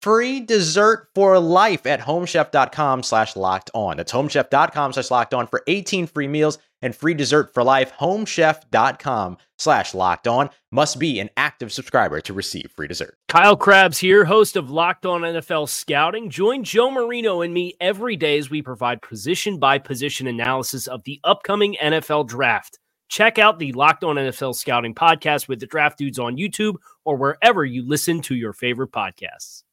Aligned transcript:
free 0.00 0.40
dessert 0.40 1.08
for 1.14 1.38
life 1.38 1.86
at 1.86 2.00
homechef.com 2.00 3.02
slash 3.02 3.36
locked 3.36 3.70
on. 3.74 3.96
That's 3.96 4.12
homechef.com 4.12 4.92
slash 4.92 5.10
locked 5.10 5.34
on 5.34 5.46
for 5.46 5.62
18 5.66 6.06
free 6.06 6.28
meals 6.28 6.58
and 6.82 6.94
free 6.94 7.14
dessert 7.14 7.52
for 7.52 7.62
life. 7.62 7.92
Homechef.com 7.98 9.36
slash 9.58 9.94
locked 9.94 10.26
on 10.26 10.50
must 10.72 10.98
be 10.98 11.20
an 11.20 11.30
active 11.36 11.72
subscriber 11.72 12.20
to 12.22 12.32
receive 12.32 12.70
free 12.74 12.88
dessert. 12.88 13.14
Kyle 13.28 13.56
Crabbs 13.56 13.98
here, 13.98 14.24
host 14.24 14.56
of 14.56 14.70
Locked 14.70 15.06
On 15.06 15.22
NFL 15.22 15.68
Scouting. 15.68 16.30
Join 16.30 16.64
Joe 16.64 16.90
Marino 16.90 17.42
and 17.42 17.52
me 17.52 17.74
every 17.80 18.16
day 18.16 18.38
as 18.38 18.50
we 18.50 18.62
provide 18.62 19.02
position 19.02 19.58
by 19.58 19.78
position 19.78 20.26
analysis 20.26 20.86
of 20.86 21.02
the 21.04 21.20
upcoming 21.24 21.76
NFL 21.82 22.28
draft. 22.28 22.78
Check 23.08 23.38
out 23.40 23.58
the 23.58 23.72
Locked 23.72 24.04
On 24.04 24.16
NFL 24.16 24.54
Scouting 24.54 24.94
podcast 24.94 25.48
with 25.48 25.60
the 25.60 25.66
draft 25.66 25.98
dudes 25.98 26.18
on 26.18 26.36
YouTube 26.36 26.76
or 27.04 27.16
wherever 27.16 27.64
you 27.64 27.86
listen 27.86 28.22
to 28.22 28.36
your 28.36 28.52
favorite 28.52 28.92
podcasts. 28.92 29.64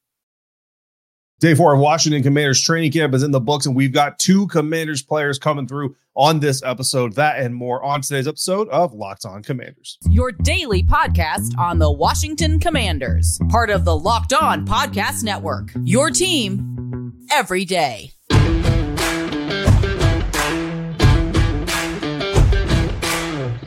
Day 1.39 1.53
four 1.53 1.71
of 1.71 1.79
Washington 1.79 2.23
Commanders 2.23 2.59
training 2.59 2.91
camp 2.91 3.13
is 3.13 3.21
in 3.21 3.29
the 3.29 3.39
books, 3.39 3.67
and 3.67 3.75
we've 3.75 3.91
got 3.93 4.17
two 4.17 4.47
Commanders 4.47 5.03
players 5.03 5.37
coming 5.37 5.67
through 5.67 5.95
on 6.15 6.39
this 6.39 6.63
episode. 6.63 7.13
That 7.13 7.37
and 7.37 7.53
more 7.53 7.83
on 7.83 8.01
today's 8.01 8.27
episode 8.27 8.67
of 8.69 8.95
Locked 8.95 9.23
On 9.23 9.43
Commanders. 9.43 9.99
Your 10.09 10.31
daily 10.31 10.81
podcast 10.81 11.55
on 11.59 11.77
the 11.77 11.91
Washington 11.91 12.59
Commanders, 12.59 13.39
part 13.49 13.69
of 13.69 13.85
the 13.85 13.95
Locked 13.95 14.33
On 14.33 14.65
Podcast 14.65 15.23
Network. 15.23 15.69
Your 15.83 16.09
team 16.09 17.13
every 17.31 17.65
day. 17.65 18.13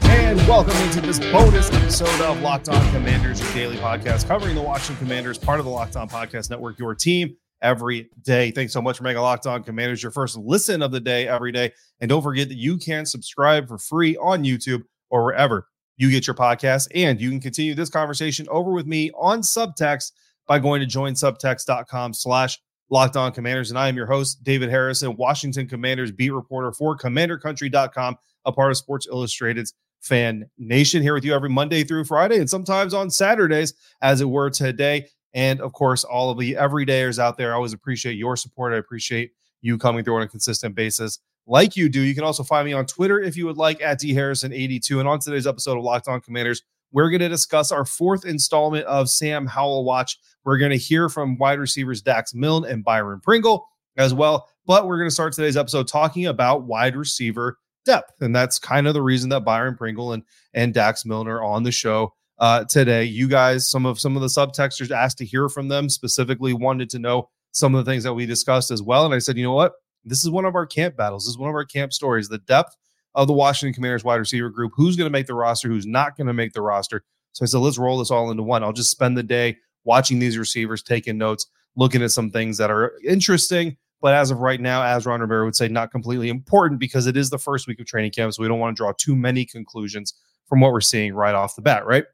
And 0.03 0.41
welcome 0.49 0.77
into 0.79 1.01
this 1.03 1.21
bonus 1.21 1.73
episode 1.73 2.21
of 2.23 2.41
Locked 2.41 2.69
On 2.69 2.93
Commanders, 2.93 3.41
your 3.41 3.53
daily 3.53 3.77
podcast 3.77 4.27
covering 4.27 4.57
the 4.57 4.63
Washington 4.63 5.07
Commanders, 5.07 5.39
part 5.39 5.61
of 5.61 5.67
the 5.67 5.71
Locked 5.71 5.95
On 5.95 6.09
Podcast 6.09 6.51
Network, 6.51 6.77
your 6.77 6.97
team 6.97 7.37
every 7.63 8.11
day. 8.23 8.51
Thanks 8.51 8.73
so 8.73 8.83
much 8.83 8.99
for 8.99 9.05
making 9.05 9.23
Locked 9.23 9.47
On 9.47 9.63
Commanders 9.63 10.03
your 10.03 10.13
first 10.13 10.37
listen 10.37 10.83
of 10.83 10.93
the 10.93 11.01
day 11.01 11.29
every 11.29 11.53
day. 11.53 11.73
And 12.01 12.09
don't 12.09 12.23
forget 12.23 12.49
that 12.49 12.57
you 12.57 12.79
can 12.79 13.07
subscribe 13.07 13.69
for 13.69 13.79
free 13.79 14.17
on 14.17 14.45
YouTube 14.45 14.83
or 15.11 15.25
wherever 15.25 15.69
you 15.97 16.11
get 16.11 16.27
your 16.27 16.35
podcast. 16.35 16.89
And 16.95 17.21
you 17.21 17.29
can 17.31 17.41
continue 17.41 17.75
this 17.75 17.91
conversation 17.91 18.47
over 18.51 18.73
with 18.73 18.87
me 18.87 19.11
on 19.19 19.43
subtext 19.43 20.13
by 20.47 20.59
going 20.59 20.81
to 20.81 20.87
joinsubtext.com 20.87 22.15
slash 22.15 22.59
locked 22.89 23.17
on 23.17 23.33
commanders. 23.33 23.71
And 23.71 23.79
I 23.79 23.89
am 23.89 23.97
your 23.97 24.07
host, 24.07 24.43
David 24.43 24.71
Harrison, 24.71 25.17
Washington 25.17 25.69
Commanders 25.69 26.11
beat 26.11 26.31
reporter 26.31 26.73
for 26.73 26.97
commandercountry.com, 26.97 28.17
a 28.47 28.53
part 28.53 28.71
of 28.71 28.77
Sports 28.77 29.07
Illustrated's 29.07 29.75
fan 30.01 30.49
nation 30.59 31.03
here 31.03 31.15
with 31.15 31.25
you 31.25 31.35
every 31.35 31.51
Monday 31.51 31.85
through 31.85 32.05
Friday 32.05 32.39
and 32.39 32.49
sometimes 32.49 32.95
on 32.95 33.11
Saturdays, 33.11 33.75
as 34.01 34.21
it 34.21 34.29
were 34.29 34.51
today. 34.51 35.07
And 35.35 35.61
of 35.61 35.73
course, 35.73 36.05
all 36.05 36.31
of 36.31 36.39
the 36.39 36.55
everydayers 36.55 37.19
out 37.19 37.37
there, 37.37 37.53
I 37.53 37.57
always 37.57 37.73
appreciate 37.73 38.17
your 38.17 38.37
support. 38.37 38.73
I 38.73 38.79
appreciate 38.79 39.33
you 39.61 39.79
coming 39.79 40.05
through 40.05 40.17
on 40.17 40.23
a 40.23 40.29
consistent 40.29 40.75
basis 40.75 41.21
like 41.47 41.77
you 41.77 41.89
do. 41.89 42.01
You 42.01 42.15
can 42.15 42.25
also 42.25 42.43
find 42.43 42.65
me 42.65 42.73
on 42.73 42.87
Twitter 42.87 43.21
if 43.21 43.37
you 43.37 43.47
would 43.47 43.57
like 43.57 43.83
at 43.83 44.01
dharrison82. 44.01 44.99
And 44.99 45.09
on 45.09 45.19
today's 45.19 45.47
episode 45.47 45.77
of 45.77 45.85
Locked 45.85 46.09
On 46.09 46.21
Commanders, 46.21 46.63
we're 46.93 47.11
going 47.11 47.21
to 47.21 47.29
discuss 47.29 47.71
our 47.71 47.85
fourth 47.85 48.25
installment 48.25 48.85
of 48.87 49.09
Sam 49.09 49.47
Howell 49.47 49.85
Watch. 49.85 50.19
We're 50.45 50.59
going 50.59 50.71
to 50.71 50.77
hear 50.77 51.09
from 51.09 51.39
wide 51.39 51.59
receivers 51.59 52.03
Dax 52.03 52.35
Milne 52.35 52.65
and 52.65 52.85
Byron 52.85 53.21
Pringle 53.21 53.67
as 53.97 54.15
well. 54.15 54.49
But 54.67 54.87
we're 54.87 54.99
going 54.99 55.09
to 55.09 55.15
start 55.15 55.33
today's 55.33 55.57
episode 55.57 55.89
talking 55.89 56.27
about 56.27 56.65
wide 56.65 56.97
receiver 56.97 57.59
depth. 57.85 58.21
And 58.21 58.35
that's 58.35 58.59
kind 58.59 58.87
of 58.87 58.95
the 58.95 59.03
reason 59.03 59.31
that 59.31 59.45
Byron 59.45 59.77
Pringle 59.77 60.13
and, 60.13 60.23
and 60.55 60.75
Dax 60.75 61.05
Milne 61.05 61.29
are 61.29 61.43
on 61.43 61.63
the 61.63 61.73
show 61.73 62.15
uh, 62.41 62.65
today. 62.65 63.05
You 63.05 63.29
guys, 63.29 63.71
some 63.71 63.87
of 63.87 64.01
some 64.01 64.17
of 64.17 64.23
the 64.23 64.29
subtexters 64.29 64.91
asked 64.91 65.19
to 65.19 65.25
hear 65.25 65.49
from 65.49 65.69
them, 65.69 65.89
specifically 65.89 66.53
wanted 66.53 66.91
to 66.91 66.99
know 66.99 67.29
some 67.53 67.75
of 67.75 67.85
the 67.85 67.91
things 67.91 68.05
that 68.05 68.15
we 68.15 68.27
discussed 68.27 68.71
as 68.71 68.83
well. 68.83 69.05
And 69.05 69.15
I 69.15 69.19
said, 69.19 69.37
you 69.37 69.45
know 69.45 69.53
what? 69.53 69.73
This 70.05 70.25
is 70.25 70.31
one 70.31 70.45
of 70.45 70.55
our 70.55 70.67
camp 70.67 70.97
battles. 70.97 71.25
This 71.25 71.33
is 71.33 71.39
one 71.39 71.51
of 71.51 71.55
our 71.55 71.65
camp 71.65 71.93
stories. 71.93 72.29
The 72.29 72.39
depth 72.39 72.77
of 73.15 73.27
the 73.27 73.33
Washington 73.35 73.75
Commanders 73.75 74.05
wide 74.05 74.17
receiver 74.17 74.49
group. 74.49 74.73
Who's 74.75 74.97
going 74.97 75.07
to 75.07 75.13
make 75.13 75.27
the 75.27 75.35
roster? 75.35 75.69
Who's 75.69 75.87
not 75.87 76.17
going 76.17 76.29
to 76.29 76.33
make 76.33 76.53
the 76.53 76.63
roster? 76.63 77.03
So 77.33 77.45
I 77.45 77.47
said, 77.47 77.59
let's 77.59 77.79
roll 77.79 77.99
this 77.99 78.11
all 78.11 78.31
into 78.31 78.43
one. 78.43 78.65
I'll 78.65 78.73
just 78.73 78.91
spend 78.91 79.17
the 79.17 79.23
day 79.23 79.57
watching 79.85 80.19
these 80.19 80.39
receivers, 80.39 80.83
taking 80.83 81.19
notes, 81.19 81.47
looking 81.77 82.03
at 82.03 82.11
some 82.13 82.31
things 82.31 82.57
that 82.59 82.71
are 82.71 82.93
interesting. 83.07 83.77
But 84.01 84.15
as 84.15 84.31
of 84.31 84.39
right 84.39 84.61
now, 84.61 84.83
as 84.83 85.05
Ron 85.05 85.21
Rivera 85.21 85.45
would 85.45 85.57
say, 85.57 85.69
not 85.69 85.91
completely 85.91 86.31
important 86.31 86.81
because 86.81 87.07
it 87.07 87.17
is 87.17 87.29
the 87.29 87.39
first 87.39 87.67
week 87.67 87.81
of 87.81 87.87
training 87.87 88.13
camp. 88.13 88.33
So 88.33 88.43
we 88.43 88.49
don't 88.49 88.59
want 88.59 88.75
to 88.75 88.81
draw 88.81 88.93
too 88.97 89.15
many 89.15 89.45
conclusions 89.45 90.15
from 90.49 90.61
what 90.61 90.73
we're 90.73 90.81
seeing 90.81 91.15
right 91.15 91.35
off 91.35 91.55
the 91.55 91.63
bat, 91.63 91.85
right? 91.85 92.05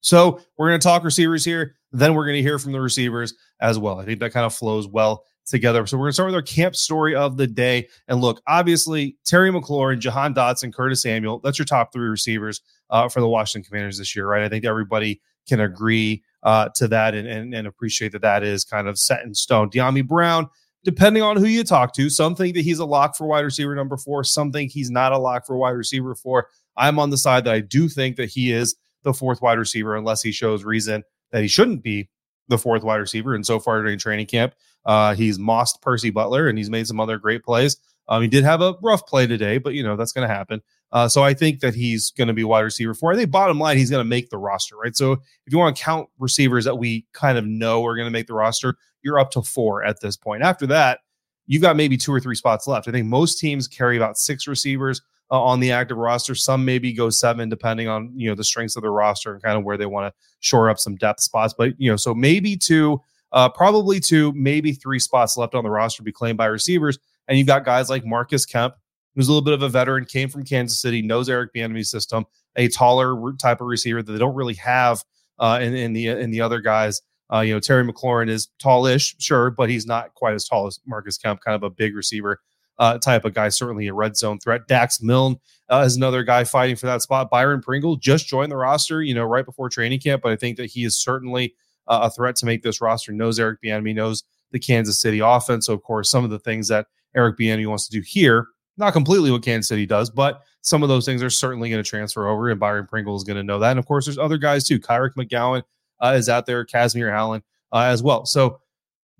So 0.00 0.40
we're 0.56 0.68
going 0.68 0.80
to 0.80 0.86
talk 0.86 1.04
receivers 1.04 1.44
here. 1.44 1.76
Then 1.92 2.14
we're 2.14 2.24
going 2.24 2.36
to 2.36 2.42
hear 2.42 2.58
from 2.58 2.72
the 2.72 2.80
receivers 2.80 3.34
as 3.60 3.78
well. 3.78 3.98
I 3.98 4.04
think 4.04 4.20
that 4.20 4.32
kind 4.32 4.46
of 4.46 4.54
flows 4.54 4.86
well 4.86 5.24
together. 5.46 5.86
So 5.86 5.96
we're 5.96 6.04
going 6.04 6.10
to 6.10 6.14
start 6.14 6.28
with 6.28 6.36
our 6.36 6.42
camp 6.42 6.76
story 6.76 7.14
of 7.14 7.36
the 7.36 7.46
day. 7.46 7.88
And 8.08 8.20
look, 8.20 8.40
obviously, 8.46 9.16
Terry 9.24 9.50
McLaurin, 9.50 9.98
Jahan 9.98 10.32
Dotson, 10.34 10.72
Curtis 10.72 11.02
Samuel, 11.02 11.40
that's 11.40 11.58
your 11.58 11.66
top 11.66 11.92
three 11.92 12.08
receivers 12.08 12.60
uh, 12.90 13.08
for 13.08 13.20
the 13.20 13.28
Washington 13.28 13.68
Commanders 13.68 13.98
this 13.98 14.14
year, 14.14 14.26
right? 14.26 14.42
I 14.42 14.48
think 14.48 14.64
everybody 14.64 15.20
can 15.48 15.60
agree 15.60 16.22
uh, 16.42 16.68
to 16.76 16.88
that 16.88 17.14
and, 17.14 17.26
and, 17.26 17.54
and 17.54 17.66
appreciate 17.66 18.12
that 18.12 18.22
that 18.22 18.42
is 18.42 18.64
kind 18.64 18.88
of 18.88 18.98
set 18.98 19.22
in 19.24 19.34
stone. 19.34 19.70
Dyami 19.70 20.06
Brown, 20.06 20.48
depending 20.84 21.22
on 21.22 21.36
who 21.36 21.46
you 21.46 21.64
talk 21.64 21.92
to, 21.94 22.08
some 22.08 22.34
think 22.34 22.54
that 22.54 22.62
he's 22.62 22.78
a 22.78 22.84
lock 22.84 23.16
for 23.16 23.26
wide 23.26 23.40
receiver 23.40 23.74
number 23.74 23.96
four, 23.96 24.22
some 24.24 24.52
think 24.52 24.70
he's 24.70 24.90
not 24.90 25.12
a 25.12 25.18
lock 25.18 25.46
for 25.46 25.56
wide 25.56 25.70
receiver 25.70 26.14
four. 26.14 26.46
I'm 26.76 26.98
on 26.98 27.10
the 27.10 27.18
side 27.18 27.44
that 27.44 27.54
I 27.54 27.60
do 27.60 27.88
think 27.88 28.16
that 28.16 28.30
he 28.30 28.52
is 28.52 28.76
the 29.02 29.14
fourth 29.14 29.42
wide 29.42 29.58
receiver 29.58 29.96
unless 29.96 30.22
he 30.22 30.32
shows 30.32 30.64
reason 30.64 31.02
that 31.32 31.42
he 31.42 31.48
shouldn't 31.48 31.82
be 31.82 32.08
the 32.48 32.58
fourth 32.58 32.82
wide 32.82 32.96
receiver. 32.96 33.34
And 33.34 33.46
so 33.46 33.58
far 33.58 33.82
during 33.82 33.98
training 33.98 34.26
camp, 34.26 34.54
uh, 34.84 35.14
he's 35.14 35.38
mossed 35.38 35.80
Percy 35.82 36.10
Butler 36.10 36.48
and 36.48 36.58
he's 36.58 36.70
made 36.70 36.86
some 36.86 37.00
other 37.00 37.18
great 37.18 37.42
plays. 37.42 37.76
Um, 38.08 38.22
he 38.22 38.28
did 38.28 38.44
have 38.44 38.60
a 38.60 38.74
rough 38.82 39.06
play 39.06 39.26
today, 39.26 39.58
but 39.58 39.74
you 39.74 39.82
know 39.82 39.96
that's 39.96 40.12
going 40.12 40.28
to 40.28 40.34
happen. 40.34 40.60
Uh, 40.92 41.08
so 41.08 41.22
I 41.22 41.32
think 41.32 41.60
that 41.60 41.74
he's 41.74 42.10
going 42.10 42.26
to 42.28 42.34
be 42.34 42.42
wide 42.42 42.62
receiver 42.62 42.92
four. 42.92 43.12
I 43.12 43.16
think 43.16 43.30
bottom 43.30 43.60
line, 43.60 43.76
he's 43.76 43.90
going 43.90 44.00
to 44.00 44.08
make 44.08 44.30
the 44.30 44.38
roster, 44.38 44.76
right? 44.76 44.96
So 44.96 45.12
if 45.12 45.52
you 45.52 45.58
want 45.58 45.76
to 45.76 45.82
count 45.82 46.08
receivers 46.18 46.64
that 46.64 46.76
we 46.76 47.06
kind 47.12 47.38
of 47.38 47.46
know 47.46 47.86
are 47.86 47.94
going 47.94 48.08
to 48.08 48.10
make 48.10 48.26
the 48.26 48.34
roster, 48.34 48.74
you're 49.02 49.20
up 49.20 49.30
to 49.32 49.42
four 49.42 49.84
at 49.84 50.00
this 50.00 50.16
point. 50.16 50.42
After 50.42 50.66
that, 50.66 50.98
you've 51.46 51.62
got 51.62 51.76
maybe 51.76 51.96
two 51.96 52.12
or 52.12 52.18
three 52.18 52.34
spots 52.34 52.66
left. 52.66 52.88
I 52.88 52.90
think 52.90 53.06
most 53.06 53.38
teams 53.38 53.68
carry 53.68 53.96
about 53.96 54.18
six 54.18 54.48
receivers 54.48 55.00
uh, 55.30 55.42
on 55.42 55.60
the 55.60 55.72
active 55.72 55.96
roster. 55.96 56.34
Some 56.34 56.64
maybe 56.64 56.92
go 56.92 57.10
seven, 57.10 57.48
depending 57.48 57.88
on 57.88 58.12
you 58.14 58.28
know 58.28 58.34
the 58.34 58.44
strengths 58.44 58.76
of 58.76 58.82
the 58.82 58.90
roster 58.90 59.32
and 59.32 59.42
kind 59.42 59.56
of 59.56 59.64
where 59.64 59.76
they 59.76 59.86
want 59.86 60.12
to 60.12 60.20
shore 60.40 60.70
up 60.70 60.78
some 60.78 60.96
depth 60.96 61.20
spots. 61.20 61.54
But 61.56 61.72
you 61.78 61.90
know, 61.90 61.96
so 61.96 62.14
maybe 62.14 62.56
two, 62.56 63.00
uh, 63.32 63.48
probably 63.48 64.00
two, 64.00 64.32
maybe 64.32 64.72
three 64.72 64.98
spots 64.98 65.36
left 65.36 65.54
on 65.54 65.64
the 65.64 65.70
roster 65.70 66.02
be 66.02 66.12
claimed 66.12 66.38
by 66.38 66.46
receivers. 66.46 66.98
And 67.28 67.38
you've 67.38 67.46
got 67.46 67.64
guys 67.64 67.88
like 67.88 68.04
Marcus 68.04 68.44
Kemp, 68.44 68.74
who's 69.14 69.28
a 69.28 69.32
little 69.32 69.44
bit 69.44 69.54
of 69.54 69.62
a 69.62 69.68
veteran, 69.68 70.04
came 70.04 70.28
from 70.28 70.44
Kansas 70.44 70.80
City, 70.80 71.00
knows 71.00 71.28
Eric 71.28 71.54
Bieniemy's 71.54 71.90
system, 71.90 72.26
a 72.56 72.68
taller 72.68 73.32
type 73.34 73.60
of 73.60 73.68
receiver 73.68 74.02
that 74.02 74.10
they 74.10 74.18
don't 74.18 74.34
really 74.34 74.54
have 74.54 75.04
uh, 75.38 75.58
in, 75.62 75.74
in 75.74 75.92
the 75.92 76.08
in 76.08 76.30
the 76.30 76.40
other 76.40 76.60
guys. 76.60 77.00
Uh, 77.32 77.40
you 77.40 77.54
know, 77.54 77.60
Terry 77.60 77.84
McLaurin 77.84 78.28
is 78.28 78.48
tallish, 78.60 79.14
sure, 79.20 79.52
but 79.52 79.70
he's 79.70 79.86
not 79.86 80.12
quite 80.14 80.34
as 80.34 80.48
tall 80.48 80.66
as 80.66 80.80
Marcus 80.84 81.16
Kemp, 81.16 81.40
kind 81.40 81.54
of 81.54 81.62
a 81.62 81.70
big 81.70 81.94
receiver 81.94 82.40
uh, 82.80 82.98
type 82.98 83.26
of 83.26 83.34
guy, 83.34 83.50
certainly 83.50 83.86
a 83.86 83.94
red 83.94 84.16
zone 84.16 84.38
threat. 84.38 84.66
Dax 84.66 85.02
Milne 85.02 85.36
uh, 85.68 85.84
is 85.86 85.96
another 85.96 86.24
guy 86.24 86.44
fighting 86.44 86.76
for 86.76 86.86
that 86.86 87.02
spot. 87.02 87.30
Byron 87.30 87.60
Pringle 87.60 87.96
just 87.96 88.26
joined 88.26 88.50
the 88.50 88.56
roster, 88.56 89.02
you 89.02 89.14
know, 89.14 89.22
right 89.22 89.44
before 89.44 89.68
training 89.68 90.00
camp, 90.00 90.22
but 90.22 90.32
I 90.32 90.36
think 90.36 90.56
that 90.56 90.70
he 90.70 90.84
is 90.84 90.98
certainly 90.98 91.54
uh, 91.86 92.00
a 92.04 92.10
threat 92.10 92.36
to 92.36 92.46
make 92.46 92.62
this 92.62 92.80
roster. 92.80 93.12
Knows 93.12 93.38
Eric 93.38 93.60
Bieniemy, 93.62 93.94
knows 93.94 94.24
the 94.50 94.58
Kansas 94.58 94.98
City 94.98 95.20
offense. 95.20 95.66
So, 95.66 95.74
of 95.74 95.82
course, 95.82 96.10
some 96.10 96.24
of 96.24 96.30
the 96.30 96.38
things 96.38 96.68
that 96.68 96.86
Eric 97.14 97.36
Bieniemy 97.38 97.68
wants 97.68 97.86
to 97.86 97.92
do 97.92 98.00
here, 98.00 98.46
not 98.78 98.94
completely 98.94 99.30
what 99.30 99.42
Kansas 99.42 99.68
City 99.68 99.84
does, 99.84 100.08
but 100.08 100.40
some 100.62 100.82
of 100.82 100.88
those 100.88 101.04
things 101.04 101.22
are 101.22 101.30
certainly 101.30 101.68
going 101.68 101.82
to 101.82 101.88
transfer 101.88 102.28
over, 102.28 102.48
and 102.48 102.58
Byron 102.58 102.86
Pringle 102.86 103.14
is 103.14 103.24
going 103.24 103.36
to 103.36 103.42
know 103.42 103.58
that. 103.58 103.70
And 103.70 103.78
of 103.78 103.84
course, 103.84 104.06
there's 104.06 104.18
other 104.18 104.38
guys 104.38 104.64
too. 104.64 104.80
Kyric 104.80 105.14
McGowan 105.18 105.64
uh, 106.00 106.14
is 106.16 106.30
out 106.30 106.46
there, 106.46 106.64
Kazmeir 106.64 107.12
Allen 107.12 107.42
uh, 107.72 107.82
as 107.82 108.02
well. 108.02 108.24
So 108.24 108.60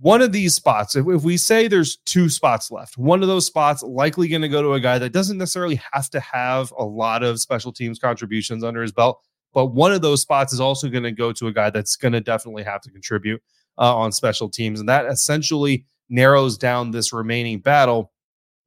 one 0.01 0.23
of 0.23 0.33
these 0.33 0.55
spots, 0.55 0.97
if, 0.97 1.07
if 1.07 1.23
we 1.23 1.37
say 1.37 1.69
there's 1.69 1.99
two 2.07 2.31
spots 2.31 2.71
left, 2.71 2.97
one 2.97 3.23
of 3.23 3.29
those 3.29 3.45
spots 3.45 3.83
likely 3.83 4.29
going 4.29 4.41
to 4.41 4.49
go 4.49 4.63
to 4.63 4.73
a 4.73 4.81
guy 4.81 4.99
that 4.99 5.13
doesn't 5.13 5.37
necessarily 5.37 5.81
have 5.93 6.09
to 6.11 6.21
have 6.21 6.73
a 6.79 6.85
lot 6.85 7.23
of 7.23 7.39
special 7.39 7.71
teams 7.71 7.99
contributions 7.99 8.65
under 8.65 8.81
his 8.81 8.93
belt, 8.93 9.21
but 9.53 9.67
one 9.67 9.93
of 9.93 10.01
those 10.01 10.23
spots 10.23 10.55
is 10.55 10.61
also 10.61 10.89
going 10.89 11.03
to 11.03 11.13
go 11.13 11.33
to 11.33 11.49
a 11.49 11.53
guy 11.53 11.69
that's 11.69 11.97
going 11.97 12.13
to 12.13 12.21
definitely 12.21 12.63
have 12.63 12.81
to 12.81 12.91
contribute 12.91 13.43
uh, 13.79 13.95
on 13.95 14.11
special 14.11 14.49
teams, 14.49 14.81
and 14.81 14.89
that 14.89 15.05
essentially 15.07 15.85
narrows 16.09 16.57
down 16.57 16.91
this 16.91 17.13
remaining 17.13 17.61
battle 17.61 18.11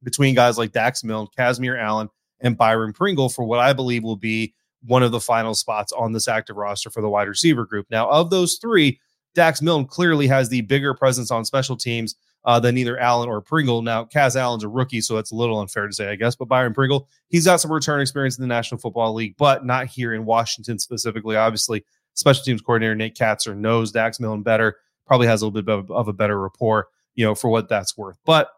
between 0.04 0.34
guys 0.34 0.56
like 0.56 0.72
Dax 0.72 1.02
Milne, 1.02 1.26
Kazmeir 1.36 1.80
Allen, 1.80 2.08
and 2.40 2.56
Byron 2.56 2.92
Pringle 2.92 3.28
for 3.28 3.44
what 3.44 3.58
I 3.58 3.72
believe 3.72 4.04
will 4.04 4.16
be 4.16 4.54
one 4.82 5.02
of 5.02 5.12
the 5.12 5.20
final 5.20 5.54
spots 5.54 5.92
on 5.92 6.12
this 6.12 6.28
active 6.28 6.56
roster 6.56 6.90
for 6.90 7.00
the 7.00 7.08
wide 7.08 7.26
receiver 7.26 7.64
group. 7.64 7.86
Now, 7.90 8.08
of 8.08 8.30
those 8.30 8.58
three, 8.60 9.00
Dax 9.34 9.60
Milne 9.60 9.86
clearly 9.86 10.26
has 10.26 10.48
the 10.48 10.60
bigger 10.62 10.94
presence 10.94 11.30
on 11.30 11.44
special 11.44 11.76
teams 11.76 12.16
uh, 12.44 12.60
than 12.60 12.76
either 12.76 12.98
Allen 12.98 13.28
or 13.28 13.40
Pringle. 13.40 13.82
Now, 13.82 14.04
Kaz 14.04 14.36
Allen's 14.36 14.64
a 14.64 14.68
rookie, 14.68 15.00
so 15.00 15.16
that's 15.16 15.32
a 15.32 15.34
little 15.34 15.60
unfair 15.60 15.86
to 15.86 15.92
say, 15.92 16.10
I 16.10 16.16
guess. 16.16 16.36
But 16.36 16.48
Byron 16.48 16.74
Pringle, 16.74 17.08
he's 17.28 17.46
got 17.46 17.60
some 17.60 17.72
return 17.72 18.00
experience 18.00 18.36
in 18.36 18.42
the 18.42 18.48
National 18.48 18.78
Football 18.78 19.14
League, 19.14 19.34
but 19.38 19.64
not 19.64 19.86
here 19.86 20.14
in 20.14 20.24
Washington 20.24 20.78
specifically. 20.78 21.36
Obviously, 21.36 21.84
special 22.14 22.44
teams 22.44 22.60
coordinator 22.60 22.94
Nate 22.94 23.16
Kaczor 23.16 23.56
knows 23.56 23.92
Dax 23.92 24.20
Milne 24.20 24.42
better, 24.42 24.76
probably 25.06 25.26
has 25.26 25.42
a 25.42 25.46
little 25.46 25.62
bit 25.62 25.72
of, 25.72 25.90
of 25.90 26.08
a 26.08 26.12
better 26.12 26.40
rapport, 26.40 26.88
you 27.14 27.24
know, 27.24 27.34
for 27.34 27.48
what 27.48 27.68
that's 27.68 27.96
worth. 27.96 28.18
But 28.24 28.50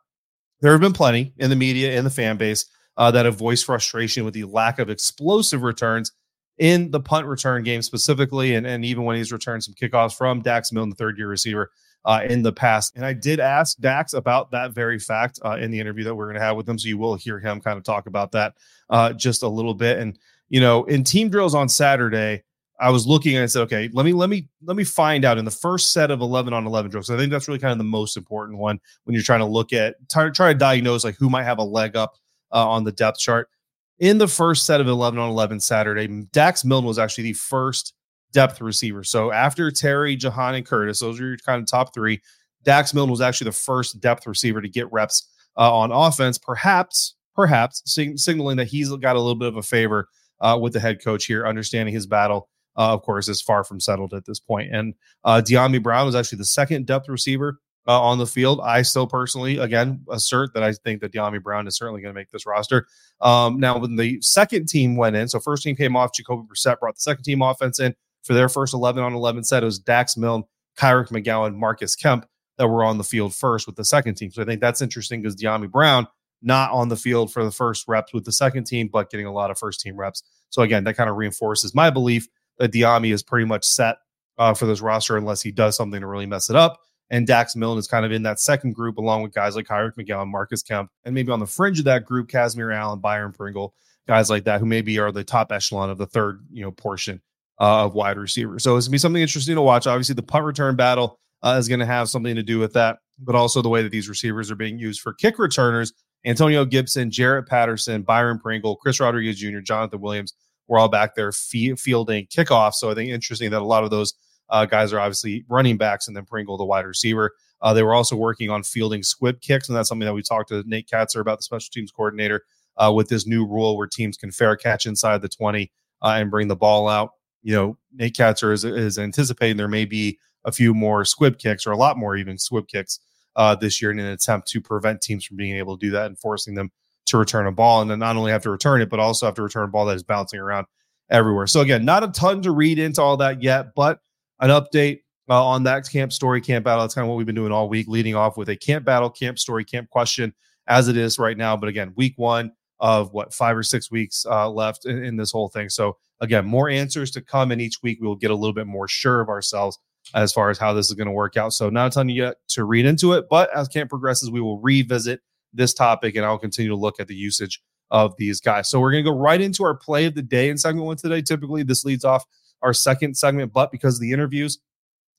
there 0.60 0.72
have 0.72 0.80
been 0.80 0.92
plenty 0.92 1.32
in 1.38 1.50
the 1.50 1.56
media 1.56 1.96
and 1.96 2.06
the 2.06 2.10
fan 2.10 2.36
base 2.36 2.66
uh, 2.96 3.10
that 3.12 3.26
have 3.26 3.36
voiced 3.36 3.64
frustration 3.64 4.24
with 4.24 4.34
the 4.34 4.44
lack 4.44 4.78
of 4.78 4.90
explosive 4.90 5.62
returns 5.62 6.12
in 6.58 6.90
the 6.90 7.00
punt 7.00 7.26
return 7.26 7.62
game 7.62 7.82
specifically, 7.82 8.54
and, 8.54 8.66
and 8.66 8.84
even 8.84 9.04
when 9.04 9.16
he's 9.16 9.32
returned 9.32 9.64
some 9.64 9.74
kickoffs 9.74 10.16
from 10.16 10.40
Dax 10.40 10.72
Milne, 10.72 10.88
the 10.88 10.96
third 10.96 11.18
year 11.18 11.28
receiver, 11.28 11.70
uh, 12.06 12.22
in 12.28 12.42
the 12.42 12.52
past. 12.52 12.94
And 12.96 13.04
I 13.04 13.12
did 13.12 13.40
ask 13.40 13.76
Dax 13.78 14.14
about 14.14 14.52
that 14.52 14.72
very 14.72 14.98
fact 14.98 15.40
uh, 15.44 15.56
in 15.56 15.70
the 15.70 15.80
interview 15.80 16.04
that 16.04 16.14
we're 16.14 16.26
going 16.26 16.36
to 16.36 16.40
have 16.40 16.56
with 16.56 16.68
him. 16.68 16.78
So 16.78 16.88
you 16.88 16.98
will 16.98 17.16
hear 17.16 17.40
him 17.40 17.60
kind 17.60 17.76
of 17.76 17.84
talk 17.84 18.06
about 18.06 18.32
that 18.32 18.54
uh, 18.88 19.12
just 19.12 19.42
a 19.42 19.48
little 19.48 19.74
bit. 19.74 19.98
And, 19.98 20.18
you 20.48 20.60
know, 20.60 20.84
in 20.84 21.02
team 21.02 21.28
drills 21.28 21.54
on 21.54 21.68
Saturday, 21.68 22.44
I 22.78 22.90
was 22.90 23.06
looking 23.06 23.34
and 23.34 23.42
I 23.42 23.46
said, 23.46 23.62
okay, 23.62 23.90
let 23.92 24.04
me 24.04 24.12
let 24.12 24.28
me 24.28 24.48
let 24.62 24.76
me 24.76 24.84
find 24.84 25.24
out 25.24 25.38
in 25.38 25.44
the 25.44 25.50
first 25.50 25.92
set 25.92 26.10
of 26.10 26.20
11 26.20 26.52
on 26.52 26.66
11 26.66 26.90
drills. 26.90 27.10
I 27.10 27.16
think 27.16 27.32
that's 27.32 27.48
really 27.48 27.58
kind 27.58 27.72
of 27.72 27.78
the 27.78 27.84
most 27.84 28.16
important 28.16 28.58
one 28.58 28.78
when 29.04 29.14
you're 29.14 29.22
trying 29.22 29.40
to 29.40 29.46
look 29.46 29.72
at 29.72 29.96
try, 30.10 30.28
try 30.30 30.52
to 30.52 30.58
diagnose 30.58 31.02
like 31.02 31.16
who 31.16 31.30
might 31.30 31.44
have 31.44 31.58
a 31.58 31.64
leg 31.64 31.96
up 31.96 32.16
uh, 32.52 32.68
on 32.68 32.84
the 32.84 32.92
depth 32.92 33.18
chart 33.18 33.48
in 33.98 34.18
the 34.18 34.28
first 34.28 34.66
set 34.66 34.80
of 34.80 34.88
11 34.88 35.18
on 35.18 35.30
11 35.30 35.60
Saturday, 35.60 36.06
Dax 36.32 36.64
Milne 36.64 36.84
was 36.84 36.98
actually 36.98 37.24
the 37.24 37.32
first 37.34 37.94
depth 38.32 38.60
receiver. 38.60 39.02
So 39.02 39.32
after 39.32 39.70
Terry, 39.70 40.16
Jahan, 40.16 40.54
and 40.54 40.66
Curtis, 40.66 41.00
those 41.00 41.20
are 41.20 41.28
your 41.28 41.36
kind 41.38 41.62
of 41.62 41.68
top 41.68 41.94
three. 41.94 42.20
Dax 42.62 42.92
Milne 42.92 43.10
was 43.10 43.20
actually 43.20 43.46
the 43.46 43.56
first 43.56 44.00
depth 44.00 44.26
receiver 44.26 44.60
to 44.60 44.68
get 44.68 44.90
reps 44.92 45.28
uh, 45.56 45.74
on 45.74 45.92
offense, 45.92 46.36
perhaps, 46.36 47.14
perhaps 47.34 47.82
sig- 47.86 48.18
signaling 48.18 48.56
that 48.58 48.66
he's 48.66 48.90
got 48.96 49.16
a 49.16 49.20
little 49.20 49.36
bit 49.36 49.48
of 49.48 49.56
a 49.56 49.62
favor 49.62 50.08
uh, 50.40 50.58
with 50.60 50.72
the 50.72 50.80
head 50.80 51.02
coach 51.02 51.24
here, 51.24 51.46
understanding 51.46 51.94
his 51.94 52.06
battle, 52.06 52.48
uh, 52.76 52.92
of 52.92 53.02
course, 53.02 53.28
is 53.28 53.40
far 53.40 53.64
from 53.64 53.80
settled 53.80 54.12
at 54.12 54.26
this 54.26 54.40
point. 54.40 54.74
And 54.74 54.94
uh, 55.24 55.40
Dyami 55.44 55.82
Brown 55.82 56.04
was 56.04 56.14
actually 56.14 56.38
the 56.38 56.44
second 56.44 56.86
depth 56.86 57.08
receiver 57.08 57.58
uh, 57.86 58.00
on 58.00 58.18
the 58.18 58.26
field. 58.26 58.60
I 58.62 58.82
still 58.82 59.06
personally, 59.06 59.58
again, 59.58 60.04
assert 60.10 60.54
that 60.54 60.62
I 60.62 60.72
think 60.72 61.00
that 61.00 61.12
Dyami 61.12 61.42
Brown 61.42 61.66
is 61.66 61.76
certainly 61.76 62.00
going 62.00 62.14
to 62.14 62.18
make 62.18 62.30
this 62.30 62.46
roster. 62.46 62.86
Um, 63.20 63.58
now, 63.58 63.78
when 63.78 63.96
the 63.96 64.20
second 64.20 64.68
team 64.68 64.96
went 64.96 65.16
in, 65.16 65.28
so 65.28 65.40
first 65.40 65.62
team 65.62 65.76
came 65.76 65.96
off, 65.96 66.12
Jacoby 66.14 66.46
Brissett 66.48 66.80
brought 66.80 66.96
the 66.96 67.00
second 67.00 67.24
team 67.24 67.42
offense 67.42 67.78
in 67.80 67.94
for 68.22 68.34
their 68.34 68.48
first 68.48 68.74
11 68.74 69.02
on 69.02 69.14
11 69.14 69.44
set. 69.44 69.62
It 69.62 69.66
was 69.66 69.78
Dax 69.78 70.16
Milne, 70.16 70.44
Kyric 70.76 71.08
McGowan, 71.08 71.54
Marcus 71.54 71.94
Kemp 71.94 72.26
that 72.58 72.68
were 72.68 72.84
on 72.84 72.98
the 72.98 73.04
field 73.04 73.34
first 73.34 73.66
with 73.66 73.76
the 73.76 73.84
second 73.84 74.14
team. 74.14 74.30
So 74.30 74.42
I 74.42 74.44
think 74.44 74.60
that's 74.60 74.82
interesting 74.82 75.22
because 75.22 75.36
Dyami 75.36 75.70
Brown 75.70 76.06
not 76.42 76.70
on 76.70 76.88
the 76.88 76.96
field 76.96 77.32
for 77.32 77.44
the 77.44 77.50
first 77.50 77.86
reps 77.88 78.12
with 78.12 78.24
the 78.24 78.32
second 78.32 78.64
team, 78.64 78.88
but 78.88 79.10
getting 79.10 79.26
a 79.26 79.32
lot 79.32 79.50
of 79.50 79.58
first 79.58 79.80
team 79.80 79.96
reps. 79.96 80.22
So 80.50 80.62
again, 80.62 80.84
that 80.84 80.96
kind 80.96 81.10
of 81.10 81.16
reinforces 81.16 81.74
my 81.74 81.90
belief 81.90 82.28
that 82.58 82.72
Dyami 82.72 83.12
is 83.12 83.22
pretty 83.22 83.46
much 83.46 83.64
set 83.64 83.96
uh, 84.38 84.54
for 84.54 84.66
this 84.66 84.80
roster 84.80 85.16
unless 85.16 85.42
he 85.42 85.50
does 85.50 85.76
something 85.76 86.00
to 86.00 86.06
really 86.06 86.26
mess 86.26 86.50
it 86.50 86.56
up. 86.56 86.80
And 87.10 87.26
Dax 87.26 87.54
Milne 87.54 87.78
is 87.78 87.86
kind 87.86 88.04
of 88.04 88.12
in 88.12 88.24
that 88.24 88.40
second 88.40 88.74
group, 88.74 88.98
along 88.98 89.22
with 89.22 89.32
guys 89.32 89.54
like 89.54 89.66
Kyric 89.66 89.94
McGowan, 89.94 90.28
Marcus 90.28 90.62
Kemp, 90.62 90.90
and 91.04 91.14
maybe 91.14 91.30
on 91.30 91.40
the 91.40 91.46
fringe 91.46 91.78
of 91.78 91.84
that 91.84 92.04
group, 92.04 92.28
Kazmeir 92.28 92.74
Allen, 92.74 92.98
Byron 92.98 93.32
Pringle, 93.32 93.74
guys 94.08 94.28
like 94.28 94.44
that, 94.44 94.60
who 94.60 94.66
maybe 94.66 94.98
are 94.98 95.12
the 95.12 95.22
top 95.22 95.52
echelon 95.52 95.90
of 95.90 95.98
the 95.98 96.06
third, 96.06 96.44
you 96.50 96.62
know, 96.62 96.72
portion 96.72 97.22
uh, 97.60 97.84
of 97.84 97.94
wide 97.94 98.18
receivers. 98.18 98.64
So 98.64 98.76
it's 98.76 98.86
gonna 98.86 98.92
be 98.92 98.98
something 98.98 99.22
interesting 99.22 99.54
to 99.54 99.62
watch. 99.62 99.86
Obviously, 99.86 100.14
the 100.14 100.22
punt 100.22 100.44
return 100.44 100.74
battle 100.74 101.20
uh, 101.42 101.56
is 101.58 101.68
going 101.68 101.80
to 101.80 101.86
have 101.86 102.08
something 102.08 102.34
to 102.34 102.42
do 102.42 102.58
with 102.58 102.72
that, 102.72 102.98
but 103.18 103.34
also 103.34 103.62
the 103.62 103.68
way 103.68 103.82
that 103.82 103.92
these 103.92 104.08
receivers 104.08 104.50
are 104.50 104.56
being 104.56 104.78
used 104.78 105.00
for 105.00 105.12
kick 105.12 105.38
returners. 105.38 105.92
Antonio 106.24 106.64
Gibson, 106.64 107.10
Jarrett 107.10 107.46
Patterson, 107.46 108.02
Byron 108.02 108.40
Pringle, 108.40 108.76
Chris 108.76 108.98
Rodriguez 108.98 109.38
Jr., 109.38 109.60
Jonathan 109.60 110.00
Williams 110.00 110.34
were 110.66 110.78
all 110.78 110.88
back 110.88 111.14
there 111.14 111.30
fielding 111.30 112.26
kickoffs. 112.26 112.74
So 112.74 112.90
I 112.90 112.94
think 112.94 113.10
interesting 113.10 113.50
that 113.52 113.62
a 113.62 113.64
lot 113.64 113.84
of 113.84 113.90
those 113.90 114.14
uh, 114.48 114.66
guys 114.66 114.92
are 114.92 115.00
obviously 115.00 115.44
running 115.48 115.76
backs, 115.76 116.08
and 116.08 116.16
then 116.16 116.24
Pringle, 116.24 116.56
the 116.56 116.64
wide 116.64 116.86
receiver. 116.86 117.32
Uh, 117.62 117.72
they 117.72 117.82
were 117.82 117.94
also 117.94 118.16
working 118.16 118.50
on 118.50 118.62
fielding 118.62 119.02
squib 119.02 119.40
kicks, 119.40 119.68
and 119.68 119.76
that's 119.76 119.88
something 119.88 120.06
that 120.06 120.14
we 120.14 120.22
talked 120.22 120.50
to 120.50 120.62
Nate 120.66 120.88
Kaczor 120.88 121.20
about, 121.20 121.38
the 121.38 121.42
special 121.42 121.70
teams 121.72 121.90
coordinator, 121.90 122.44
uh, 122.76 122.92
with 122.94 123.08
this 123.08 123.26
new 123.26 123.46
rule 123.46 123.76
where 123.76 123.86
teams 123.86 124.16
can 124.16 124.30
fair 124.30 124.56
catch 124.56 124.86
inside 124.86 125.22
the 125.22 125.28
20 125.28 125.70
uh, 126.02 126.06
and 126.08 126.30
bring 126.30 126.48
the 126.48 126.56
ball 126.56 126.88
out. 126.88 127.12
You 127.42 127.54
know, 127.54 127.78
Nate 127.94 128.14
Kaczor 128.14 128.52
is, 128.52 128.64
is 128.64 128.98
anticipating 128.98 129.56
there 129.56 129.68
may 129.68 129.84
be 129.84 130.18
a 130.44 130.52
few 130.52 130.74
more 130.74 131.04
squib 131.04 131.38
kicks 131.38 131.66
or 131.66 131.72
a 131.72 131.76
lot 131.76 131.98
more 131.98 132.16
even 132.16 132.38
squib 132.38 132.68
kicks 132.68 133.00
uh, 133.36 133.54
this 133.54 133.80
year 133.80 133.90
in 133.90 133.98
an 133.98 134.06
attempt 134.06 134.48
to 134.48 134.60
prevent 134.60 135.00
teams 135.00 135.24
from 135.24 135.36
being 135.36 135.56
able 135.56 135.76
to 135.76 135.86
do 135.86 135.90
that 135.92 136.06
and 136.06 136.18
forcing 136.18 136.54
them 136.54 136.70
to 137.06 137.18
return 137.18 137.46
a 137.46 137.52
ball 137.52 137.82
and 137.82 137.90
then 137.90 137.98
not 137.98 138.16
only 138.16 138.32
have 138.32 138.42
to 138.42 138.50
return 138.50 138.80
it, 138.82 138.90
but 138.90 138.98
also 139.00 139.26
have 139.26 139.34
to 139.34 139.42
return 139.42 139.64
a 139.64 139.68
ball 139.68 139.86
that 139.86 139.96
is 139.96 140.02
bouncing 140.02 140.40
around 140.40 140.66
everywhere. 141.10 141.46
So 141.46 141.60
again, 141.60 141.84
not 141.84 142.02
a 142.02 142.08
ton 142.08 142.42
to 142.42 142.50
read 142.50 142.78
into 142.78 143.00
all 143.00 143.16
that 143.18 143.42
yet, 143.42 143.74
but 143.74 144.00
an 144.40 144.50
update 144.50 145.00
uh, 145.28 145.44
on 145.44 145.64
that 145.64 145.88
camp 145.88 146.12
story, 146.12 146.40
camp 146.40 146.64
battle. 146.64 146.82
That's 146.82 146.94
kind 146.94 147.04
of 147.04 147.08
what 147.08 147.16
we've 147.16 147.26
been 147.26 147.34
doing 147.34 147.52
all 147.52 147.68
week, 147.68 147.88
leading 147.88 148.14
off 148.14 148.36
with 148.36 148.48
a 148.48 148.56
camp 148.56 148.84
battle, 148.84 149.10
camp 149.10 149.38
story, 149.38 149.64
camp 149.64 149.90
question 149.90 150.34
as 150.68 150.88
it 150.88 150.96
is 150.96 151.18
right 151.18 151.36
now. 151.36 151.56
But 151.56 151.68
again, 151.68 151.92
week 151.96 152.14
one 152.16 152.52
of 152.78 153.12
what 153.12 153.32
five 153.32 153.56
or 153.56 153.62
six 153.62 153.90
weeks 153.90 154.26
uh, 154.26 154.50
left 154.50 154.86
in, 154.86 155.02
in, 155.02 155.16
this 155.16 155.32
whole 155.32 155.48
thing. 155.48 155.68
So 155.68 155.96
again, 156.20 156.44
more 156.44 156.68
answers 156.68 157.10
to 157.12 157.22
come, 157.22 157.50
and 157.50 157.60
each 157.60 157.82
week 157.82 157.98
we 158.00 158.06
will 158.06 158.16
get 158.16 158.30
a 158.30 158.34
little 158.34 158.52
bit 158.52 158.66
more 158.66 158.86
sure 158.86 159.20
of 159.20 159.28
ourselves 159.28 159.78
as 160.14 160.32
far 160.32 160.50
as 160.50 160.58
how 160.58 160.72
this 160.72 160.88
is 160.88 160.94
going 160.94 161.06
to 161.06 161.12
work 161.12 161.36
out. 161.36 161.52
So 161.52 161.70
not 161.70 161.88
a 161.88 161.90
ton 161.90 162.08
yet 162.08 162.36
to 162.48 162.64
read 162.64 162.86
into 162.86 163.14
it, 163.14 163.26
but 163.28 163.54
as 163.54 163.68
camp 163.68 163.90
progresses, 163.90 164.30
we 164.30 164.40
will 164.40 164.60
revisit 164.60 165.20
this 165.52 165.72
topic, 165.72 166.16
and 166.16 166.24
I'll 166.24 166.38
continue 166.38 166.70
to 166.70 166.76
look 166.76 167.00
at 167.00 167.08
the 167.08 167.14
usage 167.14 167.62
of 167.90 168.14
these 168.18 168.40
guys. 168.40 168.68
So 168.68 168.80
we're 168.80 168.92
going 168.92 169.04
to 169.04 169.10
go 169.10 169.16
right 169.16 169.40
into 169.40 169.64
our 169.64 169.74
play 169.74 170.04
of 170.04 170.14
the 170.14 170.22
day 170.22 170.50
in 170.50 170.58
segment 170.58 170.86
one 170.86 170.96
today. 170.96 171.22
Typically, 171.22 171.62
this 171.62 171.84
leads 171.84 172.04
off 172.04 172.24
our 172.62 172.72
second 172.74 173.16
segment, 173.16 173.52
but 173.52 173.70
because 173.70 173.94
of 173.96 174.00
the 174.00 174.12
interviews, 174.12 174.58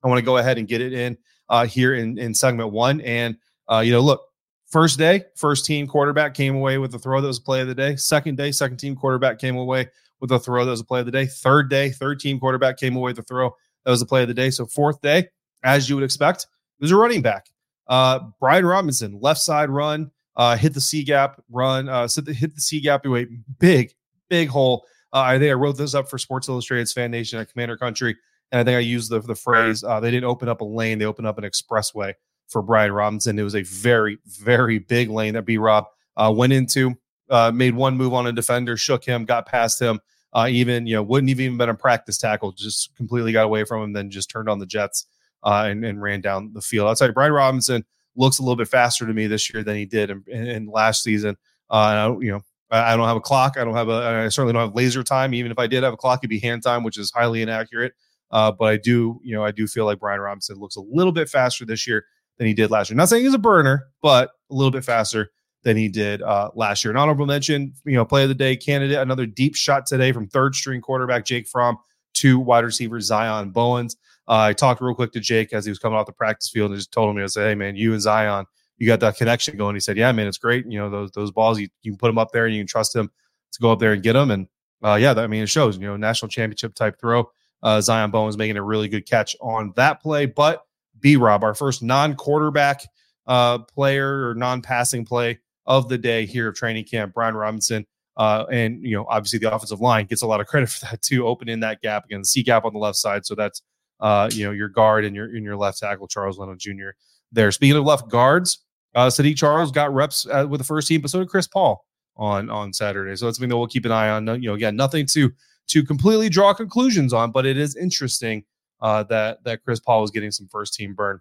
I 0.03 0.07
want 0.07 0.19
to 0.19 0.25
go 0.25 0.37
ahead 0.37 0.57
and 0.57 0.67
get 0.67 0.81
it 0.81 0.93
in 0.93 1.17
uh, 1.49 1.65
here 1.65 1.95
in, 1.95 2.17
in 2.17 2.33
segment 2.33 2.71
one. 2.71 3.01
And, 3.01 3.37
uh, 3.71 3.79
you 3.79 3.91
know, 3.91 4.01
look, 4.01 4.21
first 4.67 4.99
day, 4.99 5.23
first 5.35 5.65
team 5.65 5.87
quarterback 5.87 6.33
came 6.33 6.55
away 6.55 6.77
with 6.77 6.93
a 6.93 6.99
throw 6.99 7.21
that 7.21 7.27
was 7.27 7.39
a 7.39 7.41
play 7.41 7.61
of 7.61 7.67
the 7.67 7.75
day. 7.75 7.95
Second 7.95 8.37
day, 8.37 8.51
second 8.51 8.77
team 8.77 8.95
quarterback 8.95 9.39
came 9.39 9.57
away 9.57 9.87
with 10.19 10.31
a 10.31 10.39
throw 10.39 10.65
that 10.65 10.71
was 10.71 10.81
a 10.81 10.85
play 10.85 10.99
of 10.99 11.05
the 11.05 11.11
day. 11.11 11.25
Third 11.25 11.69
day, 11.69 11.89
third 11.89 12.19
team 12.19 12.39
quarterback 12.39 12.77
came 12.77 12.95
away 12.95 13.11
with 13.11 13.19
a 13.19 13.23
throw 13.23 13.55
that 13.85 13.91
was 13.91 14.01
a 14.01 14.05
play 14.05 14.23
of 14.23 14.27
the 14.27 14.33
day. 14.33 14.49
So 14.49 14.65
fourth 14.65 15.01
day, 15.01 15.27
as 15.63 15.89
you 15.89 15.95
would 15.95 16.03
expect, 16.03 16.43
it 16.79 16.83
was 16.83 16.91
a 16.91 16.95
running 16.95 17.21
back. 17.21 17.47
Uh, 17.87 18.19
Brian 18.39 18.65
Robinson, 18.65 19.19
left 19.21 19.39
side 19.39 19.69
run, 19.69 20.11
uh, 20.35 20.57
hit 20.57 20.73
the 20.73 20.81
C 20.81 21.03
gap 21.03 21.41
run, 21.49 21.87
uh, 21.89 22.07
hit 22.07 22.53
the 22.53 22.61
C 22.61 22.79
gap 22.81 23.05
away, 23.05 23.27
big, 23.59 23.93
big 24.29 24.49
hole 24.49 24.85
uh, 25.13 25.21
I 25.21 25.39
think 25.39 25.49
I 25.49 25.53
wrote 25.53 25.77
this 25.77 25.93
up 25.93 26.09
for 26.09 26.17
Sports 26.17 26.49
Illustrated's 26.49 26.93
Fan 26.93 27.11
Nation 27.11 27.39
at 27.39 27.51
Commander 27.51 27.77
Country, 27.77 28.15
and 28.51 28.59
I 28.59 28.63
think 28.63 28.75
I 28.75 28.79
used 28.79 29.09
the 29.09 29.19
the 29.19 29.35
phrase 29.35 29.83
uh, 29.83 29.99
they 29.99 30.11
didn't 30.11 30.29
open 30.29 30.49
up 30.49 30.61
a 30.61 30.65
lane, 30.65 30.99
they 30.99 31.05
opened 31.05 31.27
up 31.27 31.37
an 31.37 31.43
expressway 31.43 32.13
for 32.47 32.61
Brian 32.61 32.91
Robinson. 32.91 33.37
It 33.37 33.43
was 33.43 33.55
a 33.55 33.63
very, 33.63 34.17
very 34.25 34.79
big 34.79 35.09
lane 35.09 35.33
that 35.33 35.43
B 35.43 35.57
Rob 35.57 35.85
uh, 36.15 36.33
went 36.35 36.53
into, 36.53 36.95
uh, 37.29 37.51
made 37.51 37.75
one 37.75 37.97
move 37.97 38.13
on 38.13 38.27
a 38.27 38.31
defender, 38.31 38.77
shook 38.77 39.03
him, 39.03 39.25
got 39.25 39.45
past 39.45 39.81
him. 39.81 39.99
Uh, 40.33 40.47
even 40.49 40.85
you 40.85 40.93
know 40.93 41.01
wouldn't 41.01 41.29
have 41.29 41.39
even 41.39 41.57
been 41.57 41.69
a 41.69 41.73
practice 41.73 42.17
tackle, 42.17 42.51
just 42.51 42.95
completely 42.95 43.31
got 43.31 43.45
away 43.45 43.63
from 43.63 43.81
him, 43.81 43.93
then 43.93 44.09
just 44.09 44.29
turned 44.29 44.49
on 44.49 44.59
the 44.59 44.65
Jets 44.65 45.07
uh, 45.43 45.67
and, 45.69 45.85
and 45.85 46.01
ran 46.01 46.21
down 46.21 46.51
the 46.53 46.61
field. 46.61 46.89
Outside 46.89 47.13
Brian 47.13 47.31
Robinson 47.31 47.85
looks 48.15 48.39
a 48.39 48.41
little 48.41 48.55
bit 48.55 48.67
faster 48.67 49.05
to 49.05 49.13
me 49.13 49.27
this 49.27 49.51
year 49.53 49.63
than 49.63 49.75
he 49.75 49.85
did 49.85 50.09
in, 50.09 50.23
in 50.27 50.65
last 50.67 51.03
season. 51.03 51.37
Uh, 51.69 52.15
you 52.19 52.31
know, 52.31 52.41
I, 52.69 52.97
don't 52.97 53.07
have 53.07 53.17
a 53.17 53.21
clock. 53.21 53.55
I 53.57 53.63
don't 53.63 53.75
have 53.75 53.89
a. 53.89 54.23
I 54.25 54.29
certainly 54.29 54.53
don't 54.53 54.61
have 54.61 54.75
laser 54.75 55.03
time. 55.03 55.33
Even 55.33 55.51
if 55.51 55.59
I 55.59 55.67
did 55.67 55.83
have 55.83 55.93
a 55.93 55.97
clock, 55.97 56.19
it'd 56.19 56.29
be 56.29 56.39
hand 56.39 56.63
time, 56.63 56.83
which 56.83 56.97
is 56.97 57.11
highly 57.11 57.41
inaccurate. 57.41 57.93
Uh, 58.31 58.51
but 58.51 58.65
I 58.65 58.77
do, 58.77 59.19
you 59.23 59.33
know, 59.33 59.43
I 59.43 59.51
do 59.51 59.67
feel 59.67 59.85
like 59.85 59.99
Brian 59.99 60.19
Robinson 60.19 60.57
looks 60.57 60.75
a 60.75 60.81
little 60.81 61.13
bit 61.13 61.29
faster 61.29 61.65
this 61.65 61.87
year 61.87 62.05
than 62.37 62.47
he 62.47 62.53
did 62.53 62.69
last 62.71 62.89
year. 62.89 62.97
Not 62.97 63.09
saying 63.09 63.23
he's 63.23 63.33
a 63.33 63.39
burner, 63.39 63.87
but 64.01 64.31
a 64.49 64.53
little 64.53 64.71
bit 64.71 64.83
faster 64.83 65.31
than 65.63 65.77
he 65.77 65.89
did 65.89 66.21
uh, 66.21 66.51
last 66.55 66.83
year. 66.83 66.91
An 66.91 66.97
honorable 66.97 67.25
mention, 67.25 67.73
you 67.85 67.93
know, 67.93 68.05
play 68.05 68.23
of 68.23 68.29
the 68.29 68.35
day 68.35 68.55
candidate, 68.55 68.97
another 68.97 69.25
deep 69.25 69.55
shot 69.55 69.85
today 69.85 70.11
from 70.11 70.27
third 70.27 70.55
string 70.55 70.81
quarterback 70.81 71.25
Jake 71.25 71.47
Fromm 71.47 71.77
to 72.15 72.39
wide 72.39 72.63
receiver 72.63 72.99
Zion 72.99 73.51
Bowens. 73.51 73.95
Uh, 74.27 74.47
I 74.49 74.53
talked 74.53 74.81
real 74.81 74.93
quick 74.93 75.13
to 75.13 75.19
Jake 75.19 75.53
as 75.53 75.65
he 75.65 75.71
was 75.71 75.79
coming 75.79 75.97
off 75.97 76.05
the 76.05 76.11
practice 76.11 76.49
field 76.49 76.71
and 76.71 76.79
just 76.79 76.91
told 76.91 77.15
him, 77.15 77.23
I 77.23 77.27
said, 77.27 77.47
hey, 77.47 77.55
man, 77.55 77.75
you 77.75 77.93
and 77.93 78.01
Zion, 78.01 78.45
you 78.77 78.87
got 78.87 78.99
that 78.99 79.17
connection 79.17 79.57
going. 79.57 79.75
He 79.75 79.79
said, 79.79 79.97
yeah, 79.97 80.11
man, 80.11 80.27
it's 80.27 80.37
great. 80.37 80.65
You 80.67 80.79
know, 80.79 80.89
those 80.89 81.11
those 81.11 81.31
balls, 81.31 81.59
you, 81.59 81.67
you 81.81 81.91
can 81.91 81.97
put 81.97 82.07
them 82.07 82.17
up 82.17 82.31
there 82.31 82.45
and 82.45 82.55
you 82.55 82.61
can 82.61 82.67
trust 82.67 82.95
him 82.95 83.09
to 83.53 83.61
go 83.61 83.71
up 83.71 83.79
there 83.79 83.93
and 83.93 84.03
get 84.03 84.13
them. 84.13 84.31
And 84.31 84.47
uh, 84.83 84.95
yeah, 84.95 85.13
that, 85.13 85.23
I 85.23 85.27
mean, 85.27 85.43
it 85.43 85.49
shows, 85.49 85.77
you 85.77 85.87
know, 85.87 85.97
national 85.97 86.29
championship 86.29 86.75
type 86.75 86.99
throw. 86.99 87.29
Uh, 87.63 87.81
Zion 87.81 88.11
Bowens 88.11 88.37
making 88.37 88.57
a 88.57 88.63
really 88.63 88.87
good 88.87 89.07
catch 89.07 89.35
on 89.41 89.73
that 89.75 90.01
play. 90.01 90.27
But 90.27 90.63
B 90.99 91.15
Rob, 91.15 91.43
our 91.43 91.55
first 91.55 91.81
non 91.81 92.15
quarterback 92.15 92.83
uh, 93.25 93.59
player 93.59 94.29
or 94.29 94.35
non 94.35 94.61
passing 94.61 95.05
play 95.05 95.39
of 95.65 95.89
the 95.89 95.97
day 95.97 96.25
here 96.25 96.49
of 96.49 96.55
training 96.55 96.85
camp, 96.85 97.13
Brian 97.13 97.35
Robinson. 97.35 97.85
Uh, 98.15 98.45
and, 98.51 98.83
you 98.83 98.95
know, 98.95 99.05
obviously 99.09 99.37
the 99.37 99.53
offensive 99.53 99.79
line 99.79 100.05
gets 100.05 100.21
a 100.21 100.27
lot 100.27 100.41
of 100.41 100.47
credit 100.47 100.69
for 100.69 100.85
that 100.85 101.01
too, 101.01 101.27
opening 101.27 101.59
that 101.59 101.81
gap 101.81 102.05
again, 102.05 102.21
the 102.21 102.25
C 102.25 102.43
gap 102.43 102.65
on 102.65 102.73
the 102.73 102.79
left 102.79 102.97
side. 102.97 103.25
So 103.25 103.35
that's, 103.35 103.61
uh, 103.99 104.29
you 104.31 104.45
know, 104.45 104.51
your 104.51 104.69
guard 104.69 105.05
and 105.05 105.15
your, 105.15 105.35
in 105.35 105.43
your 105.43 105.57
left 105.57 105.79
tackle, 105.79 106.07
Charles 106.07 106.37
Leno 106.37 106.55
Jr. 106.55 106.89
there. 107.31 107.51
Speaking 107.51 107.77
of 107.77 107.83
left 107.83 108.09
guards, 108.09 108.63
uh, 108.95 109.07
Saahdiq 109.07 109.37
Charles 109.37 109.71
got 109.71 109.93
reps 109.93 110.25
uh, 110.27 110.45
with 110.49 110.59
the 110.59 110.65
first 110.65 110.87
team, 110.87 111.01
but 111.01 111.09
so 111.09 111.19
did 111.19 111.29
Chris 111.29 111.47
Paul 111.47 111.85
on 112.15 112.49
on 112.49 112.73
Saturday. 112.73 113.15
So 113.15 113.25
that's 113.25 113.37
something 113.37 113.49
that 113.49 113.57
we'll 113.57 113.67
keep 113.67 113.85
an 113.85 113.91
eye 113.91 114.09
on. 114.09 114.27
You 114.27 114.49
know, 114.49 114.53
again, 114.53 114.75
nothing 114.75 115.05
to 115.07 115.31
to 115.67 115.83
completely 115.83 116.29
draw 116.29 116.53
conclusions 116.53 117.13
on, 117.13 117.31
but 117.31 117.45
it 117.45 117.57
is 117.57 117.75
interesting 117.75 118.43
uh, 118.81 119.03
that 119.03 119.43
that 119.43 119.63
Chris 119.63 119.79
Paul 119.79 120.01
was 120.01 120.11
getting 120.11 120.31
some 120.31 120.47
first 120.47 120.73
team 120.73 120.93
burn 120.93 121.19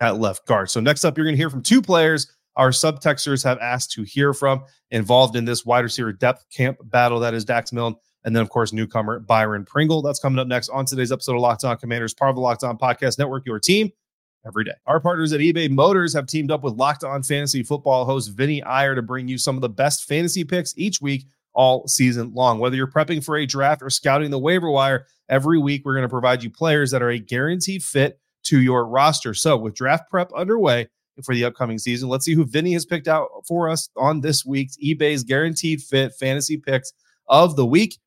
at 0.00 0.18
left 0.18 0.46
guard. 0.46 0.70
So 0.70 0.80
next 0.80 1.04
up, 1.04 1.16
you're 1.16 1.26
going 1.26 1.36
to 1.36 1.40
hear 1.40 1.50
from 1.50 1.62
two 1.62 1.82
players 1.82 2.30
our 2.56 2.70
subtexters 2.70 3.44
have 3.44 3.58
asked 3.58 3.92
to 3.92 4.02
hear 4.02 4.34
from 4.34 4.64
involved 4.90 5.36
in 5.36 5.44
this 5.44 5.64
wide 5.64 5.84
receiver 5.84 6.12
depth 6.12 6.44
camp 6.50 6.78
battle 6.84 7.20
that 7.20 7.32
is 7.32 7.44
Dax 7.44 7.72
Milne. 7.72 7.94
And 8.24 8.36
then, 8.36 8.42
of 8.42 8.50
course, 8.50 8.72
newcomer 8.72 9.18
Byron 9.18 9.64
Pringle. 9.64 10.02
That's 10.02 10.18
coming 10.18 10.38
up 10.38 10.46
next 10.46 10.68
on 10.68 10.84
today's 10.84 11.10
episode 11.10 11.36
of 11.36 11.40
Locked 11.40 11.64
On 11.64 11.74
Commanders, 11.78 12.12
part 12.12 12.28
of 12.28 12.34
the 12.34 12.42
Locked 12.42 12.64
On 12.64 12.76
Podcast 12.76 13.18
Network, 13.18 13.46
your 13.46 13.58
team 13.58 13.90
every 14.46 14.64
day. 14.64 14.74
Our 14.86 15.00
partners 15.00 15.32
at 15.32 15.40
eBay 15.40 15.70
Motors 15.70 16.14
have 16.14 16.26
teamed 16.26 16.50
up 16.50 16.62
with 16.62 16.74
Locked 16.74 17.04
On 17.04 17.22
Fantasy 17.22 17.62
Football 17.62 18.04
host 18.04 18.30
Vinny 18.30 18.62
Iyer 18.62 18.94
to 18.94 19.02
bring 19.02 19.28
you 19.28 19.38
some 19.38 19.56
of 19.56 19.62
the 19.62 19.68
best 19.68 20.06
fantasy 20.06 20.44
picks 20.44 20.74
each 20.76 21.00
week 21.00 21.26
all 21.52 21.86
season 21.86 22.32
long. 22.34 22.58
Whether 22.58 22.76
you're 22.76 22.86
prepping 22.86 23.24
for 23.24 23.36
a 23.36 23.46
draft 23.46 23.82
or 23.82 23.90
scouting 23.90 24.30
the 24.30 24.38
waiver 24.38 24.70
wire, 24.70 25.06
every 25.28 25.58
week 25.58 25.82
we're 25.84 25.94
going 25.94 26.02
to 26.02 26.08
provide 26.08 26.42
you 26.42 26.50
players 26.50 26.90
that 26.90 27.02
are 27.02 27.10
a 27.10 27.18
guaranteed 27.18 27.82
fit 27.82 28.18
to 28.44 28.60
your 28.60 28.86
roster. 28.86 29.34
So, 29.34 29.56
with 29.56 29.74
draft 29.74 30.10
prep 30.10 30.32
underway 30.34 30.88
for 31.22 31.34
the 31.34 31.44
upcoming 31.44 31.78
season, 31.78 32.08
let's 32.08 32.24
see 32.24 32.34
who 32.34 32.46
Vinny 32.46 32.72
has 32.72 32.86
picked 32.86 33.08
out 33.08 33.28
for 33.46 33.68
us 33.68 33.88
on 33.96 34.20
this 34.20 34.44
week's 34.44 34.76
eBay's 34.78 35.24
guaranteed 35.24 35.82
fit 35.82 36.14
fantasy 36.14 36.56
picks 36.56 36.92
of 37.28 37.56
the 37.56 37.66
week. 37.66 37.98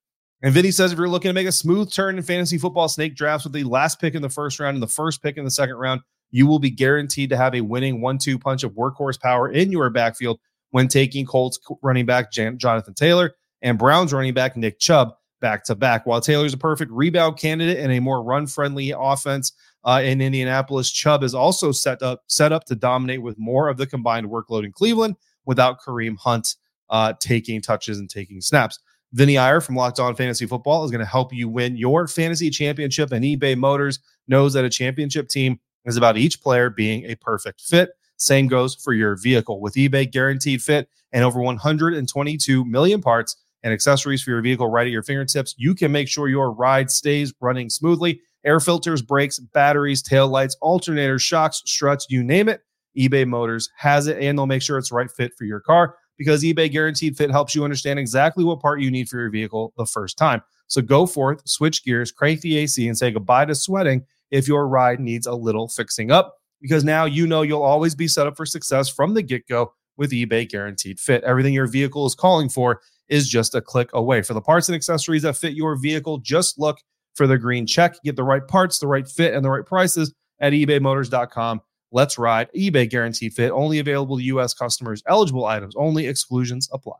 And 0.41 0.53
Vinny 0.53 0.71
says 0.71 0.91
if 0.91 0.97
you're 0.97 1.07
looking 1.07 1.29
to 1.29 1.33
make 1.33 1.47
a 1.47 1.53
smooth 1.53 1.91
turn 1.91 2.17
in 2.17 2.23
fantasy 2.23 2.57
football 2.57 2.89
snake 2.89 3.15
drafts 3.15 3.45
with 3.45 3.53
the 3.53 3.63
last 3.63 4.01
pick 4.01 4.13
in 4.13 4.21
the 4.21 4.29
first 4.29 4.59
round 4.59 4.75
and 4.75 4.83
the 4.83 4.87
first 4.87 5.23
pick 5.23 5.37
in 5.37 5.45
the 5.45 5.51
second 5.51 5.75
round, 5.75 6.01
you 6.33 6.47
will 6.47 6.59
be 6.59 6.71
guaranteed 6.71 7.29
to 7.29 7.37
have 7.37 7.53
a 7.53 7.61
winning 7.61 8.01
one 8.01 8.17
two 8.17 8.37
punch 8.37 8.63
of 8.63 8.73
workhorse 8.73 9.21
power 9.21 9.49
in 9.49 9.71
your 9.71 9.89
backfield 9.91 10.39
when 10.71 10.87
taking 10.87 11.25
Colts 11.25 11.59
running 11.83 12.07
back 12.07 12.31
Jan- 12.31 12.57
Jonathan 12.57 12.95
Taylor 12.95 13.35
and 13.61 13.77
Browns 13.77 14.11
running 14.11 14.33
back 14.33 14.57
Nick 14.57 14.79
Chubb 14.79 15.13
back 15.39 15.63
to 15.65 15.75
back. 15.75 16.07
While 16.07 16.19
Taylor's 16.19 16.53
a 16.53 16.57
perfect 16.57 16.91
rebound 16.91 17.37
candidate 17.37 17.77
and 17.77 17.91
a 17.91 17.99
more 17.99 18.23
run 18.23 18.47
friendly 18.47 18.91
offense 18.97 19.51
uh, 19.83 20.01
in 20.03 20.21
Indianapolis, 20.21 20.89
Chubb 20.91 21.21
is 21.21 21.35
also 21.35 21.71
set 21.71 22.01
up 22.01 22.23
set 22.27 22.51
up 22.51 22.65
to 22.65 22.75
dominate 22.75 23.21
with 23.21 23.37
more 23.37 23.69
of 23.69 23.77
the 23.77 23.85
combined 23.85 24.27
workload 24.27 24.65
in 24.65 24.71
Cleveland 24.71 25.15
without 25.45 25.79
Kareem 25.79 26.17
Hunt 26.17 26.55
uh, 26.89 27.13
taking 27.19 27.61
touches 27.61 27.99
and 27.99 28.09
taking 28.09 28.41
snaps. 28.41 28.79
Vinny 29.11 29.37
Iyer 29.37 29.61
from 29.61 29.75
Locked 29.75 29.99
On 29.99 30.15
Fantasy 30.15 30.47
Football 30.47 30.83
is 30.83 30.89
going 30.89 30.97
to 30.97 31.05
help 31.05 31.31
you 31.31 31.47
win 31.47 31.77
your 31.77 32.07
fantasy 32.07 32.49
championship, 32.49 33.11
and 33.11 33.23
eBay 33.23 33.55
Motors 33.55 33.99
knows 34.27 34.53
that 34.53 34.65
a 34.65 34.69
championship 34.69 35.27
team 35.27 35.59
is 35.85 35.97
about 35.97 36.17
each 36.17 36.41
player 36.41 36.69
being 36.69 37.05
a 37.05 37.15
perfect 37.15 37.61
fit. 37.61 37.91
Same 38.17 38.47
goes 38.47 38.75
for 38.75 38.93
your 38.93 39.15
vehicle. 39.15 39.59
With 39.59 39.75
eBay 39.75 40.09
Guaranteed 40.09 40.61
Fit 40.61 40.87
and 41.11 41.23
over 41.23 41.41
122 41.41 42.65
million 42.65 43.01
parts 43.01 43.35
and 43.63 43.73
accessories 43.73 44.21
for 44.21 44.31
your 44.31 44.41
vehicle 44.41 44.67
right 44.67 44.87
at 44.87 44.91
your 44.91 45.03
fingertips, 45.03 45.55
you 45.57 45.73
can 45.75 45.91
make 45.91 46.07
sure 46.07 46.27
your 46.27 46.51
ride 46.51 46.91
stays 46.91 47.33
running 47.41 47.69
smoothly. 47.69 48.21
Air 48.45 48.59
filters, 48.59 49.01
brakes, 49.01 49.39
batteries, 49.39 50.01
tail 50.01 50.27
lights, 50.27 50.55
alternators, 50.61 51.21
shocks, 51.21 51.61
struts, 51.65 52.07
you 52.09 52.23
name 52.23 52.49
it. 52.49 52.61
eBay 52.97 53.25
Motors 53.25 53.69
has 53.77 54.07
it, 54.07 54.17
and 54.21 54.37
they'll 54.37 54.45
make 54.45 54.61
sure 54.61 54.77
it's 54.77 54.91
right 54.91 55.09
fit 55.09 55.31
for 55.37 55.45
your 55.45 55.61
car 55.61 55.95
because 56.17 56.43
eBay 56.43 56.71
Guaranteed 56.71 57.17
Fit 57.17 57.31
helps 57.31 57.55
you 57.55 57.63
understand 57.63 57.99
exactly 57.99 58.43
what 58.43 58.59
part 58.59 58.81
you 58.81 58.91
need 58.91 59.09
for 59.09 59.19
your 59.19 59.29
vehicle 59.29 59.73
the 59.77 59.85
first 59.85 60.17
time. 60.17 60.41
So 60.67 60.81
go 60.81 61.05
forth, 61.05 61.41
switch 61.45 61.83
gears, 61.83 62.11
crank 62.11 62.41
the 62.41 62.57
AC, 62.57 62.87
and 62.87 62.97
say 62.97 63.11
goodbye 63.11 63.45
to 63.45 63.55
sweating 63.55 64.05
if 64.33 64.47
your 64.47 64.67
ride 64.67 64.99
needs 64.99 65.27
a 65.27 65.33
little 65.33 65.67
fixing 65.67 66.09
up 66.11 66.39
because 66.59 66.83
now 66.83 67.05
you 67.05 67.27
know 67.27 67.43
you'll 67.43 67.61
always 67.61 67.93
be 67.93 68.07
set 68.07 68.25
up 68.25 68.35
for 68.35 68.47
success 68.47 68.89
from 68.89 69.13
the 69.13 69.21
get 69.21 69.47
go 69.47 69.71
with 69.95 70.11
eBay 70.11 70.49
Guaranteed 70.49 70.99
Fit. 70.99 71.23
Everything 71.23 71.53
your 71.53 71.67
vehicle 71.67 72.07
is 72.07 72.15
calling 72.15 72.49
for 72.49 72.81
is 73.09 73.29
just 73.29 73.53
a 73.53 73.61
click 73.61 73.91
away. 73.93 74.23
For 74.23 74.33
the 74.33 74.41
parts 74.41 74.69
and 74.69 74.75
accessories 74.75 75.21
that 75.21 75.37
fit 75.37 75.53
your 75.53 75.75
vehicle, 75.75 76.17
just 76.17 76.57
look 76.57 76.79
for 77.13 77.27
the 77.27 77.37
green 77.37 77.67
check. 77.67 77.95
Get 78.03 78.15
the 78.15 78.23
right 78.23 78.45
parts, 78.47 78.79
the 78.79 78.87
right 78.87 79.07
fit, 79.07 79.35
and 79.35 79.45
the 79.45 79.51
right 79.51 79.65
prices 79.65 80.11
at 80.39 80.53
ebaymotors.com. 80.53 81.61
Let's 81.91 82.17
ride. 82.17 82.49
eBay 82.57 82.89
Guaranteed 82.89 83.33
Fit 83.33 83.51
only 83.51 83.77
available 83.77 84.17
to 84.17 84.23
U.S. 84.23 84.55
customers. 84.55 85.03
Eligible 85.05 85.45
items 85.45 85.75
only. 85.77 86.07
Exclusions 86.07 86.67
apply. 86.73 86.95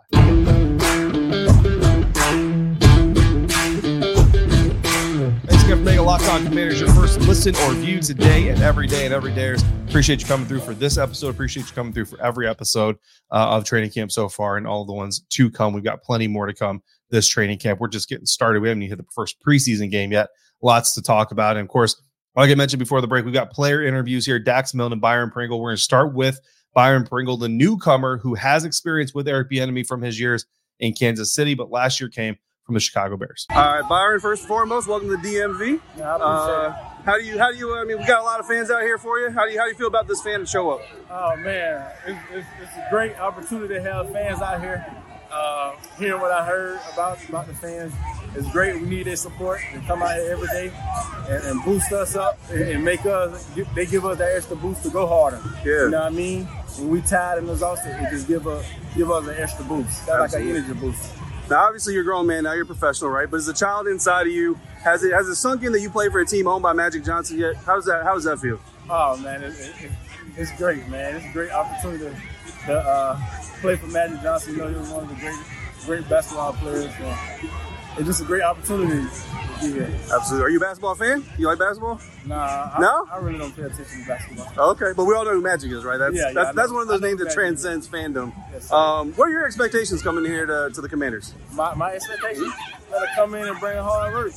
For 5.74 5.80
making 5.80 6.06
Locked 6.06 6.30
On 6.30 6.46
Commanders 6.46 6.80
your 6.80 6.94
first 6.94 7.20
listen 7.22 7.56
or 7.56 7.74
view 7.74 8.00
today 8.00 8.50
and 8.50 8.62
every 8.62 8.86
day 8.86 9.06
and 9.06 9.14
every 9.14 9.34
day. 9.34 9.56
Appreciate 9.88 10.22
you 10.22 10.28
coming 10.28 10.46
through 10.46 10.60
for 10.60 10.76
this 10.76 11.00
episode. 11.00 11.30
Appreciate 11.30 11.66
you 11.66 11.74
coming 11.74 11.92
through 11.92 12.06
for 12.06 12.22
every 12.22 12.48
episode 12.48 12.96
uh, 13.32 13.48
of 13.50 13.66
training 13.66 13.90
camp 13.90 14.12
so 14.12 14.30
far 14.30 14.58
and 14.58 14.68
all 14.68 14.86
the 14.86 14.94
ones 14.94 15.26
to 15.32 15.50
come. 15.50 15.74
We've 15.74 15.84
got 15.84 16.04
plenty 16.04 16.28
more 16.28 16.46
to 16.46 16.54
come 16.54 16.84
this 17.10 17.28
training 17.28 17.58
camp. 17.58 17.80
We're 17.80 17.88
just 17.88 18.08
getting 18.08 18.28
started. 18.28 18.62
We 18.62 18.68
haven't 18.68 18.84
even 18.84 19.00
hit 19.00 19.04
the 19.04 19.12
first 19.16 19.38
preseason 19.42 19.90
game 19.90 20.12
yet. 20.12 20.30
Lots 20.62 20.94
to 20.94 21.02
talk 21.02 21.32
about. 21.32 21.58
And 21.58 21.66
of 21.66 21.70
course, 21.70 22.00
like 22.36 22.52
I 22.52 22.54
mentioned 22.54 22.78
before 22.78 23.02
the 23.02 23.08
break, 23.08 23.26
we've 23.26 23.34
got 23.34 23.52
player 23.52 23.84
interviews 23.84 24.28
here. 24.28 24.38
Dax 24.38 24.76
Milne 24.76 24.92
and 24.92 25.02
Byron 25.02 25.32
Pringle. 25.32 25.60
We're 25.60 25.72
going 25.72 25.78
to 25.78 25.82
start 25.82 26.14
with 26.14 26.40
Byron 26.76 27.04
Pringle, 27.04 27.36
the 27.36 27.50
newcomer 27.50 28.20
who 28.20 28.36
has 28.36 28.64
experience 28.64 29.16
with 29.16 29.28
Eric 29.28 29.50
Bieniemy 29.50 29.88
from 29.88 30.04
his 30.04 30.20
years 30.20 30.46
in 30.82 30.94
Kansas 30.94 31.34
City, 31.34 31.56
but 31.56 31.72
last 31.72 32.00
year 32.00 32.10
came 32.10 32.38
from 32.66 32.76
the 32.76 32.80
Chicago 32.80 33.18
Bears. 33.18 33.46
All 33.50 33.58
right, 33.58 33.88
Byron. 33.88 34.20
First 34.20 34.44
and 34.44 34.48
foremost, 34.48 34.88
welcome 34.88 35.10
to 35.10 35.18
DMV. 35.18 35.82
Yeah, 35.98 36.16
uh, 36.16 36.72
how 37.04 37.18
do 37.18 37.24
you? 37.24 37.38
How 37.38 37.52
do 37.52 37.58
you? 37.58 37.76
I 37.76 37.84
mean, 37.84 38.00
we 38.00 38.06
got 38.06 38.22
a 38.22 38.24
lot 38.24 38.40
of 38.40 38.48
fans 38.48 38.72
out 38.72 38.82
here 38.82 38.98
for 38.98 39.20
you. 39.20 39.30
How 39.32 39.46
do 39.46 39.52
you? 39.52 39.60
How 39.60 39.66
do 39.66 39.72
you 39.72 39.78
feel 39.78 39.88
about 39.88 40.08
this 40.08 40.22
fan 40.22 40.40
to 40.40 40.46
show 40.46 40.72
up? 40.72 40.82
Oh 41.10 41.36
man, 41.38 41.86
it's, 42.08 42.20
it's, 42.32 42.48
it's 42.62 42.72
a 42.78 42.88
great 42.90 43.18
opportunity 43.20 43.74
to 43.76 43.82
have 43.82 44.12
fans 44.12 44.42
out 44.42 44.62
here. 44.62 44.86
Uh, 45.32 45.76
hearing 45.98 46.22
what 46.22 46.32
I 46.32 46.46
heard 46.46 46.80
about 46.94 47.18
about 47.28 47.48
the 47.48 47.56
fans, 47.56 47.92
it's 48.36 48.50
great. 48.52 48.76
We 48.76 48.88
need 48.88 49.08
their 49.08 49.16
support. 49.16 49.62
and 49.74 49.86
come 49.88 50.04
out 50.04 50.16
here 50.16 50.32
every 50.32 50.48
day 50.48 50.72
and, 51.28 51.44
and 51.44 51.66
boost 51.66 51.92
us 51.92 52.16
up 52.16 52.40
and, 52.52 52.62
and, 52.62 52.86
make 52.86 53.04
us. 53.08 53.50
They 53.74 53.88
give 53.88 54.06
us 54.06 54.20
that 54.20 54.36
extra 54.36 54.56
boost 54.56 54.84
to 54.84 54.92
go 54.92 55.08
harder. 55.08 55.42
Yeah. 55.66 55.86
You 55.86 55.90
know 55.90 56.00
what 56.02 56.14
I 56.14 56.16
mean? 56.16 56.46
When 56.78 56.90
we 56.90 57.02
tired 57.02 57.40
and 57.40 57.50
exhausted, 57.50 57.98
it 58.00 58.12
just 58.12 58.28
give 58.28 58.48
us 58.48 58.64
give 58.96 59.10
us 59.10 59.28
an 59.28 59.36
extra 59.38 59.66
boost. 59.66 60.06
That's 60.06 60.34
like 60.34 60.44
an 60.44 60.50
energy 60.50 60.74
boost. 60.74 61.12
Now, 61.50 61.66
obviously, 61.66 61.94
you're 61.94 62.04
a 62.04 62.06
grown 62.06 62.26
man. 62.26 62.44
Now 62.44 62.54
you're 62.54 62.66
professional, 62.66 63.12
right? 63.12 63.30
But 63.30 63.38
as 63.38 63.48
a 63.48 63.54
child 63.54 63.88
inside 63.88 64.28
of 64.28 64.34
you, 64.34 64.60
has 64.84 65.04
it 65.04 65.14
has 65.14 65.28
it 65.28 65.36
sunk 65.36 65.64
in 65.64 65.72
that 65.74 65.82
you 65.82 65.90
play 65.90 66.10
for 66.10 66.20
a 66.20 66.26
team 66.26 66.48
owned 66.48 66.64
by 66.64 66.74
Magic 66.74 67.04
Johnson 67.04 67.38
yet? 67.38 67.56
How 67.58 67.76
does 67.76 67.86
that 67.86 68.04
How 68.04 68.14
does 68.14 68.24
that 68.24 68.40
feel? 68.40 68.60
Oh 68.90 69.18
man, 69.18 69.44
it, 69.44 69.54
it, 69.60 69.92
it's 70.38 70.56
great, 70.58 70.88
man. 70.88 71.16
It's 71.16 71.26
a 71.26 71.32
great 71.34 71.52
opportunity 71.52 72.16
to 72.66 72.74
uh, 72.74 73.20
play 73.62 73.76
for 73.76 73.88
Magic 73.88 74.22
Johnson. 74.22 74.54
You 74.54 74.60
know, 74.60 74.68
he 74.70 74.76
was 74.76 74.90
one 74.90 75.04
of 75.04 75.10
the 75.10 75.16
great 75.16 75.38
great 75.86 76.10
basketball 76.10 76.54
players. 76.54 76.92
So 76.98 77.16
it's 77.98 78.06
just 78.08 78.22
a 78.22 78.26
great 78.26 78.42
opportunity 78.44 78.90
to 79.08 79.68
be 79.68 79.72
here. 79.74 79.94
Absolutely. 80.14 80.46
Are 80.46 80.50
you 80.50 80.58
a 80.58 80.62
basketball 80.62 80.96
fan? 80.96 81.24
You 81.38 81.48
like 81.48 81.60
basketball? 81.60 82.00
Nah, 82.26 82.78
No? 82.80 83.08
I 83.12 83.18
really 83.18 83.38
don't 83.38 83.56
pay 83.56 83.64
attention 83.64 84.02
to 84.02 84.08
basketball. 84.08 84.70
Okay, 84.72 84.92
but 84.96 85.06
we 85.06 85.14
all 85.16 85.24
know 85.26 85.32
who 85.32 85.42
Magic 85.42 85.72
is, 85.72 85.84
right? 85.84 85.98
That's 85.98 86.16
Yeah, 86.16 86.28
yeah, 86.28 86.34
that's, 86.34 86.56
that's 86.56 86.72
one 86.72 86.82
of 86.82 86.88
those 86.88 87.02
names 87.02 87.20
that 87.20 87.26
Magic 87.26 87.30
is. 87.30 87.62
transcends 87.62 87.88
fandom. 87.88 88.34
Yes. 88.52 88.72
Um, 88.72 89.14
what 89.14 89.28
are 89.28 89.32
your 89.32 89.46
expectations 89.46 90.02
coming 90.02 90.26
here 90.26 90.46
to, 90.46 90.72
to 90.74 90.82
the 90.82 90.90
Commanders? 90.90 91.34
My, 91.54 91.74
my 91.76 91.92
expectation, 91.94 92.52
let 92.92 93.02
her 93.02 93.16
come 93.16 93.36
in 93.36 93.48
and 93.48 93.60
bring 93.60 93.78
hard 93.78 94.14
work. 94.14 94.34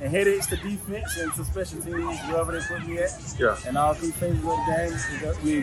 And 0.00 0.10
headaches 0.10 0.46
to 0.48 0.56
defense 0.56 1.16
and 1.18 1.32
to 1.34 1.44
special 1.44 1.80
teams, 1.80 2.18
wherever 2.28 2.52
they 2.52 2.66
put 2.66 2.86
me 2.86 2.98
at. 2.98 3.10
Yeah. 3.38 3.56
And 3.66 3.78
all 3.78 3.94
three 3.94 4.10
phases 4.10 4.38
of 4.38 4.44
the 4.44 4.74
game, 4.76 5.44
we 5.44 5.56
we 5.58 5.62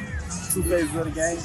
two 0.53 0.63
phases 0.63 0.95
of 0.95 1.05
the 1.05 1.11
game, 1.11 1.38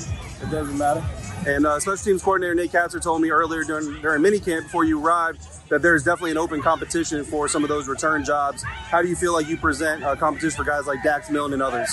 it 0.42 0.50
doesn't 0.50 0.78
matter. 0.78 1.04
And 1.46 1.66
uh, 1.66 1.78
special 1.78 2.04
teams 2.04 2.22
coordinator 2.22 2.54
Nate 2.54 2.72
Kaczor 2.72 3.02
told 3.02 3.20
me 3.20 3.30
earlier 3.30 3.64
during 3.64 4.00
during 4.00 4.22
minicamp 4.22 4.62
before 4.64 4.84
you 4.84 5.04
arrived 5.04 5.46
that 5.68 5.82
there's 5.82 6.02
definitely 6.02 6.30
an 6.30 6.38
open 6.38 6.62
competition 6.62 7.22
for 7.24 7.48
some 7.48 7.62
of 7.62 7.68
those 7.68 7.86
return 7.88 8.24
jobs. 8.24 8.62
How 8.62 9.02
do 9.02 9.08
you 9.08 9.16
feel 9.16 9.32
like 9.34 9.46
you 9.48 9.56
present 9.56 10.02
uh, 10.02 10.16
competition 10.16 10.56
for 10.56 10.64
guys 10.64 10.86
like 10.86 11.02
Dax 11.02 11.30
Milne 11.30 11.52
and 11.52 11.60
others? 11.62 11.90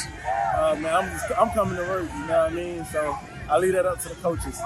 Uh, 0.55 0.75
man, 0.79 0.93
I'm, 0.93 1.09
just, 1.11 1.25
I'm 1.37 1.49
coming 1.51 1.75
to 1.77 1.83
work, 1.83 2.03
you 2.03 2.19
know 2.27 2.43
what 2.43 2.51
I 2.51 2.53
mean? 2.53 2.85
So 2.85 3.17
I 3.49 3.57
leave 3.57 3.73
that 3.73 3.85
up 3.85 3.99
to 4.01 4.09
the 4.09 4.15
coaches. 4.15 4.59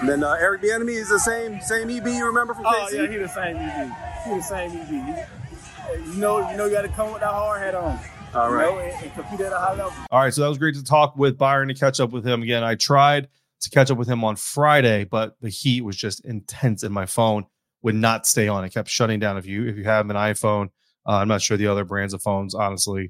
And 0.00 0.08
then 0.08 0.24
uh, 0.24 0.32
Eric 0.40 0.62
Bieniemy 0.62 0.90
is 0.94 1.08
the 1.08 1.18
same 1.20 1.60
same 1.60 1.90
EB 1.90 2.06
you 2.08 2.26
remember 2.26 2.54
from 2.54 2.66
Oh, 2.66 2.88
KC? 2.90 3.04
yeah, 3.04 3.10
he 3.10 3.16
the 3.18 3.28
same 3.28 3.56
EB. 3.56 3.92
He 4.24 4.30
the 4.36 4.42
same 4.42 4.70
ED. 4.72 4.88
He- 5.16 5.42
you 6.06 6.14
know, 6.20 6.48
you 6.50 6.56
know, 6.56 6.64
you 6.66 6.72
got 6.72 6.82
to 6.82 6.88
come 6.88 7.12
with 7.12 7.20
that 7.20 7.32
hard 7.32 7.60
hat 7.60 7.74
on. 7.74 7.98
All 8.34 8.50
right. 8.50 8.70
You 8.70 8.72
know, 8.76 8.78
and, 8.78 9.04
and 9.04 9.14
compete 9.14 9.40
at 9.40 9.52
a 9.52 9.56
high 9.58 9.74
level. 9.74 9.92
All 10.10 10.20
right, 10.20 10.32
so 10.32 10.40
that 10.40 10.48
was 10.48 10.56
great 10.58 10.74
to 10.76 10.82
talk 10.84 11.16
with 11.16 11.36
Byron 11.36 11.68
to 11.68 11.74
catch 11.74 12.00
up 12.00 12.10
with 12.12 12.26
him 12.26 12.42
again. 12.42 12.64
I 12.64 12.76
tried 12.76 13.28
to 13.62 13.70
catch 13.70 13.90
up 13.90 13.98
with 13.98 14.08
him 14.08 14.24
on 14.24 14.36
Friday, 14.36 15.04
but 15.04 15.36
the 15.40 15.48
heat 15.48 15.82
was 15.82 15.96
just 15.96 16.24
intense, 16.24 16.82
and 16.82 16.94
my 16.94 17.06
phone 17.06 17.46
would 17.82 17.94
not 17.94 18.26
stay 18.26 18.48
on. 18.48 18.64
It 18.64 18.74
kept 18.74 18.88
shutting 18.88 19.20
down. 19.20 19.38
If 19.38 19.46
you 19.46 19.66
if 19.66 19.76
you 19.76 19.84
have 19.84 20.08
an 20.10 20.16
iPhone, 20.16 20.66
uh, 21.06 21.16
I'm 21.16 21.28
not 21.28 21.42
sure 21.42 21.56
the 21.56 21.66
other 21.68 21.84
brands 21.84 22.14
of 22.14 22.22
phones 22.22 22.54
honestly 22.54 23.08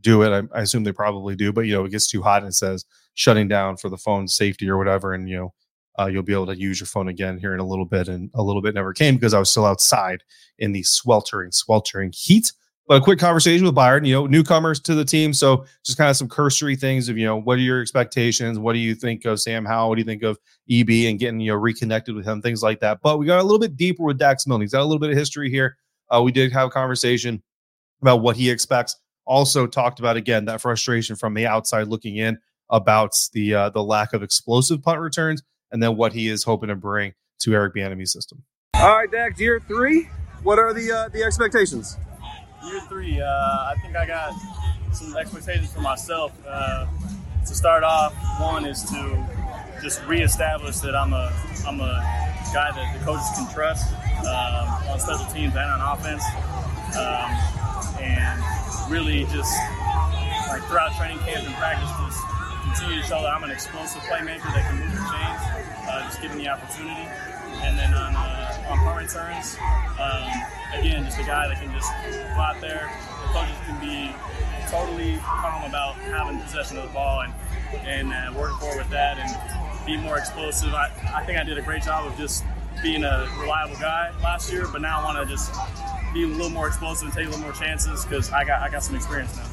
do 0.00 0.22
it. 0.22 0.30
I, 0.30 0.58
I 0.58 0.62
assume 0.62 0.84
they 0.84 0.92
probably 0.92 1.34
do, 1.36 1.52
but 1.52 1.62
you 1.62 1.74
know 1.74 1.84
it 1.84 1.90
gets 1.90 2.06
too 2.06 2.22
hot 2.22 2.42
and 2.42 2.50
it 2.50 2.54
says 2.54 2.84
shutting 3.14 3.48
down 3.48 3.76
for 3.76 3.88
the 3.88 3.96
phone 3.96 4.28
safety 4.28 4.68
or 4.68 4.78
whatever, 4.78 5.14
and 5.14 5.28
you 5.28 5.36
know 5.36 5.54
uh, 5.98 6.06
you'll 6.06 6.22
be 6.22 6.32
able 6.32 6.46
to 6.46 6.58
use 6.58 6.80
your 6.80 6.86
phone 6.86 7.08
again 7.08 7.38
here 7.38 7.54
in 7.54 7.60
a 7.60 7.66
little 7.66 7.84
bit. 7.84 8.08
And 8.08 8.30
a 8.34 8.42
little 8.42 8.62
bit 8.62 8.74
never 8.74 8.92
came 8.92 9.16
because 9.16 9.34
I 9.34 9.38
was 9.38 9.50
still 9.50 9.66
outside 9.66 10.22
in 10.58 10.72
the 10.72 10.82
sweltering, 10.82 11.52
sweltering 11.52 12.12
heat. 12.14 12.52
But 12.86 13.00
a 13.00 13.00
quick 13.00 13.18
conversation 13.18 13.64
with 13.64 13.74
Byron, 13.74 14.04
you 14.04 14.12
know, 14.12 14.26
newcomers 14.26 14.78
to 14.80 14.94
the 14.94 15.06
team. 15.06 15.32
So 15.32 15.64
just 15.86 15.96
kind 15.96 16.10
of 16.10 16.16
some 16.16 16.28
cursory 16.28 16.76
things 16.76 17.08
of, 17.08 17.16
you 17.16 17.24
know, 17.24 17.40
what 17.40 17.56
are 17.56 17.62
your 17.62 17.80
expectations? 17.80 18.58
What 18.58 18.74
do 18.74 18.78
you 18.78 18.94
think 18.94 19.24
of 19.24 19.40
Sam 19.40 19.64
Howell? 19.64 19.88
What 19.88 19.94
do 19.94 20.00
you 20.02 20.06
think 20.06 20.22
of 20.22 20.38
EB 20.70 20.90
and 21.08 21.18
getting, 21.18 21.40
you 21.40 21.52
know, 21.52 21.58
reconnected 21.58 22.14
with 22.14 22.26
him, 22.26 22.42
things 22.42 22.62
like 22.62 22.80
that. 22.80 23.00
But 23.02 23.18
we 23.18 23.24
got 23.24 23.40
a 23.40 23.42
little 23.42 23.58
bit 23.58 23.76
deeper 23.76 24.02
with 24.02 24.18
Dax 24.18 24.46
Milne. 24.46 24.60
He's 24.60 24.72
got 24.72 24.82
a 24.82 24.84
little 24.84 24.98
bit 24.98 25.10
of 25.10 25.16
history 25.16 25.50
here. 25.50 25.78
Uh, 26.10 26.22
we 26.22 26.30
did 26.30 26.52
have 26.52 26.68
a 26.68 26.70
conversation 26.70 27.42
about 28.02 28.20
what 28.20 28.36
he 28.36 28.50
expects. 28.50 28.96
Also 29.26 29.66
talked 29.66 29.98
about, 29.98 30.18
again, 30.18 30.44
that 30.44 30.60
frustration 30.60 31.16
from 31.16 31.32
the 31.32 31.46
outside 31.46 31.88
looking 31.88 32.16
in 32.16 32.38
about 32.68 33.14
the 33.32 33.54
uh, 33.54 33.70
the 33.70 33.82
lack 33.82 34.12
of 34.12 34.22
explosive 34.22 34.82
punt 34.82 35.00
returns 35.00 35.42
and 35.72 35.82
then 35.82 35.96
what 35.96 36.12
he 36.12 36.28
is 36.28 36.44
hoping 36.44 36.68
to 36.68 36.76
bring 36.76 37.14
to 37.40 37.54
Eric 37.54 37.74
Bieniemy's 37.74 38.12
system. 38.12 38.42
All 38.74 38.96
right, 38.96 39.10
Dax, 39.10 39.40
year 39.40 39.60
three. 39.66 40.10
What 40.42 40.58
are 40.58 40.74
the 40.74 40.92
uh, 40.92 41.08
the 41.08 41.22
expectations? 41.22 41.96
Year 42.66 42.80
three, 42.88 43.20
uh, 43.20 43.26
I 43.26 43.74
think 43.82 43.94
I 43.94 44.06
got 44.06 44.32
some 44.92 45.14
expectations 45.16 45.72
for 45.72 45.80
myself. 45.80 46.32
Uh, 46.48 46.86
to 47.46 47.54
start 47.54 47.84
off, 47.84 48.14
one 48.40 48.64
is 48.64 48.82
to 48.84 49.26
just 49.82 50.02
reestablish 50.06 50.78
that 50.78 50.96
I'm 50.96 51.12
a 51.12 51.30
I'm 51.66 51.80
a 51.80 52.00
guy 52.54 52.72
that 52.72 52.98
the 52.98 53.04
coaches 53.04 53.28
can 53.36 53.52
trust 53.52 53.92
um, 54.24 54.88
on 54.88 54.98
special 54.98 55.26
teams 55.26 55.54
and 55.54 55.70
on 55.70 55.80
offense, 55.82 56.24
um, 56.96 57.28
and 58.00 58.40
really 58.90 59.24
just 59.28 59.52
like 60.48 60.62
throughout 60.64 60.96
training 60.96 61.18
camp 61.18 61.44
and 61.44 61.54
practice, 61.56 61.90
just 62.00 62.20
continue 62.64 63.02
to 63.02 63.06
show 63.06 63.20
that 63.20 63.30
I'm 63.34 63.44
an 63.44 63.50
explosive 63.50 64.00
playmaker 64.08 64.48
that 64.56 64.64
can 64.70 64.80
move 64.80 64.90
the 64.90 65.04
chains, 65.04 65.42
uh, 65.84 66.00
just 66.08 66.22
given 66.22 66.38
the 66.38 66.48
opportunity. 66.48 67.08
And 67.60 67.78
then 67.78 67.92
on 67.92 68.16
uh, 68.16 68.70
on 68.70 68.78
punt 68.78 69.04
returns, 69.04 69.56
um, 70.00 70.32
again, 70.78 71.04
just 71.04 71.18
a 71.18 71.24
guy 71.24 71.48
that 71.48 71.60
can 71.60 71.72
just 71.72 71.90
go 72.34 72.40
out 72.40 72.60
there. 72.60 72.90
The 73.22 73.32
coaches 73.32 73.56
can 73.66 73.80
be 73.80 74.14
totally 74.68 75.18
calm 75.22 75.64
about 75.64 75.94
having 75.96 76.40
possession 76.40 76.78
of 76.78 76.84
the 76.84 76.92
ball 76.92 77.22
and 77.22 77.32
and 77.86 78.12
uh, 78.12 78.32
working 78.38 78.56
forward 78.58 78.78
with 78.78 78.90
that 78.90 79.18
and 79.18 79.86
be 79.86 79.96
more 79.96 80.16
explosive. 80.16 80.72
I, 80.72 80.90
I 81.14 81.24
think 81.24 81.38
I 81.38 81.44
did 81.44 81.58
a 81.58 81.62
great 81.62 81.82
job 81.82 82.06
of 82.06 82.16
just 82.16 82.44
being 82.82 83.04
a 83.04 83.28
reliable 83.40 83.76
guy 83.76 84.12
last 84.22 84.52
year, 84.52 84.66
but 84.70 84.80
now 84.80 85.00
I 85.00 85.04
want 85.04 85.18
to 85.18 85.32
just 85.32 85.52
be 86.12 86.24
a 86.24 86.26
little 86.26 86.50
more 86.50 86.68
explosive 86.68 87.06
and 87.06 87.16
take 87.16 87.26
a 87.26 87.30
little 87.30 87.44
more 87.44 87.52
chances 87.52 88.04
because 88.04 88.30
I 88.30 88.44
got 88.44 88.62
I 88.62 88.70
got 88.70 88.82
some 88.82 88.94
experience 88.96 89.36
now. 89.36 89.46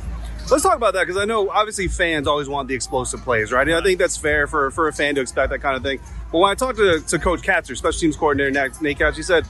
Let's 0.49 0.63
talk 0.63 0.75
about 0.75 0.93
that 0.95 1.07
because 1.07 1.21
I 1.21 1.25
know 1.25 1.49
obviously 1.49 1.87
fans 1.87 2.27
always 2.27 2.49
want 2.49 2.67
the 2.67 2.75
explosive 2.75 3.21
plays, 3.21 3.51
right? 3.51 3.65
And 3.67 3.77
I 3.77 3.81
think 3.81 3.99
that's 3.99 4.17
fair 4.17 4.47
for, 4.47 4.69
for 4.71 4.87
a 4.89 4.93
fan 4.93 5.15
to 5.15 5.21
expect 5.21 5.51
that 5.51 5.59
kind 5.59 5.77
of 5.77 5.83
thing. 5.83 5.99
But 6.31 6.39
when 6.39 6.51
I 6.51 6.55
talked 6.55 6.77
to, 6.77 6.99
to 6.99 7.19
Coach 7.19 7.41
Kaczor, 7.41 7.77
special 7.77 7.99
teams 7.99 8.17
coordinator 8.17 8.51
Nate 8.51 8.81
Nate 8.81 8.97
Katz, 8.97 9.17
he 9.17 9.23
said, 9.23 9.45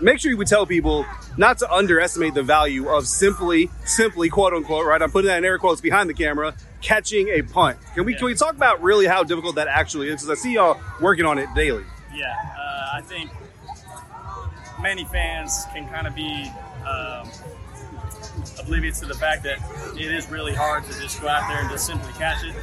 make 0.00 0.18
sure 0.18 0.30
you 0.30 0.36
would 0.36 0.46
tell 0.46 0.66
people 0.66 1.06
not 1.36 1.58
to 1.58 1.70
underestimate 1.72 2.34
the 2.34 2.42
value 2.42 2.88
of 2.88 3.06
simply, 3.06 3.70
simply, 3.84 4.28
quote 4.28 4.52
unquote, 4.52 4.86
right? 4.86 5.00
I'm 5.00 5.10
putting 5.10 5.28
that 5.28 5.38
in 5.38 5.44
air 5.44 5.58
quotes 5.58 5.80
behind 5.80 6.08
the 6.08 6.14
camera, 6.14 6.54
catching 6.80 7.28
a 7.28 7.42
punt. 7.42 7.78
Can 7.94 8.04
we, 8.04 8.14
can 8.14 8.26
we 8.26 8.34
talk 8.34 8.54
about 8.54 8.82
really 8.82 9.06
how 9.06 9.22
difficult 9.22 9.56
that 9.56 9.68
actually 9.68 10.08
is? 10.08 10.22
Because 10.22 10.30
I 10.30 10.34
see 10.40 10.54
y'all 10.54 10.80
working 11.00 11.24
on 11.24 11.38
it 11.38 11.48
daily. 11.54 11.84
Yeah, 12.14 12.34
uh, 12.58 12.90
I 12.94 13.02
think 13.02 13.30
many 14.80 15.04
fans 15.04 15.64
can 15.72 15.88
kind 15.88 16.06
of 16.06 16.14
be 16.14 16.50
um, 16.86 17.28
oblivious 18.70 19.00
to 19.00 19.06
the 19.06 19.14
fact 19.14 19.42
that 19.42 19.58
it 19.96 20.12
is 20.12 20.30
really 20.30 20.54
hard 20.54 20.84
to 20.84 20.92
just 21.00 21.20
go 21.20 21.26
out 21.26 21.48
there 21.48 21.60
and 21.60 21.68
just 21.70 21.86
simply 21.86 22.12
catch 22.12 22.44
it. 22.44 22.54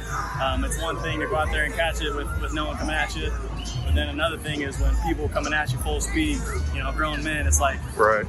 Um, 0.42 0.64
it's 0.64 0.80
one 0.80 0.96
thing 1.02 1.20
to 1.20 1.26
go 1.26 1.36
out 1.36 1.48
there 1.52 1.64
and 1.64 1.74
catch 1.74 2.00
it 2.00 2.14
with, 2.14 2.26
with 2.40 2.54
no 2.54 2.64
one 2.64 2.78
coming 2.78 2.94
at 2.94 3.14
you, 3.14 3.30
but 3.84 3.94
then 3.94 4.08
another 4.08 4.38
thing 4.38 4.62
is 4.62 4.80
when 4.80 4.96
people 5.06 5.28
coming 5.28 5.52
at 5.52 5.70
you 5.70 5.76
full 5.80 6.00
speed, 6.00 6.38
you 6.74 6.82
know, 6.82 6.90
grown 6.92 7.22
men, 7.22 7.46
it's 7.46 7.60
like 7.60 7.78
Right. 7.94 8.24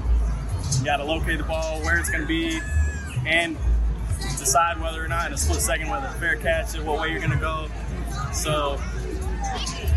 you 0.78 0.86
got 0.86 0.98
to 0.98 1.06
locate 1.06 1.38
the 1.38 1.46
ball, 1.46 1.80
where 1.82 1.98
it's 1.98 2.10
going 2.10 2.22
to 2.22 2.28
be, 2.28 2.60
and 3.26 3.56
decide 4.38 4.78
whether 4.82 5.02
or 5.02 5.08
not 5.08 5.28
in 5.28 5.34
a 5.34 5.38
split 5.38 5.62
second 5.62 5.88
whether 5.90 6.08
a 6.08 6.12
fair 6.20 6.36
catch 6.36 6.76
it, 6.76 6.84
what 6.84 7.00
way 7.00 7.12
you're 7.12 7.20
going 7.20 7.32
to 7.32 7.38
go. 7.38 7.70
So 8.34 8.78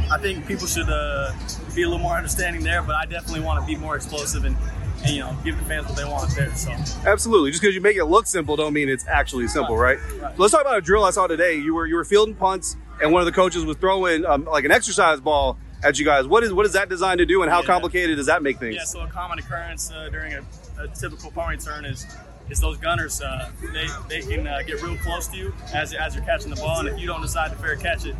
I 0.09 0.19
think 0.21 0.47
people 0.47 0.69
should 0.69 0.89
uh, 0.89 1.33
be 1.75 1.83
a 1.83 1.89
little 1.89 1.99
more 1.99 2.15
understanding 2.15 2.63
there, 2.63 2.81
but 2.81 2.95
I 2.95 3.07
definitely 3.07 3.41
want 3.41 3.61
to 3.61 3.67
be 3.67 3.75
more 3.75 3.97
explosive 3.97 4.45
and, 4.45 4.57
and 5.05 5.11
you 5.15 5.21
know 5.21 5.37
give 5.45 5.57
the 5.59 5.65
fans 5.65 5.87
what 5.87 5.97
they 5.97 6.05
want 6.05 6.35
there. 6.35 6.55
So 6.55 6.71
Absolutely. 7.07 7.51
Just 7.51 7.63
because 7.63 7.75
you 7.75 7.81
make 7.81 7.97
it 7.97 8.05
look 8.05 8.27
simple, 8.27 8.57
don't 8.57 8.73
mean 8.73 8.89
it's 8.89 9.07
actually 9.07 9.49
simple, 9.49 9.77
right? 9.77 9.99
Right. 10.21 10.37
So 10.37 10.43
let's 10.43 10.53
talk 10.53 10.61
about 10.63 10.79
a 10.79 10.81
drill 10.83 11.05
I 11.05 11.11
saw 11.11 11.27
today. 11.27 11.57
You 11.57 11.75
were 11.75 11.87
you 11.87 11.97
were 11.97 12.05
fielding 12.05 12.35
punts, 12.35 12.77
and 13.01 13.13
one 13.13 13.21
of 13.21 13.27
the 13.27 13.33
coaches 13.33 13.65
was 13.65 13.77
throwing 13.77 14.25
um, 14.25 14.45
like 14.45 14.65
an 14.65 14.71
exercise 14.71 15.21
ball 15.21 15.59
at 15.83 15.99
you 15.99 16.05
guys. 16.05 16.27
What 16.27 16.45
is 16.45 16.53
what 16.53 16.67
is 16.67 16.73
that 16.75 16.89
designed 16.89 17.19
to 17.19 17.27
do, 17.27 17.43
and 17.43 17.51
how 17.51 17.61
Yeah. 17.61 17.67
complicated 17.67 18.17
does 18.17 18.27
that 18.27 18.43
make 18.43 18.59
things? 18.59 18.77
yeah, 18.77 18.85
so 18.85 19.01
a 19.01 19.07
common 19.09 19.39
occurrence 19.39 19.91
uh, 19.91 20.09
during 20.11 20.35
a, 20.35 20.43
a 20.79 20.89
typical 20.89 21.31
punt 21.31 21.51
return 21.51 21.85
is 21.85 22.07
is 22.51 22.61
those 22.61 22.77
gunners. 22.77 23.21
Uh, 23.21 23.51
they 23.73 23.89
they 24.09 24.21
can 24.21 24.47
uh, 24.47 24.61
get 24.67 24.83
real 24.83 24.97
close 24.99 25.27
to 25.29 25.37
you 25.37 25.53
as 25.75 25.93
as 25.95 26.15
you're 26.15 26.25
catching 26.25 26.51
the 26.51 26.57
ball, 26.57 26.79
and 26.81 26.89
if 26.89 26.99
you 27.01 27.07
don't 27.07 27.23
decide 27.23 27.51
to 27.51 27.57
fair 27.57 27.77
catch 27.77 28.07
it. 28.07 28.15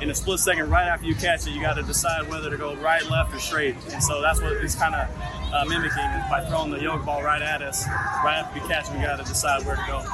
In 0.00 0.10
a 0.10 0.14
split 0.14 0.38
second, 0.38 0.70
right 0.70 0.86
after 0.86 1.06
you 1.06 1.14
catch 1.16 1.44
it, 1.48 1.50
you 1.50 1.60
got 1.60 1.74
to 1.74 1.82
decide 1.82 2.28
whether 2.28 2.50
to 2.50 2.56
go 2.56 2.76
right, 2.76 3.04
left, 3.10 3.34
or 3.34 3.40
straight. 3.40 3.74
And 3.92 4.00
so 4.00 4.22
that's 4.22 4.40
what 4.40 4.52
it's 4.52 4.76
kind 4.76 4.94
of 4.94 5.08
uh, 5.52 5.64
mimicking 5.64 6.10
by 6.30 6.44
throwing 6.48 6.70
the 6.70 6.80
yoke 6.80 7.04
ball 7.04 7.22
right 7.22 7.42
at 7.42 7.62
us. 7.62 7.86
Right 8.24 8.36
after 8.36 8.60
we 8.60 8.66
catch 8.68 8.90
we 8.90 8.98
got 8.98 9.16
to 9.16 9.24
decide 9.24 9.64
where 9.64 9.76
to 9.76 9.82
go. 9.86 10.04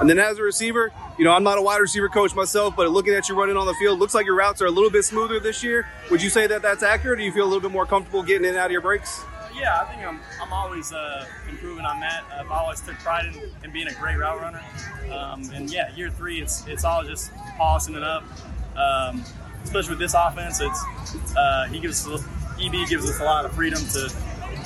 And 0.00 0.08
then 0.08 0.18
as 0.18 0.38
a 0.38 0.42
receiver, 0.42 0.90
you 1.18 1.24
know, 1.24 1.32
I'm 1.32 1.44
not 1.44 1.58
a 1.58 1.62
wide 1.62 1.80
receiver 1.80 2.08
coach 2.08 2.34
myself, 2.34 2.74
but 2.76 2.90
looking 2.90 3.14
at 3.14 3.28
you 3.28 3.34
running 3.34 3.56
on 3.56 3.66
the 3.66 3.74
field, 3.74 3.98
looks 3.98 4.14
like 4.14 4.26
your 4.26 4.34
routes 4.34 4.62
are 4.62 4.66
a 4.66 4.70
little 4.70 4.90
bit 4.90 5.04
smoother 5.04 5.38
this 5.38 5.62
year. 5.62 5.86
Would 6.10 6.22
you 6.22 6.30
say 6.30 6.46
that 6.46 6.62
that's 6.62 6.82
accurate? 6.82 7.18
Do 7.18 7.24
you 7.24 7.32
feel 7.32 7.44
a 7.44 7.46
little 7.46 7.60
bit 7.60 7.70
more 7.70 7.86
comfortable 7.86 8.22
getting 8.22 8.44
in 8.44 8.50
and 8.50 8.58
out 8.58 8.66
of 8.66 8.72
your 8.72 8.80
breaks? 8.80 9.22
Yeah, 9.54 9.80
I 9.80 9.84
think 9.84 10.06
I'm, 10.06 10.18
I'm 10.40 10.52
always 10.52 10.92
uh, 10.92 11.26
improving 11.48 11.84
on 11.84 12.00
that. 12.00 12.24
I've 12.32 12.50
always 12.50 12.80
took 12.80 12.94
pride 12.96 13.26
in, 13.26 13.50
in 13.62 13.70
being 13.70 13.86
a 13.88 13.94
great 13.94 14.16
route 14.16 14.40
runner. 14.40 14.62
Um, 15.12 15.50
and 15.52 15.70
yeah, 15.70 15.94
year 15.94 16.10
three, 16.10 16.40
it's 16.40 16.66
it's 16.66 16.84
all 16.84 17.04
just 17.04 17.32
polishing 17.58 17.94
it 17.94 18.02
up. 18.02 18.24
Um, 18.76 19.22
especially 19.62 19.90
with 19.90 19.98
this 19.98 20.14
offense, 20.14 20.60
it's 20.60 21.36
uh, 21.36 21.66
he 21.70 21.80
gives 21.80 22.08
us, 22.08 22.24
EB 22.60 22.88
gives 22.88 23.08
us 23.08 23.20
a 23.20 23.24
lot 23.24 23.44
of 23.44 23.52
freedom 23.52 23.78
to 23.92 24.12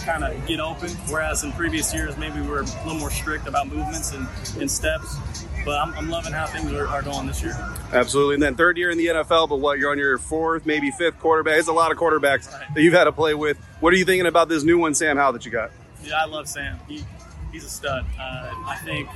kind 0.07 0.25
of 0.25 0.47
get 0.47 0.61
open. 0.61 0.91
Whereas 1.09 1.45
in 1.45 1.53
previous 1.53 1.93
years, 1.93 2.17
maybe 2.17 2.41
we 2.41 2.47
were 2.47 2.61
a 2.61 2.85
little 2.85 2.95
more 2.95 3.11
strict 3.11 3.49
about 3.49 3.67
movements 3.67 4.13
and, 4.13 4.27
and 4.61 4.71
steps. 4.71 5.19
But 5.65 5.81
I'm, 5.81 5.93
I'm 5.95 6.09
loving 6.09 6.33
how 6.33 6.47
things 6.47 6.73
are, 6.73 6.87
are 6.87 7.03
going 7.03 7.27
this 7.27 7.43
year. 7.43 7.57
Absolutely. 7.93 8.35
And 8.35 8.43
then 8.43 8.55
third 8.55 8.79
year 8.79 8.91
in 8.91 8.99
the 8.99 9.07
NFL, 9.07 9.49
but 9.49 9.57
what, 9.57 9.79
you're 9.79 9.91
on 9.91 9.99
your 9.99 10.17
fourth, 10.17 10.65
maybe 10.65 10.93
fifth 10.93 11.19
quarterback. 11.19 11.59
It's 11.59 11.67
a 11.67 11.73
lot 11.73 11.91
of 11.91 11.99
quarterbacks 11.99 12.49
that 12.75 12.81
you've 12.81 12.95
had 12.95 13.05
to 13.05 13.13
play 13.13 13.35
with. 13.35 13.59
What 13.81 13.93
are 13.93 13.97
you 13.97 14.05
thinking 14.05 14.27
about 14.27 14.49
this 14.49 14.63
new 14.63 14.79
one, 14.79 14.95
Sam 14.95 15.17
Howell, 15.17 15.33
that 15.33 15.45
you 15.45 15.51
got? 15.51 15.73
Yeah, 16.05 16.23
I 16.23 16.27
love 16.27 16.49
Sam. 16.49 16.79
He, 16.87 17.05
he's 17.51 17.65
a 17.65 17.69
stud. 17.69 18.07
Uh, 18.19 18.51
I 18.65 18.77
think 18.85 19.09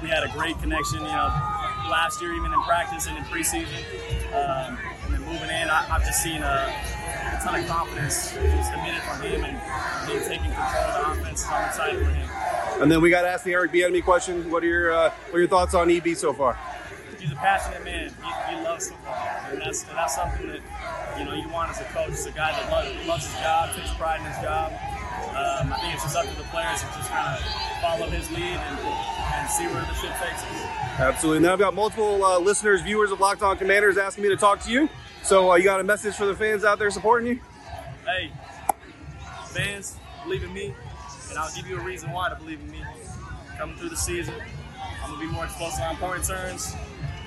we 0.00 0.08
had 0.08 0.24
a 0.24 0.28
great 0.28 0.58
connection, 0.60 1.00
you 1.00 1.04
know, 1.04 1.28
last 1.90 2.22
year, 2.22 2.32
even 2.32 2.50
in 2.50 2.62
practice 2.62 3.06
and 3.06 3.18
in 3.18 3.24
preseason. 3.24 3.66
Um, 4.32 4.78
and 5.04 5.14
then 5.14 5.20
moving 5.20 5.50
in, 5.50 5.68
I, 5.68 5.86
I've 5.90 6.06
just 6.06 6.22
seen 6.22 6.42
a, 6.42 6.72
a 7.38 7.44
ton 7.44 7.60
of 7.60 7.66
confidence 7.68 8.32
just 8.32 8.72
emitted 8.72 9.02
from 9.02 9.20
him 9.22 9.44
and 9.44 9.56
him 10.10 10.28
taking 10.28 10.50
control 10.50 10.84
of 10.90 11.16
the 11.16 11.22
offense. 11.22 11.44
So 11.44 11.50
I'm 11.50 11.68
excited 11.68 11.98
for 12.04 12.10
him. 12.10 12.28
And 12.82 12.90
then 12.90 13.00
we 13.00 13.10
got 13.10 13.22
to 13.22 13.28
ask 13.28 13.44
the 13.44 13.52
Eric 13.52 13.72
Bieniemy 13.72 14.02
question. 14.02 14.50
What 14.50 14.62
are 14.62 14.66
your 14.66 14.92
uh, 14.92 15.10
what 15.10 15.36
are 15.36 15.40
your 15.40 15.48
thoughts 15.48 15.74
on 15.74 15.90
EB 15.90 16.16
so 16.16 16.32
far? 16.32 16.58
He's 17.18 17.32
a 17.32 17.36
passionate 17.36 17.84
man. 17.84 18.10
He, 18.10 18.54
he 18.54 18.62
loves 18.62 18.90
football, 18.90 19.14
and 19.50 19.60
that's 19.60 19.82
and 19.82 19.96
that's 19.96 20.14
something 20.14 20.48
that 20.48 20.60
you 21.18 21.24
know 21.24 21.34
you 21.34 21.48
want 21.48 21.70
as 21.70 21.80
a 21.80 21.84
coach. 21.84 22.10
He's 22.10 22.26
a 22.26 22.32
guy 22.32 22.52
that 22.52 22.70
loves, 22.70 23.06
loves 23.06 23.26
his 23.26 23.40
job, 23.40 23.74
takes 23.74 23.92
pride 23.94 24.20
in 24.20 24.26
his 24.26 24.38
job. 24.38 24.72
Um, 25.34 25.72
I 25.72 25.78
think 25.80 25.94
it's 25.94 26.02
just 26.02 26.16
up 26.16 26.26
to 26.26 26.36
the 26.36 26.46
players 26.50 26.80
to 26.80 26.86
just 26.94 27.10
kind 27.10 27.34
of 27.34 27.42
follow 27.82 28.06
his 28.10 28.30
lead 28.30 28.58
and, 28.58 28.78
and 28.78 29.50
see 29.50 29.66
where 29.66 29.82
the 29.82 29.94
ship 29.94 30.14
takes 30.18 30.42
us. 30.42 30.87
Absolutely. 30.98 31.40
Now 31.40 31.52
I've 31.52 31.58
got 31.60 31.74
multiple 31.74 32.24
uh, 32.24 32.38
listeners, 32.40 32.82
viewers 32.82 33.12
of 33.12 33.20
Locked 33.20 33.42
On 33.42 33.56
Commanders 33.56 33.96
asking 33.96 34.24
me 34.24 34.30
to 34.30 34.36
talk 34.36 34.60
to 34.62 34.70
you. 34.70 34.88
So 35.22 35.52
uh, 35.52 35.54
you 35.54 35.62
got 35.62 35.80
a 35.80 35.84
message 35.84 36.14
for 36.14 36.26
the 36.26 36.34
fans 36.34 36.64
out 36.64 36.78
there 36.78 36.90
supporting 36.90 37.28
you? 37.28 37.40
Hey, 38.04 38.32
fans, 39.46 39.96
believe 40.24 40.42
in 40.42 40.52
me, 40.52 40.74
and 41.28 41.38
I'll 41.38 41.54
give 41.54 41.68
you 41.68 41.78
a 41.78 41.82
reason 41.82 42.10
why 42.10 42.28
to 42.30 42.34
believe 42.34 42.60
in 42.60 42.70
me. 42.70 42.82
Coming 43.56 43.76
through 43.76 43.90
the 43.90 43.96
season, 43.96 44.34
I'm 45.02 45.10
gonna 45.10 45.20
be 45.20 45.30
more 45.30 45.44
explosive 45.44 45.82
on 45.82 45.96
point 45.96 46.20
returns, 46.20 46.74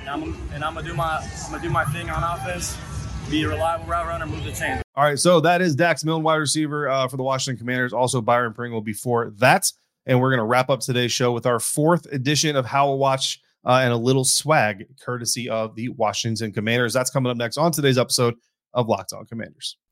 and 0.01 0.10
I'm, 0.10 0.23
and 0.53 0.63
I'm 0.63 0.73
gonna 0.73 0.88
do 0.88 0.93
my 0.93 1.17
I'm 1.17 1.51
gonna 1.51 1.63
do 1.63 1.69
my 1.69 1.86
thing 1.86 2.10
on 2.10 2.23
offense. 2.23 2.77
Be 3.29 3.43
a 3.43 3.47
reliable 3.47 3.86
route 3.86 4.07
runner, 4.07 4.25
move 4.25 4.43
the 4.43 4.51
chains. 4.51 4.81
All 4.95 5.05
right, 5.05 5.19
so 5.19 5.39
that 5.41 5.62
is 5.62 5.75
Dax 5.75 6.03
Milne, 6.03 6.23
wide 6.23 6.36
receiver 6.36 6.89
uh, 6.89 7.07
for 7.07 7.15
the 7.15 7.23
Washington 7.23 7.57
Commanders. 7.57 7.93
Also, 7.93 8.19
Byron 8.21 8.53
Pringle 8.53 8.81
before 8.81 9.29
that. 9.38 9.71
And 10.05 10.19
we're 10.19 10.31
going 10.31 10.39
to 10.39 10.45
wrap 10.45 10.69
up 10.71 10.79
today's 10.79 11.12
show 11.12 11.31
with 11.31 11.45
our 11.45 11.60
fourth 11.60 12.07
edition 12.12 12.55
of 12.55 12.65
Howell 12.65 12.97
Watch 12.97 13.39
uh, 13.65 13.82
and 13.84 13.93
a 13.93 13.97
little 13.97 14.24
swag, 14.24 14.86
courtesy 15.04 15.50
of 15.50 15.76
the 15.76 15.89
Washington 15.89 16.52
Commanders. 16.52 16.93
That's 16.93 17.10
coming 17.10 17.32
up 17.32 17.38
next 17.38 17.58
on 17.58 17.71
today's 17.71 17.97
episode 17.97 18.36
of 18.74 18.88
Locked 18.88 19.13
On 19.13 19.26
Commanders. 19.26 19.78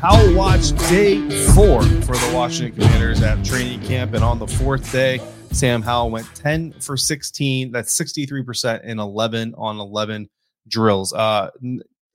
Howell 0.00 0.34
watch 0.34 0.70
day 0.88 1.20
four 1.54 1.82
for 1.82 2.16
the 2.16 2.32
Washington 2.34 2.80
Commanders 2.82 3.22
at 3.22 3.44
training 3.44 3.82
camp. 3.82 4.14
And 4.14 4.24
on 4.24 4.38
the 4.38 4.46
fourth 4.46 4.90
day, 4.90 5.20
Sam 5.52 5.82
Howell 5.82 6.10
went 6.10 6.26
10 6.34 6.72
for 6.80 6.96
16. 6.96 7.70
That's 7.70 7.96
63% 7.98 8.82
in 8.84 8.98
11 8.98 9.54
on 9.58 9.78
11 9.78 10.28
drills. 10.68 11.12
Uh, 11.12 11.50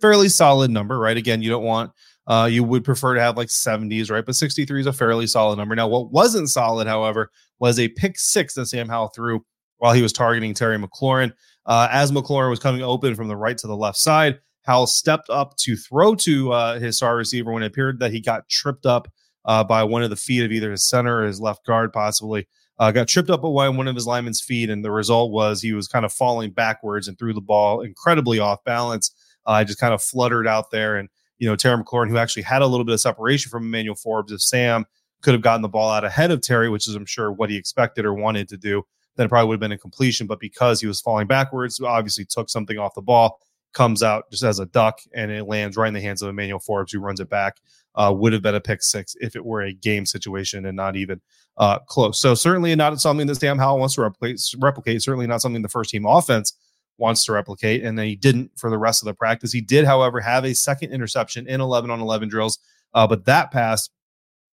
fairly 0.02 0.30
solid 0.30 0.72
number, 0.72 0.98
right? 0.98 1.18
Again, 1.18 1.42
you 1.42 1.50
don't 1.50 1.64
want, 1.64 1.92
uh, 2.28 2.50
you 2.52 2.64
would 2.64 2.84
prefer 2.84 3.14
to 3.14 3.22
have 3.22 3.38
like 3.38 3.50
70s, 3.50 4.10
right? 4.10 4.26
But 4.26 4.36
63 4.36 4.82
is 4.82 4.88
a 4.88 4.94
fairly 4.94 5.28
solid 5.28 5.58
number. 5.58 5.76
Now, 5.76 5.88
what 5.88 6.12
wasn't 6.12 6.50
solid, 6.50 6.88
however, 6.88 7.30
was 7.60 7.80
a 7.80 7.88
pick 7.88 8.18
six 8.18 8.56
that 8.56 8.66
Sam 8.66 8.90
Howell 8.90 9.10
threw 9.10 9.46
while 9.78 9.94
he 9.94 10.02
was 10.02 10.14
targeting 10.14 10.54
Terry 10.54 10.78
McLaurin. 10.78 11.34
Uh, 11.66 11.88
as 11.92 12.12
McLaurin 12.12 12.50
was 12.50 12.60
coming 12.60 12.82
open 12.82 13.16
from 13.16 13.28
the 13.28 13.36
right 13.36 13.58
to 13.58 13.68
the 13.68 13.76
left 13.76 13.98
side, 13.98 14.40
Howell 14.64 14.88
stepped 14.88 15.30
up 15.30 15.56
to 15.58 15.76
throw 15.76 16.16
to 16.16 16.52
uh, 16.52 16.80
his 16.80 16.98
star 16.98 17.16
receiver 17.16 17.52
when 17.52 17.64
it 17.64 17.68
appeared 17.68 18.00
that 18.00 18.12
he 18.12 18.20
got 18.20 18.50
tripped 18.50 18.86
up 18.86 19.08
uh, 19.46 19.64
by 19.64 19.84
one 19.84 20.04
of 20.04 20.10
the 20.10 20.16
feet 20.16 20.44
of 20.44 20.52
either 20.52 20.72
his 20.72 20.90
center 20.90 21.22
or 21.22 21.26
his 21.26 21.40
left 21.40 21.66
guard, 21.66 21.94
possibly. 21.94 22.48
Uh, 22.78 22.92
got 22.92 23.08
tripped 23.08 23.30
up 23.30 23.42
by 23.42 23.70
one 23.70 23.88
of 23.88 23.96
his 23.96 24.08
linemen's 24.08 24.42
feet, 24.42 24.70
and 24.70 24.84
the 24.84 24.92
result 24.92 25.32
was 25.32 25.62
he 25.62 25.74
was 25.74 25.88
kind 25.88 26.04
of 26.04 26.12
falling 26.12 26.52
backwards 26.52 27.08
and 27.08 27.18
threw 27.18 27.34
the 27.34 27.42
ball 27.42 27.82
incredibly 27.82 28.38
off 28.38 28.64
balance. 28.66 29.12
I 29.46 29.62
uh, 29.62 29.64
just 29.64 29.80
kind 29.80 29.94
of 29.94 30.02
fluttered 30.02 30.48
out 30.48 30.72
there, 30.72 30.98
and 30.98 31.08
you 31.38 31.48
know 31.48 31.56
Terry 31.56 31.82
McLaurin, 31.82 32.10
who 32.10 32.18
actually 32.18 32.44
had 32.44 32.62
a 32.62 32.68
little 32.68 32.84
bit 32.84 32.94
of 32.94 33.00
separation 33.00 33.50
from 33.50 33.66
Emmanuel 33.66 33.96
Forbes, 33.96 34.34
if 34.34 34.42
Sam 34.42 34.86
could 35.22 35.34
have 35.34 35.42
gotten 35.42 35.62
the 35.62 35.70
ball 35.70 35.90
out 35.90 36.04
ahead 36.04 36.32
of 36.32 36.42
Terry, 36.42 36.70
which 36.70 36.88
is 36.88 36.96
I'm 36.96 37.06
sure 37.06 37.32
what 37.32 37.50
he 37.50 37.56
expected 37.56 38.04
or 38.04 38.14
wanted 38.14 38.50
to 38.50 38.58
do, 38.58 38.84
then 39.16 39.26
it 39.26 39.30
probably 39.30 39.48
would 39.50 39.56
have 39.56 39.60
been 39.60 39.72
a 39.72 39.78
completion. 39.78 40.28
But 40.28 40.40
because 40.40 40.82
he 40.82 40.88
was 40.88 41.02
falling 41.02 41.28
backwards, 41.28 41.80
obviously 41.80 42.26
took 42.26 42.50
something 42.50 42.78
off 42.78 42.96
the 42.96 43.02
ball, 43.02 43.40
comes 43.74 44.04
out 44.04 44.30
just 44.32 44.44
as 44.44 44.60
a 44.60 44.66
duck, 44.66 45.00
and 45.14 45.32
it 45.32 45.46
lands 45.46 45.78
right 45.78 45.88
in 45.88 45.94
the 45.94 46.02
hands 46.02 46.22
of 46.22 46.30
Emmanuel 46.30 46.60
Forbes, 46.60 46.92
who 46.92 47.00
runs 47.00 47.20
it 47.20 47.30
back. 47.30 47.58
Uh, 47.96 48.14
would 48.16 48.34
have 48.34 48.42
been 48.42 48.56
a 48.56 48.60
pick 48.60 48.84
six 48.84 49.16
if 49.22 49.38
it 49.38 49.46
were 49.46 49.62
a 49.62 49.72
game 49.72 50.06
situation 50.06 50.66
and 50.66 50.76
not 50.76 50.98
even 50.98 51.22
uh, 51.58 51.80
close. 51.80 52.20
So 52.20 52.36
certainly 52.36 52.76
not 52.76 53.00
something 53.00 53.26
that 53.28 53.36
Sam 53.36 53.58
Howell 53.58 53.80
wants 53.80 53.96
to 53.96 54.02
replicate. 54.02 54.42
Replicate 54.60 55.02
certainly 55.02 55.28
not 55.28 55.42
something 55.42 55.62
the 55.62 55.70
first 55.70 55.92
team 55.92 56.06
offense 56.06 56.54
wants 56.98 57.26
to 57.26 57.32
replicate, 57.32 57.84
and 57.84 57.98
then 57.98 58.06
he 58.06 58.16
didn't 58.16 58.52
for 58.58 58.70
the 58.70 58.78
rest 58.78 59.02
of 59.02 59.06
the 59.06 59.14
practice. 59.14 59.52
He 59.52 59.62
did, 59.62 59.86
however, 59.86 60.20
have 60.20 60.46
a 60.46 60.54
second 60.54 60.92
interception 60.92 61.48
in 61.48 61.62
11 61.62 61.90
on 61.90 62.02
11 62.02 62.30
drills, 62.30 62.60
uh, 62.94 63.08
but 63.08 63.26
that 63.26 63.52
pass 63.52 63.90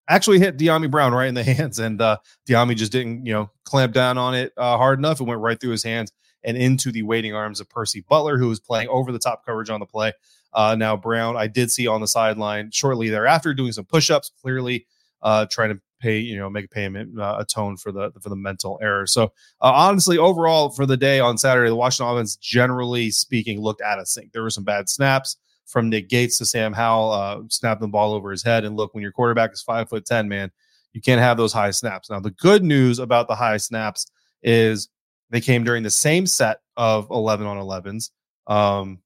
actually 0.09 0.39
hit 0.39 0.57
Dyami 0.57 0.91
Brown 0.91 1.13
right 1.13 1.29
in 1.29 1.35
the 1.35 1.43
hands, 1.45 1.79
and 1.79 2.01
uh, 2.01 2.19
Dyami 2.49 2.77
just 2.77 2.93
didn't, 2.93 3.27
you 3.27 3.33
know, 3.33 3.51
clamp 3.65 3.93
down 3.93 4.19
on 4.19 4.35
it 4.35 4.53
uh, 4.57 4.77
hard 4.77 4.99
enough. 4.99 5.21
It 5.21 5.25
went 5.25 5.41
right 5.41 5.61
through 5.61 5.73
his 5.73 5.83
hands 5.83 6.13
and 6.45 6.57
into 6.57 6.93
the 6.93 7.03
waiting 7.03 7.35
arms 7.35 7.61
of 7.61 7.69
Percy 7.69 8.05
Butler, 8.09 8.39
who 8.39 8.49
was 8.49 8.61
playing 8.61 8.89
over 8.89 9.11
the 9.11 9.19
top 9.19 9.45
coverage 9.45 9.71
on 9.71 9.81
the 9.81 9.87
play. 9.87 10.13
Uh, 10.53 10.77
now 10.79 10.97
Brown, 10.97 11.37
I 11.37 11.49
did 11.49 11.71
see 11.71 11.87
on 11.87 12.01
the 12.01 12.07
sideline 12.07 12.71
shortly 12.71 13.11
thereafter 13.11 13.53
doing 13.53 13.73
some 13.73 13.85
push-ups, 13.85 14.31
clearly 14.41 14.87
uh, 15.23 15.47
trying 15.51 15.71
to 15.71 15.81
pay, 16.01 16.19
you 16.19 16.37
know, 16.37 16.49
make 16.49 16.67
a 16.67 16.69
payment, 16.69 17.19
uh, 17.19 17.37
atone 17.39 17.77
for 17.77 17.91
the 17.91 18.13
for 18.21 18.29
the 18.29 18.37
mental 18.37 18.79
error. 18.81 19.07
So 19.07 19.25
uh, 19.61 19.73
honestly, 19.73 20.19
overall 20.19 20.71
for 20.71 20.87
the 20.87 20.97
day 20.97 21.21
on 21.21 21.37
Saturday, 21.37 21.69
the 21.69 21.77
Washington 21.77 22.15
offense, 22.15 22.37
generally 22.37 23.11
speaking, 23.11 23.61
looked 23.61 23.83
out 23.83 23.99
of 23.99 24.09
sync. 24.09 24.33
There 24.33 24.43
were 24.43 24.51
some 24.51 24.65
bad 24.65 24.89
snaps 24.89 25.37
from 25.67 25.91
Nick 25.91 26.09
Gates 26.09 26.39
to 26.39 26.47
Sam 26.47 26.73
Howell, 26.73 27.11
uh, 27.11 27.41
snapping 27.49 27.83
the 27.83 27.89
ball 27.89 28.15
over 28.15 28.31
his 28.31 28.43
head. 28.43 28.65
And 28.65 28.77
look, 28.77 28.95
when 28.95 29.03
your 29.03 29.13
quarterback 29.13 29.53
is 29.53 29.63
five 29.63 29.89
foot 29.89 30.07
ten, 30.07 30.29
man, 30.29 30.51
you 30.93 31.01
can't 31.01 31.21
have 31.21 31.37
those 31.37 31.53
high 31.53 31.73
snaps. 31.73 32.09
Now, 32.09 32.21
the 32.21 32.31
good 32.31 32.63
news 32.65 32.99
about 32.99 33.29
the 33.29 33.35
high 33.35 33.59
snaps 33.59 34.07
is 34.43 34.89
they 35.31 35.41
came 35.41 35.65
during 35.65 35.83
the 35.83 35.91
same 35.91 36.27
set 36.27 36.61
of 36.77 37.11
11 37.11 37.47
on 37.47 37.57
11s. 37.59 38.11
Um, 38.47 39.01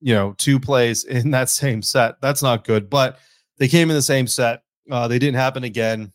you 0.00 0.14
know, 0.14 0.34
two 0.38 0.58
plays 0.58 1.04
in 1.04 1.32
that 1.32 1.48
same 1.50 1.82
set. 1.82 2.20
That's 2.22 2.42
not 2.42 2.64
good, 2.64 2.88
but 2.88 3.18
they 3.58 3.68
came 3.68 3.90
in 3.90 3.96
the 3.96 4.02
same 4.02 4.26
set. 4.26 4.62
Uh, 4.90 5.06
they 5.06 5.18
didn't 5.18 5.36
happen 5.36 5.64
again 5.64 6.12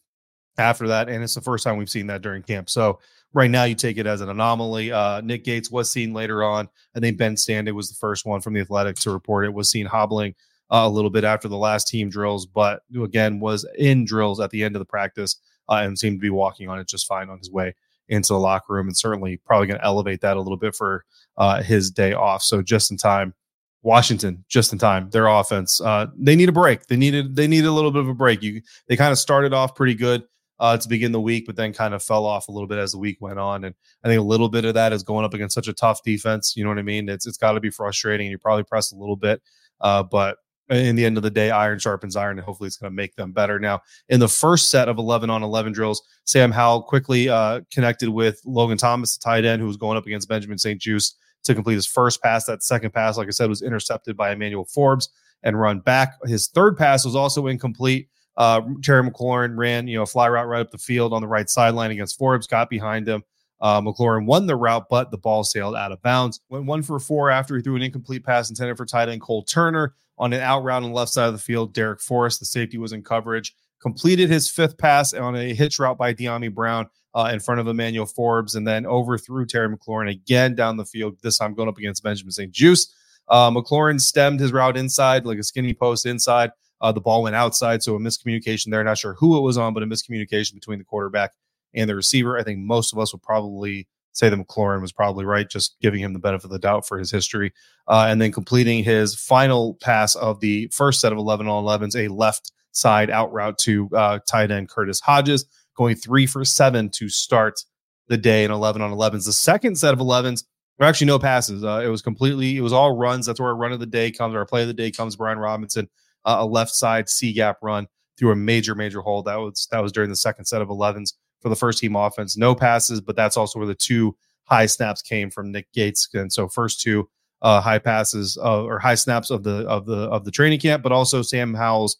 after 0.57 0.87
that, 0.87 1.09
and 1.09 1.23
it's 1.23 1.35
the 1.35 1.41
first 1.41 1.63
time 1.63 1.77
we've 1.77 1.89
seen 1.89 2.07
that 2.07 2.21
during 2.21 2.41
camp. 2.41 2.69
So 2.69 2.99
right 3.35 3.51
now, 3.51 3.65
you 3.65 3.75
take 3.75 3.97
it 3.97 4.07
as 4.07 4.21
an 4.21 4.29
anomaly. 4.29 4.91
Uh, 4.91 5.21
Nick 5.21 5.43
Gates 5.43 5.69
was 5.69 5.91
seen 5.91 6.13
later 6.13 6.43
on. 6.43 6.67
I 6.95 6.99
think 6.99 7.17
Ben 7.17 7.35
Standig 7.35 7.73
was 7.73 7.89
the 7.89 7.95
first 7.95 8.25
one 8.25 8.41
from 8.41 8.53
the 8.53 8.61
Athletic 8.61 8.95
to 8.97 9.11
report 9.11 9.45
it. 9.45 9.53
Was 9.53 9.69
seen 9.69 9.85
hobbling 9.85 10.33
uh, 10.71 10.83
a 10.85 10.89
little 10.89 11.11
bit 11.11 11.25
after 11.25 11.47
the 11.47 11.57
last 11.57 11.87
team 11.87 12.09
drills, 12.09 12.47
but 12.47 12.81
again 12.99 13.39
was 13.39 13.67
in 13.77 14.05
drills 14.05 14.39
at 14.39 14.49
the 14.49 14.63
end 14.63 14.75
of 14.75 14.79
the 14.79 14.85
practice 14.85 15.35
uh, 15.69 15.81
and 15.83 15.99
seemed 15.99 16.17
to 16.17 16.21
be 16.21 16.29
walking 16.31 16.69
on 16.69 16.79
it 16.79 16.87
just 16.87 17.05
fine 17.05 17.29
on 17.29 17.37
his 17.37 17.51
way 17.51 17.75
into 18.07 18.33
the 18.33 18.39
locker 18.39 18.73
room, 18.73 18.87
and 18.87 18.97
certainly 18.97 19.37
probably 19.45 19.67
going 19.67 19.79
to 19.79 19.85
elevate 19.85 20.21
that 20.21 20.37
a 20.37 20.41
little 20.41 20.57
bit 20.57 20.73
for 20.73 21.03
uh, 21.37 21.61
his 21.61 21.91
day 21.91 22.13
off. 22.13 22.41
So 22.41 22.61
just 22.61 22.89
in 22.89 22.97
time 22.97 23.33
Washington 23.81 24.43
just 24.47 24.73
in 24.73 24.79
time. 24.79 25.09
Their 25.11 25.27
offense, 25.27 25.79
uh, 25.79 26.07
they 26.17 26.35
need 26.35 26.49
a 26.49 26.53
break. 26.53 26.87
They 26.87 26.95
needed 26.95 27.35
they 27.35 27.47
need 27.47 27.65
a 27.65 27.71
little 27.71 27.91
bit 27.91 28.01
of 28.01 28.09
a 28.09 28.15
break. 28.15 28.41
You 28.41 28.61
they 28.87 28.95
kind 28.95 29.11
of 29.11 29.19
started 29.19 29.53
off 29.53 29.75
pretty 29.75 29.93
good 29.93 30.23
uh, 30.59 30.77
to 30.77 30.87
begin 30.87 31.11
the 31.11 31.21
week, 31.21 31.45
but 31.45 31.55
then 31.55 31.73
kind 31.73 31.93
of 31.93 32.03
fell 32.03 32.25
off 32.25 32.47
a 32.47 32.51
little 32.51 32.67
bit 32.67 32.77
as 32.77 32.93
the 32.93 32.97
week 32.97 33.17
went 33.19 33.39
on. 33.39 33.65
And 33.65 33.75
I 34.03 34.07
think 34.07 34.19
a 34.19 34.23
little 34.23 34.49
bit 34.49 34.65
of 34.65 34.73
that 34.75 34.93
is 34.93 35.03
going 35.03 35.25
up 35.25 35.33
against 35.33 35.55
such 35.55 35.67
a 35.67 35.73
tough 35.73 36.03
defense. 36.03 36.55
You 36.55 36.63
know 36.63 36.69
what 36.69 36.79
I 36.79 36.83
mean? 36.83 37.09
It's 37.09 37.25
it's 37.25 37.37
got 37.37 37.53
to 37.53 37.59
be 37.59 37.69
frustrating, 37.69 38.29
you 38.29 38.37
probably 38.37 38.63
press 38.63 38.91
a 38.91 38.95
little 38.95 39.17
bit, 39.17 39.41
uh, 39.81 40.03
but. 40.03 40.37
In 40.67 40.95
the 40.95 41.05
end 41.05 41.15
of 41.15 41.21
the 41.21 41.29
day, 41.29 41.51
iron 41.51 41.77
sharpens 41.77 42.15
iron, 42.15 42.39
and 42.39 42.43
hopefully 42.43 42.65
it's 42.65 42.77
going 42.77 42.91
to 42.91 42.95
make 42.95 43.15
them 43.15 43.31
better. 43.31 43.59
Now, 43.59 43.81
in 44.09 44.19
the 44.19 44.27
first 44.27 44.71
set 44.71 44.89
of 44.89 44.97
11 44.97 45.29
on 45.29 45.43
11 45.43 45.73
drills, 45.73 46.01
Sam 46.23 46.51
Howell 46.51 46.81
quickly 46.81 47.29
uh, 47.29 47.61
connected 47.71 48.09
with 48.09 48.41
Logan 48.45 48.79
Thomas, 48.79 49.15
the 49.15 49.23
tight 49.23 49.45
end, 49.45 49.61
who 49.61 49.67
was 49.67 49.77
going 49.77 49.95
up 49.95 50.07
against 50.07 50.27
Benjamin 50.27 50.57
St-Juste 50.57 51.19
to 51.43 51.53
complete 51.53 51.75
his 51.75 51.85
first 51.85 52.19
pass. 52.21 52.45
That 52.45 52.63
second 52.63 52.95
pass, 52.95 53.15
like 53.15 53.27
I 53.27 53.29
said, 53.29 53.47
was 53.47 53.61
intercepted 53.61 54.17
by 54.17 54.31
Emmanuel 54.31 54.65
Forbes 54.65 55.09
and 55.43 55.59
run 55.59 55.79
back. 55.79 56.15
His 56.25 56.47
third 56.47 56.77
pass 56.77 57.05
was 57.05 57.15
also 57.15 57.47
incomplete. 57.47 58.09
Uh, 58.37 58.61
Terry 58.83 59.09
McLaurin 59.09 59.57
ran, 59.57 59.87
you 59.87 59.97
know, 59.97 60.03
a 60.03 60.07
fly 60.07 60.27
route 60.27 60.47
right 60.47 60.61
up 60.61 60.71
the 60.71 60.77
field 60.77 61.13
on 61.13 61.21
the 61.21 61.27
right 61.27 61.49
sideline 61.49 61.91
against 61.91 62.17
Forbes, 62.17 62.47
got 62.47 62.69
behind 62.69 63.07
him. 63.07 63.23
Uh, 63.61 63.79
McLaurin 63.81 64.25
won 64.25 64.45
the 64.45 64.55
route, 64.55 64.87
but 64.89 65.11
the 65.11 65.17
ball 65.17 65.43
sailed 65.43 65.75
out 65.75 65.91
of 65.91 66.01
bounds. 66.01 66.41
Went 66.49 66.65
one 66.65 66.83
for 66.83 66.99
four 66.99 67.29
after 67.29 67.55
he 67.55 67.61
threw 67.61 67.75
an 67.75 67.81
incomplete 67.81 68.25
pass 68.25 68.49
intended 68.49 68.77
for 68.77 68.85
tight 68.85 69.09
end 69.09 69.21
Cole 69.21 69.43
Turner 69.43 69.95
on 70.17 70.33
an 70.33 70.41
out 70.41 70.63
route 70.63 70.83
on 70.83 70.89
the 70.89 70.95
left 70.95 71.11
side 71.11 71.27
of 71.27 71.33
the 71.33 71.39
field. 71.39 71.73
Darrick 71.73 72.01
Forrest, 72.01 72.39
the 72.39 72.45
safety, 72.45 72.77
was 72.77 72.93
in 72.93 73.03
coverage. 73.03 73.55
Completed 73.81 74.29
his 74.29 74.49
fifth 74.49 74.77
pass 74.77 75.13
on 75.13 75.35
a 75.35 75.53
hitch 75.53 75.79
route 75.79 75.97
by 75.97 76.13
Dyami 76.13 76.53
Brown 76.53 76.89
uh, 77.13 77.29
in 77.31 77.39
front 77.39 77.61
of 77.61 77.67
Emmanuel 77.67 78.05
Forbes, 78.05 78.55
and 78.55 78.67
then 78.67 78.85
overthrew 78.85 79.45
Terry 79.45 79.69
McLaurin 79.69 80.11
again 80.11 80.55
down 80.55 80.75
the 80.75 80.85
field. 80.85 81.17
This 81.21 81.37
time 81.37 81.53
going 81.53 81.69
up 81.69 81.77
against 81.77 82.03
Benjamin 82.03 82.31
St-Juste. 82.31 82.93
Uh, 83.27 83.49
McLaurin 83.51 83.99
stemmed 83.99 84.39
his 84.39 84.51
route 84.51 84.77
inside, 84.77 85.25
like 85.25 85.39
a 85.39 85.43
skinny 85.43 85.73
post 85.73 86.05
inside. 86.05 86.51
Uh, 86.85 86.91
the 86.91 87.01
ball 87.01 87.23
went 87.23 87.35
outside, 87.35 87.81
so 87.81 87.95
a 87.95 87.99
miscommunication 87.99 88.69
there. 88.69 88.83
Not 88.83 88.99
sure 88.99 89.15
who 89.15 89.35
it 89.39 89.41
was 89.41 89.57
on, 89.57 89.73
but 89.73 89.81
a 89.81 89.87
miscommunication 89.87 90.53
between 90.53 90.77
the 90.77 90.85
quarterback 90.85 91.31
and 91.73 91.89
the 91.89 91.95
receiver. 91.95 92.37
I 92.37 92.43
think 92.43 92.59
most 92.59 92.93
of 92.93 92.99
us 92.99 93.11
would 93.11 93.23
probably 93.23 93.87
say 94.13 94.29
that 94.29 94.39
McLaurin 94.39 94.81
was 94.81 94.91
probably 94.91 95.25
right, 95.25 95.49
just 95.49 95.77
giving 95.81 95.99
him 95.99 96.13
the 96.13 96.19
benefit 96.19 96.45
of 96.45 96.51
the 96.51 96.59
doubt 96.59 96.87
for 96.87 96.99
his 96.99 97.09
history. 97.09 97.53
Uh, 97.87 98.05
and 98.07 98.21
then 98.21 98.31
completing 98.31 98.83
his 98.83 99.15
final 99.15 99.73
pass 99.81 100.13
of 100.13 100.41
the 100.41 100.67
first 100.71 101.01
set 101.01 101.11
of 101.11 101.17
11 101.17 101.47
on 101.47 101.63
11s, 101.63 101.95
a 101.95 102.13
left 102.13 102.51
side 102.71 103.09
out 103.09 103.33
route 103.33 103.57
to 103.57 103.89
uh, 103.95 104.19
tight 104.27 104.51
end 104.51 104.69
Curtis 104.69 104.99
Hodges, 104.99 105.43
going 105.75 105.95
three 105.95 106.27
for 106.27 106.45
seven 106.45 106.89
to 106.91 107.09
start 107.09 107.61
the 108.09 108.17
day 108.17 108.43
in 108.43 108.51
11 108.51 108.83
on 108.83 108.91
11s. 108.91 109.25
The 109.25 109.33
second 109.33 109.75
set 109.75 109.95
of 109.95 109.99
11s, 109.99 110.43
there 110.77 110.87
actually 110.87 111.07
no 111.07 111.17
passes. 111.17 111.63
Uh, 111.63 111.81
it 111.83 111.87
was 111.87 112.03
completely, 112.03 112.57
it 112.57 112.61
was 112.61 112.73
all 112.73 112.95
runs. 112.95 113.25
That's 113.25 113.39
where 113.39 113.49
our 113.49 113.55
run 113.55 113.71
of 113.71 113.79
the 113.79 113.87
day 113.87 114.11
comes, 114.11 114.35
our 114.35 114.45
play 114.45 114.61
of 114.61 114.67
the 114.67 114.73
day 114.75 114.91
comes. 114.91 115.15
Brian 115.15 115.39
Robinson, 115.39 115.89
uh, 116.25 116.37
a 116.39 116.45
left 116.45 116.71
side 116.71 117.09
C 117.09 117.33
gap 117.33 117.57
run 117.61 117.87
through 118.17 118.31
a 118.31 118.35
major, 118.35 118.75
major 118.75 119.01
hole. 119.01 119.23
That 119.23 119.37
was 119.37 119.67
that 119.71 119.79
was 119.79 119.91
during 119.91 120.09
the 120.09 120.15
second 120.15 120.45
set 120.45 120.61
of 120.61 120.69
11s 120.69 121.13
for 121.41 121.49
the 121.49 121.55
first 121.55 121.79
team 121.79 121.95
offense. 121.95 122.37
No 122.37 122.55
passes, 122.55 123.01
but 123.01 123.15
that's 123.15 123.37
also 123.37 123.59
where 123.59 123.67
the 123.67 123.75
two 123.75 124.15
high 124.45 124.65
snaps 124.65 125.01
came 125.01 125.29
from 125.29 125.51
Nick 125.51 125.71
Gates. 125.73 126.07
And 126.13 126.31
so 126.31 126.47
first 126.47 126.81
two 126.81 127.09
uh, 127.41 127.61
high 127.61 127.79
passes 127.79 128.37
uh, 128.41 128.63
or 128.63 128.79
high 128.79 128.95
snaps 128.95 129.29
of 129.29 129.43
the 129.43 129.67
of 129.67 129.85
the 129.85 130.09
of 130.09 130.25
the 130.25 130.31
training 130.31 130.59
camp, 130.59 130.83
but 130.83 130.91
also 130.91 131.21
Sam 131.21 131.53
Howell's 131.53 131.97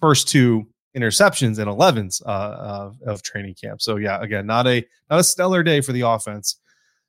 first 0.00 0.28
two 0.28 0.66
interceptions 0.96 1.58
and 1.58 1.70
11s 1.70 2.22
uh, 2.26 2.28
uh, 2.28 2.92
of 3.06 3.22
training 3.22 3.54
camp. 3.54 3.80
So 3.80 3.96
yeah, 3.96 4.20
again, 4.20 4.46
not 4.46 4.66
a 4.66 4.84
not 5.10 5.20
a 5.20 5.24
stellar 5.24 5.62
day 5.62 5.80
for 5.80 5.92
the 5.92 6.02
offense. 6.02 6.56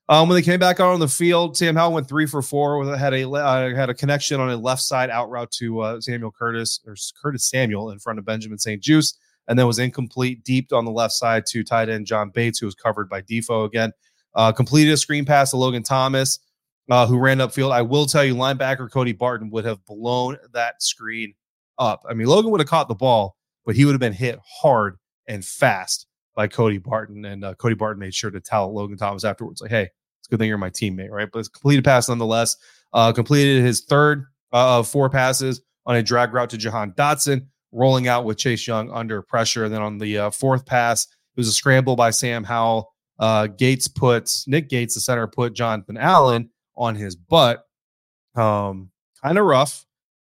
Um, 0.08 0.28
when 0.28 0.36
they 0.36 0.42
came 0.42 0.60
back 0.60 0.80
out 0.80 0.92
on 0.92 1.00
the 1.00 1.08
field, 1.08 1.56
Sam 1.56 1.76
Howell 1.76 1.94
went 1.94 2.08
three 2.08 2.26
for 2.26 2.42
four. 2.42 2.78
With 2.78 2.98
had 2.98 3.14
a 3.14 3.28
uh, 3.28 3.74
had 3.74 3.88
a 3.88 3.94
connection 3.94 4.38
on 4.38 4.50
a 4.50 4.56
left 4.56 4.82
side 4.82 5.08
out 5.08 5.30
route 5.30 5.50
to 5.52 5.80
uh, 5.80 6.00
Samuel 6.00 6.30
Curtis 6.30 6.80
or 6.86 6.94
Curtis 7.20 7.48
Samuel 7.48 7.90
in 7.90 7.98
front 7.98 8.18
of 8.18 8.26
Benjamin 8.26 8.58
St-Juste, 8.58 9.18
and 9.48 9.58
then 9.58 9.66
was 9.66 9.78
incomplete 9.78 10.44
deep 10.44 10.72
on 10.74 10.84
the 10.84 10.90
left 10.90 11.14
side 11.14 11.46
to 11.46 11.64
tight 11.64 11.88
end 11.88 12.06
John 12.06 12.28
Bates, 12.28 12.58
who 12.58 12.66
was 12.66 12.74
covered 12.74 13.08
by 13.08 13.22
Defoe 13.22 13.64
again. 13.64 13.92
Uh, 14.34 14.52
completed 14.52 14.92
a 14.92 14.96
screen 14.98 15.24
pass 15.24 15.52
to 15.52 15.56
Logan 15.56 15.82
Thomas, 15.82 16.38
uh, 16.90 17.06
who 17.06 17.18
ran 17.18 17.38
upfield. 17.38 17.72
I 17.72 17.82
will 17.82 18.04
tell 18.04 18.24
you, 18.24 18.34
linebacker 18.34 18.90
Cody 18.90 19.12
Barton 19.12 19.48
would 19.50 19.64
have 19.64 19.82
blown 19.86 20.36
that 20.52 20.82
screen 20.82 21.32
up. 21.78 22.02
I 22.06 22.12
mean, 22.12 22.26
Logan 22.26 22.50
would 22.50 22.60
have 22.60 22.68
caught 22.68 22.88
the 22.88 22.94
ball, 22.94 23.36
but 23.64 23.74
he 23.74 23.86
would 23.86 23.92
have 23.92 24.00
been 24.00 24.12
hit 24.12 24.38
hard 24.60 24.98
and 25.26 25.42
fast 25.42 26.06
by 26.34 26.48
Cody 26.48 26.78
Barton. 26.78 27.24
And 27.24 27.44
uh, 27.44 27.54
Cody 27.54 27.74
Barton 27.74 28.00
made 28.00 28.14
sure 28.14 28.30
to 28.30 28.40
tell 28.40 28.72
Logan 28.72 28.96
Thomas 28.96 29.24
afterwards, 29.24 29.60
like, 29.60 29.70
hey, 29.70 29.88
it's 30.18 30.28
a 30.28 30.30
good 30.30 30.38
thing 30.38 30.48
you're 30.48 30.58
my 30.58 30.70
teammate, 30.70 31.10
right? 31.10 31.28
But 31.30 31.40
it's 31.40 31.48
completed 31.48 31.84
pass 31.84 32.08
nonetheless. 32.08 32.56
Uh, 32.92 33.12
completed 33.12 33.62
his 33.62 33.82
third 33.82 34.24
uh, 34.52 34.78
of 34.78 34.88
four 34.88 35.10
passes 35.10 35.60
on 35.86 35.96
a 35.96 36.02
drag 36.02 36.32
route 36.32 36.50
to 36.50 36.58
Jahan 36.58 36.92
Dotson, 36.92 37.46
rolling 37.72 38.08
out 38.08 38.24
with 38.24 38.38
Chase 38.38 38.66
Young 38.66 38.90
under 38.90 39.20
pressure. 39.22 39.64
And 39.64 39.74
then 39.74 39.82
on 39.82 39.98
the 39.98 40.18
uh, 40.18 40.30
fourth 40.30 40.64
pass, 40.64 41.04
it 41.04 41.40
was 41.40 41.48
a 41.48 41.52
scramble 41.52 41.96
by 41.96 42.10
Sam 42.10 42.44
Howell. 42.44 42.92
Uh, 43.18 43.46
Gates 43.46 43.88
put 43.88 44.44
Nick 44.46 44.68
Gates, 44.68 44.94
the 44.94 45.00
center, 45.00 45.26
put 45.26 45.54
Jonathan 45.54 45.96
Allen 45.96 46.50
on 46.76 46.94
his 46.94 47.16
butt. 47.16 47.64
Um, 48.34 48.90
kind 49.22 49.38
of 49.38 49.44
rough 49.44 49.84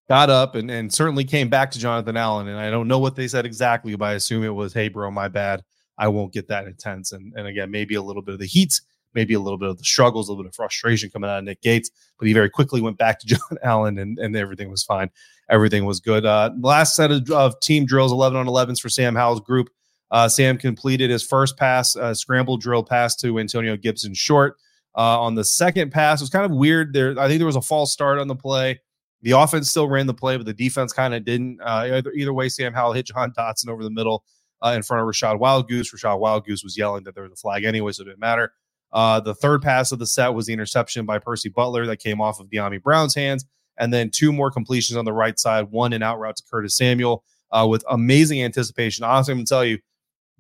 got 0.09 0.31
up 0.31 0.55
and, 0.55 0.71
and 0.71 0.93
certainly 0.93 1.25
came 1.25 1.49
back 1.49 1.71
to 1.71 1.79
Jonathan 1.79 2.17
Allen. 2.17 2.49
And 2.49 2.59
I 2.59 2.71
don't 2.71 2.89
know 2.89 2.99
what 2.99 3.17
they 3.17 3.29
said 3.29 3.47
exactly, 3.47 3.95
but 3.97 4.05
I 4.07 4.13
assume 4.15 4.45
it 4.45 4.49
was, 4.49 4.73
hey, 4.73 4.89
bro, 4.89 5.11
my 5.11 5.29
bad. 5.29 5.63
I 5.99 6.09
won't 6.09 6.33
get 6.33 6.49
that 6.49 6.67
intense. 6.67 7.13
And, 7.13 7.33
and 7.37 7.47
again, 7.47 7.71
maybe 7.71 7.95
a 7.95 8.03
little 8.03 8.23
bit 8.23 8.35
of 8.35 8.41
the 8.41 8.47
heat, 8.47 8.81
maybe 9.15 9.35
a 9.35 9.41
little 9.41 9.59
bit 9.59 9.69
of 9.69 9.79
the 9.79 9.85
struggles, 9.85 10.29
a 10.29 10.33
little 10.33 10.45
bit 10.45 10.49
of 10.51 10.55
frustration 10.55 11.11
coming 11.11 11.29
out 11.29 11.39
of 11.39 11.45
Nick 11.45 11.61
Gates. 11.61 11.91
But 12.19 12.29
he 12.29 12.35
very 12.35 12.51
quickly 12.51 12.81
went 12.81 12.99
back 12.99 13.21
to 13.21 13.27
John 13.27 13.59
Allen 13.63 13.99
and, 13.99 14.19
and 14.19 14.37
everything 14.37 14.71
was 14.71 14.83
fine. 14.83 15.11
Everything 15.51 15.85
was 15.85 16.01
good. 16.01 16.25
Uh, 16.25 16.51
last 16.61 16.97
set 16.97 17.11
of, 17.11 17.31
of 17.31 17.61
team 17.61 17.85
drills, 17.85 18.13
11 18.13 18.39
on 18.39 18.47
11s 18.47 18.81
for 18.81 18.89
Sam 18.89 19.15
Howell's 19.15 19.41
group. 19.41 19.69
Uh, 20.11 20.29
Sam 20.29 20.59
completed 20.59 21.11
his 21.11 21.23
first 21.23 21.57
pass, 21.57 21.97
uh, 21.97 22.13
scramble 22.13 22.59
drill 22.59 22.83
pass 22.83 23.17
to 23.17 23.39
Antonio 23.39 23.77
Gibson 23.77 24.13
short. 24.15 24.57
Uh, 24.95 25.19
on 25.21 25.35
the 25.35 25.45
second 25.45 25.91
pass, 25.91 26.21
it 26.21 26.25
was 26.25 26.31
kind 26.31 26.45
of 26.45 26.51
weird. 26.51 26.93
There, 26.93 27.19
I 27.19 27.29
think 27.29 27.39
there 27.39 27.47
was 27.47 27.57
a 27.57 27.63
false 27.63 27.93
start 27.93 28.19
on 28.19 28.29
the 28.29 28.37
play. 28.37 28.79
The 29.23 29.31
offense 29.31 29.71
still 29.71 29.89
ran 29.89 30.07
the 30.07 30.15
play, 30.15 30.37
but 30.37 30.45
the 30.45 30.53
defense 30.53 30.93
kind 30.93 31.15
of 31.15 31.25
didn't. 31.25 31.61
Uh, 31.63 31.89
either, 31.95 32.13
either, 32.13 32.33
way, 32.35 32.51
Sam 32.51 32.75
Howell 32.75 32.93
hit 32.93 33.07
Jahan 33.07 33.33
Dotson 33.33 33.69
over 33.69 33.83
the 33.83 33.91
middle 33.91 34.25
uh, 34.63 34.73
in 34.77 34.83
front 34.83 35.03
of 35.03 35.09
Rachad 35.09 35.39
Wildgoose. 35.39 35.95
Rashad 35.95 36.19
Wild 36.19 36.47
Goose 36.47 36.63
was 36.63 36.77
yelling 36.77 37.05
that 37.05 37.15
there 37.15 37.25
was 37.25 37.33
a 37.33 37.37
flag 37.37 37.65
anyway, 37.65 37.93
so 37.93 38.03
it 38.03 38.07
didn't 38.07 38.21
matter. 38.21 38.53
Uh, 38.93 39.21
the 39.21 39.35
third 39.35 39.63
pass 39.63 39.91
of 39.93 39.99
the 39.99 40.07
set 40.07 40.35
was 40.35 40.47
the 40.47 40.53
interception 40.53 41.07
by 41.07 41.19
Percy 41.19 41.49
Butler 41.49 41.87
that 41.87 41.99
came 41.99 42.21
off 42.21 42.41
of 42.41 42.49
Dyami 42.49 42.83
Brown's 42.83 43.15
hands. 43.15 43.45
And 43.79 43.93
then 43.93 44.11
two 44.11 44.33
more 44.33 44.51
completions 44.51 44.99
on 44.99 45.07
the 45.07 45.15
right 45.15 45.39
side, 45.39 45.71
one 45.71 45.95
in 45.95 46.03
out 46.03 46.19
route 46.19 46.37
to 46.37 46.43
Curtis 46.51 46.77
Samuel 46.77 47.25
uh, 47.53 47.67
with 47.69 47.83
amazing 47.89 48.43
anticipation. 48.43 49.03
Honestly, 49.03 49.33
I'm 49.33 49.39
going 49.39 49.47
to 49.47 49.49
tell 49.49 49.65
you, 49.65 49.79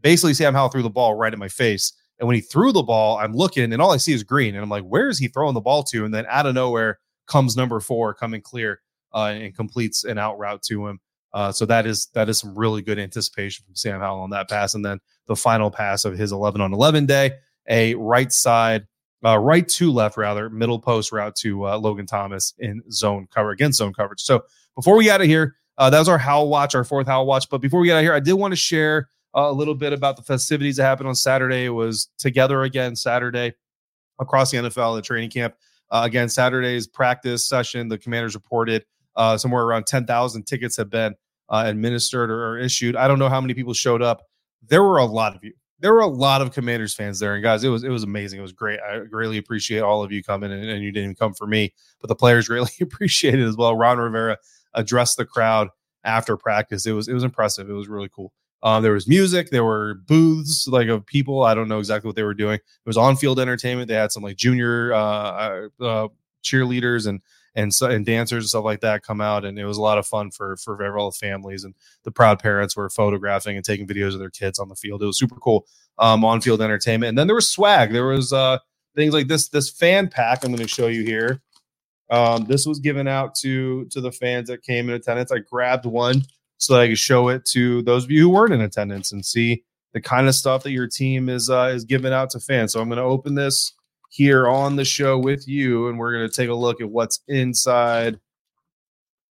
basically, 0.02 0.34
Sam 0.34 0.52
Howell 0.52 0.68
threw 0.68 0.82
the 0.82 0.90
ball 0.90 1.14
right 1.14 1.32
at 1.32 1.38
my 1.38 1.48
face. 1.48 1.94
And 2.18 2.28
when 2.28 2.34
he 2.34 2.42
threw 2.42 2.72
the 2.72 2.82
ball, 2.82 3.16
I'm 3.16 3.32
looking 3.32 3.72
and 3.72 3.80
all 3.80 3.90
I 3.90 3.96
see 3.96 4.12
is 4.12 4.22
green. 4.22 4.54
And 4.54 4.62
I'm 4.62 4.68
like, 4.68 4.84
where 4.84 5.08
is 5.08 5.18
he 5.18 5.28
throwing 5.28 5.54
the 5.54 5.60
ball 5.60 5.82
to? 5.84 6.04
And 6.04 6.12
then 6.12 6.26
out 6.28 6.46
of 6.46 6.54
nowhere, 6.54 6.98
comes 7.26 7.56
number 7.56 7.80
four 7.80 8.12
coming 8.14 8.42
clear 8.42 8.80
uh, 9.14 9.32
and 9.34 9.56
completes 9.56 10.04
an 10.04 10.18
out 10.18 10.38
route 10.38 10.62
to 10.64 10.86
him. 10.86 11.00
Uh, 11.34 11.50
so 11.50 11.64
that 11.66 11.86
is 11.86 12.06
that 12.14 12.28
is 12.28 12.38
some 12.38 12.54
really 12.54 12.82
good 12.82 12.98
anticipation 12.98 13.64
from 13.64 13.74
Sam 13.74 14.00
Howell 14.00 14.20
on 14.20 14.30
that 14.30 14.50
pass. 14.50 14.74
And 14.74 14.84
then 14.84 15.00
the 15.26 15.36
final 15.36 15.70
pass 15.70 16.04
of 16.04 16.16
his 16.16 16.32
11 16.32 16.60
on 16.60 16.72
11 16.72 17.06
day, 17.06 17.32
a 17.68 17.94
right 17.94 18.30
side, 18.30 18.86
uh, 19.24 19.38
right 19.38 19.66
to 19.68 19.90
left 19.90 20.16
rather, 20.16 20.50
middle 20.50 20.78
post 20.78 21.12
route 21.12 21.36
to 21.36 21.66
uh, 21.68 21.78
Logan 21.78 22.06
Thomas 22.06 22.54
in 22.58 22.82
zone 22.90 23.28
cover 23.32 23.50
against 23.50 23.78
zone 23.78 23.92
coverage. 23.92 24.20
So 24.20 24.44
before 24.74 24.96
we 24.96 25.04
get 25.04 25.14
out 25.14 25.20
of 25.22 25.26
here, 25.26 25.56
uh, 25.78 25.88
that 25.90 25.98
was 25.98 26.08
our 26.08 26.18
Howell 26.18 26.48
watch, 26.48 26.74
our 26.74 26.84
fourth 26.84 27.06
Howell 27.06 27.26
watch. 27.26 27.48
But 27.48 27.58
before 27.58 27.80
we 27.80 27.86
get 27.86 27.94
out 27.94 28.00
of 28.00 28.04
here, 28.04 28.14
I 28.14 28.20
did 28.20 28.34
want 28.34 28.52
to 28.52 28.56
share 28.56 29.08
a 29.34 29.50
little 29.50 29.74
bit 29.74 29.92
about 29.92 30.16
the 30.16 30.22
festivities 30.22 30.76
that 30.76 30.84
happened 30.84 31.08
on 31.08 31.14
Saturday. 31.14 31.64
It 31.64 31.70
was 31.70 32.08
together 32.18 32.62
again 32.62 32.94
Saturday 32.94 33.54
across 34.20 34.50
the 34.50 34.58
NFL, 34.58 34.96
the 34.96 35.02
training 35.02 35.30
camp. 35.30 35.54
Uh, 35.90 36.02
again, 36.04 36.28
Saturday's 36.28 36.86
practice 36.86 37.46
session, 37.46 37.88
the 37.88 37.98
commanders 37.98 38.34
reported 38.34 38.84
uh, 39.16 39.36
somewhere 39.36 39.64
around 39.64 39.86
10,000 39.86 40.44
tickets 40.44 40.76
have 40.76 40.90
been 40.90 41.14
uh, 41.48 41.64
administered 41.66 42.30
or, 42.30 42.58
issued. 42.58 42.96
I 42.96 43.08
don't 43.08 43.18
know 43.18 43.28
how 43.28 43.40
many 43.40 43.54
people 43.54 43.74
showed 43.74 44.02
up. 44.02 44.22
There 44.66 44.82
were 44.82 44.98
a 44.98 45.04
lot 45.04 45.34
of 45.34 45.44
you. 45.44 45.52
There 45.80 45.92
were 45.92 46.00
a 46.00 46.06
lot 46.06 46.42
of 46.42 46.52
Commanders 46.52 46.94
fans 46.94 47.18
there, 47.18 47.34
and 47.34 47.42
guys, 47.42 47.64
it 47.64 47.68
was 47.68 47.82
it 47.82 47.88
was 47.88 48.04
amazing. 48.04 48.38
It 48.38 48.42
was 48.42 48.52
great. 48.52 48.78
I 48.80 49.00
greatly 49.00 49.36
appreciate 49.36 49.80
all 49.80 50.04
of 50.04 50.12
you 50.12 50.22
coming, 50.22 50.52
and, 50.52 50.62
and 50.62 50.80
you 50.80 50.92
didn't 50.92 51.04
even 51.10 51.16
come 51.16 51.34
for 51.34 51.48
me, 51.48 51.74
but 52.00 52.06
the 52.06 52.14
players 52.14 52.46
greatly 52.48 52.70
appreciated 52.80 53.44
as 53.44 53.56
well. 53.56 53.74
Ron 53.74 53.98
Rivera 53.98 54.38
addressed 54.74 55.16
the 55.16 55.26
crowd 55.26 55.68
after 56.04 56.36
practice. 56.36 56.86
It 56.86 56.92
was 56.92 57.08
it 57.08 57.14
was 57.14 57.24
impressive. 57.24 57.68
It 57.68 57.72
was 57.72 57.88
really 57.88 58.08
cool. 58.08 58.32
Um, 58.62 58.82
there 58.84 58.92
was 58.92 59.08
music. 59.08 59.50
There 59.50 59.64
were 59.64 59.94
booths 60.06 60.68
like 60.68 60.86
of 60.86 61.04
people. 61.04 61.42
I 61.42 61.54
don't 61.54 61.68
know 61.68 61.80
exactly 61.80 62.08
what 62.08 62.14
they 62.14 62.22
were 62.22 62.34
doing. 62.34 62.54
It 62.54 62.86
was 62.86 62.96
on 62.96 63.16
field 63.16 63.40
entertainment. 63.40 63.88
They 63.88 63.94
had 63.94 64.12
some 64.12 64.22
like 64.22 64.36
junior 64.36 64.92
uh, 64.92 64.98
uh, 65.80 65.84
uh, 65.84 66.08
cheerleaders 66.44 67.08
and 67.08 67.20
and 67.54 67.72
so 67.74 67.90
and 67.90 68.06
dancers 68.06 68.44
and 68.44 68.48
stuff 68.48 68.64
like 68.64 68.80
that 68.80 69.02
come 69.02 69.20
out, 69.20 69.44
and 69.44 69.58
it 69.58 69.64
was 69.64 69.76
a 69.76 69.82
lot 69.82 69.98
of 69.98 70.06
fun 70.06 70.30
for 70.30 70.56
for 70.56 70.96
all 70.96 71.10
the 71.10 71.16
families 71.16 71.64
and 71.64 71.74
the 72.04 72.10
proud 72.10 72.38
parents 72.38 72.76
were 72.76 72.88
photographing 72.90 73.56
and 73.56 73.64
taking 73.64 73.86
videos 73.86 74.14
of 74.14 74.18
their 74.18 74.30
kids 74.30 74.58
on 74.58 74.68
the 74.68 74.74
field. 74.74 75.02
It 75.02 75.06
was 75.06 75.18
super 75.18 75.36
cool 75.36 75.66
um, 75.98 76.24
on 76.24 76.40
field 76.40 76.62
entertainment, 76.62 77.10
and 77.10 77.18
then 77.18 77.26
there 77.26 77.36
was 77.36 77.50
swag. 77.50 77.92
There 77.92 78.06
was 78.06 78.32
uh, 78.32 78.58
things 78.94 79.14
like 79.14 79.28
this 79.28 79.48
this 79.48 79.70
fan 79.70 80.08
pack. 80.08 80.44
I'm 80.44 80.52
going 80.52 80.62
to 80.62 80.68
show 80.68 80.88
you 80.88 81.04
here. 81.04 81.42
Um, 82.10 82.44
this 82.44 82.66
was 82.66 82.78
given 82.78 83.08
out 83.08 83.34
to 83.36 83.86
to 83.86 84.00
the 84.00 84.12
fans 84.12 84.48
that 84.48 84.62
came 84.62 84.88
in 84.88 84.94
attendance. 84.94 85.32
I 85.32 85.38
grabbed 85.38 85.86
one 85.86 86.22
so 86.58 86.74
that 86.74 86.82
I 86.82 86.88
could 86.88 86.98
show 86.98 87.28
it 87.28 87.44
to 87.46 87.82
those 87.82 88.04
of 88.04 88.10
you 88.10 88.22
who 88.22 88.28
weren't 88.30 88.52
in 88.52 88.60
attendance 88.60 89.12
and 89.12 89.24
see 89.24 89.64
the 89.92 90.00
kind 90.00 90.28
of 90.28 90.34
stuff 90.34 90.62
that 90.62 90.70
your 90.70 90.86
team 90.86 91.28
is 91.28 91.50
uh, 91.50 91.72
is 91.74 91.84
giving 91.84 92.12
out 92.12 92.30
to 92.30 92.40
fans. 92.40 92.72
So 92.72 92.80
I'm 92.80 92.88
going 92.88 92.98
to 92.98 93.02
open 93.02 93.34
this 93.34 93.72
here 94.12 94.46
on 94.46 94.76
the 94.76 94.84
show 94.84 95.18
with 95.18 95.48
you, 95.48 95.88
and 95.88 95.98
we're 95.98 96.12
going 96.12 96.28
to 96.28 96.36
take 96.36 96.50
a 96.50 96.54
look 96.54 96.82
at 96.82 96.90
what's 96.90 97.20
inside 97.28 98.20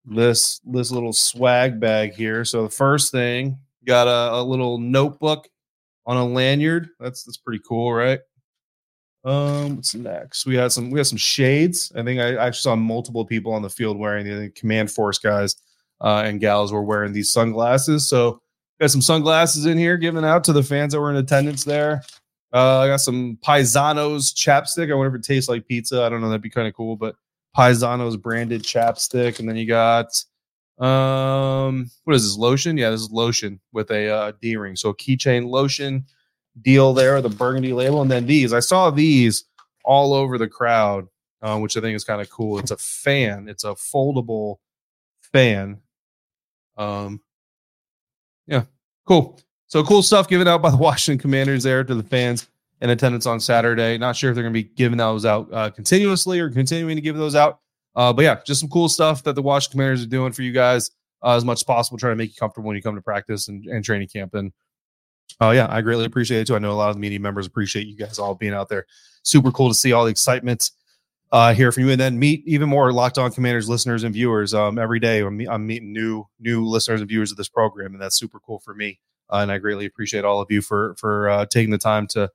this 0.04 0.60
this 0.64 0.90
little 0.90 1.12
swag 1.12 1.78
bag 1.78 2.12
here. 2.14 2.44
So 2.44 2.64
the 2.64 2.70
first 2.70 3.12
thing, 3.12 3.58
got 3.84 4.08
a, 4.08 4.40
a 4.40 4.42
little 4.42 4.78
notebook 4.78 5.48
on 6.04 6.16
a 6.16 6.26
lanyard. 6.26 6.88
That's 6.98 7.22
that's 7.22 7.36
pretty 7.36 7.62
cool, 7.66 7.92
right? 7.92 8.18
Um, 9.24 9.76
what's 9.76 9.94
next? 9.94 10.46
We 10.46 10.56
had 10.56 10.72
some 10.72 10.90
we 10.90 10.98
had 10.98 11.06
some 11.06 11.18
shades. 11.18 11.92
I 11.94 12.02
think 12.02 12.20
I 12.20 12.34
actually 12.34 12.62
saw 12.62 12.74
multiple 12.74 13.24
people 13.24 13.52
on 13.52 13.62
the 13.62 13.70
field 13.70 13.96
wearing 13.96 14.26
the 14.26 14.50
command 14.50 14.90
force 14.90 15.18
guys 15.18 15.54
uh, 16.00 16.24
and 16.26 16.40
gals 16.40 16.72
were 16.72 16.82
wearing 16.82 17.12
these 17.12 17.32
sunglasses. 17.32 18.08
So 18.08 18.40
got 18.80 18.90
some 18.90 19.00
sunglasses 19.00 19.66
in 19.66 19.78
here 19.78 19.96
given 19.96 20.24
out 20.24 20.42
to 20.44 20.52
the 20.52 20.64
fans 20.64 20.92
that 20.92 21.00
were 21.00 21.10
in 21.10 21.16
attendance 21.16 21.62
there. 21.62 22.02
Uh, 22.52 22.80
I 22.80 22.86
got 22.88 23.00
some 23.00 23.38
Paisanos 23.44 24.34
chapstick. 24.34 24.90
I 24.90 24.94
wonder 24.94 25.14
if 25.14 25.20
it 25.20 25.26
tastes 25.26 25.48
like 25.48 25.66
pizza. 25.66 26.02
I 26.02 26.08
don't 26.08 26.20
know. 26.20 26.28
That'd 26.28 26.42
be 26.42 26.50
kind 26.50 26.68
of 26.68 26.74
cool. 26.74 26.96
But 26.96 27.16
Paisanos 27.56 28.20
branded 28.20 28.62
chapstick, 28.62 29.38
and 29.38 29.48
then 29.48 29.56
you 29.56 29.66
got 29.66 30.22
um, 30.78 31.90
what 32.04 32.16
is 32.16 32.24
this 32.24 32.36
lotion? 32.36 32.76
Yeah, 32.76 32.90
this 32.90 33.02
is 33.02 33.10
lotion 33.10 33.60
with 33.72 33.90
a 33.90 34.08
uh, 34.08 34.32
D 34.40 34.56
ring. 34.56 34.76
So 34.76 34.92
keychain 34.92 35.48
lotion 35.48 36.04
deal 36.60 36.92
there, 36.92 37.20
the 37.20 37.28
burgundy 37.28 37.72
label, 37.72 38.02
and 38.02 38.10
then 38.10 38.26
these. 38.26 38.52
I 38.52 38.60
saw 38.60 38.90
these 38.90 39.44
all 39.84 40.12
over 40.12 40.38
the 40.38 40.48
crowd, 40.48 41.06
uh, 41.40 41.58
which 41.58 41.76
I 41.76 41.80
think 41.80 41.94
is 41.94 42.04
kind 42.04 42.20
of 42.20 42.30
cool. 42.30 42.58
It's 42.58 42.70
a 42.70 42.76
fan. 42.76 43.48
It's 43.48 43.64
a 43.64 43.74
foldable 43.74 44.56
fan. 45.32 45.78
Um, 46.76 47.20
yeah, 48.46 48.64
cool. 49.06 49.40
So 49.72 49.82
cool 49.82 50.02
stuff 50.02 50.28
given 50.28 50.46
out 50.46 50.60
by 50.60 50.68
the 50.68 50.76
Washington 50.88 51.18
Commanders 51.18 51.62
there 51.62 51.82
to 51.82 51.94
the 51.94 52.02
fans 52.02 52.46
in 52.82 52.90
attendance 52.90 53.24
on 53.24 53.40
Saturday. 53.40 53.96
Not 53.96 54.14
sure 54.14 54.28
if 54.28 54.34
they're 54.34 54.44
going 54.44 54.52
to 54.52 54.62
be 54.62 54.68
giving 54.68 54.98
those 54.98 55.24
out 55.24 55.48
uh, 55.50 55.70
continuously 55.70 56.40
or 56.40 56.50
continuing 56.50 56.94
to 56.94 57.00
give 57.00 57.16
those 57.16 57.34
out. 57.34 57.60
Uh, 57.96 58.12
but 58.12 58.20
yeah, 58.20 58.38
just 58.44 58.60
some 58.60 58.68
cool 58.68 58.90
stuff 58.90 59.22
that 59.22 59.34
the 59.34 59.40
Washington 59.40 59.78
Commanders 59.78 60.02
are 60.02 60.08
doing 60.08 60.30
for 60.32 60.42
you 60.42 60.52
guys 60.52 60.90
uh, 61.22 61.34
as 61.36 61.42
much 61.42 61.60
as 61.60 61.62
possible, 61.62 61.96
trying 61.96 62.12
to 62.12 62.16
make 62.16 62.28
you 62.28 62.36
comfortable 62.38 62.68
when 62.68 62.76
you 62.76 62.82
come 62.82 62.96
to 62.96 63.00
practice 63.00 63.48
and, 63.48 63.64
and 63.64 63.82
training 63.82 64.08
camp. 64.08 64.34
And 64.34 64.52
oh 65.40 65.52
yeah, 65.52 65.68
I 65.70 65.80
greatly 65.80 66.04
appreciate 66.04 66.42
it 66.42 66.48
too. 66.48 66.54
I 66.54 66.58
know 66.58 66.72
a 66.72 66.74
lot 66.74 66.90
of 66.90 66.96
the 66.96 67.00
media 67.00 67.20
members 67.20 67.46
appreciate 67.46 67.86
you 67.86 67.96
guys 67.96 68.18
all 68.18 68.34
being 68.34 68.52
out 68.52 68.68
there. 68.68 68.84
Super 69.22 69.50
cool 69.50 69.68
to 69.68 69.74
see 69.74 69.94
all 69.94 70.04
the 70.04 70.10
excitement 70.10 70.70
uh, 71.32 71.54
hear 71.54 71.72
from 71.72 71.84
you, 71.84 71.90
and 71.92 71.98
then 71.98 72.18
meet 72.18 72.46
even 72.46 72.68
more 72.68 72.92
Locked 72.92 73.16
On 73.16 73.32
Commanders 73.32 73.70
listeners 73.70 74.04
and 74.04 74.12
viewers. 74.12 74.52
Um, 74.52 74.78
every 74.78 75.00
day, 75.00 75.20
I'm, 75.20 75.40
I'm 75.48 75.66
meeting 75.66 75.94
new 75.94 76.26
new 76.38 76.66
listeners 76.66 77.00
and 77.00 77.08
viewers 77.08 77.30
of 77.30 77.38
this 77.38 77.48
program, 77.48 77.94
and 77.94 78.02
that's 78.02 78.18
super 78.18 78.38
cool 78.38 78.58
for 78.58 78.74
me. 78.74 79.00
Uh, 79.32 79.38
and 79.38 79.50
I 79.50 79.58
greatly 79.58 79.86
appreciate 79.86 80.24
all 80.24 80.40
of 80.40 80.50
you 80.50 80.60
for 80.60 80.94
for 80.98 81.28
uh, 81.28 81.46
taking 81.46 81.70
the 81.70 81.78
time 81.78 82.06
to 82.08 82.30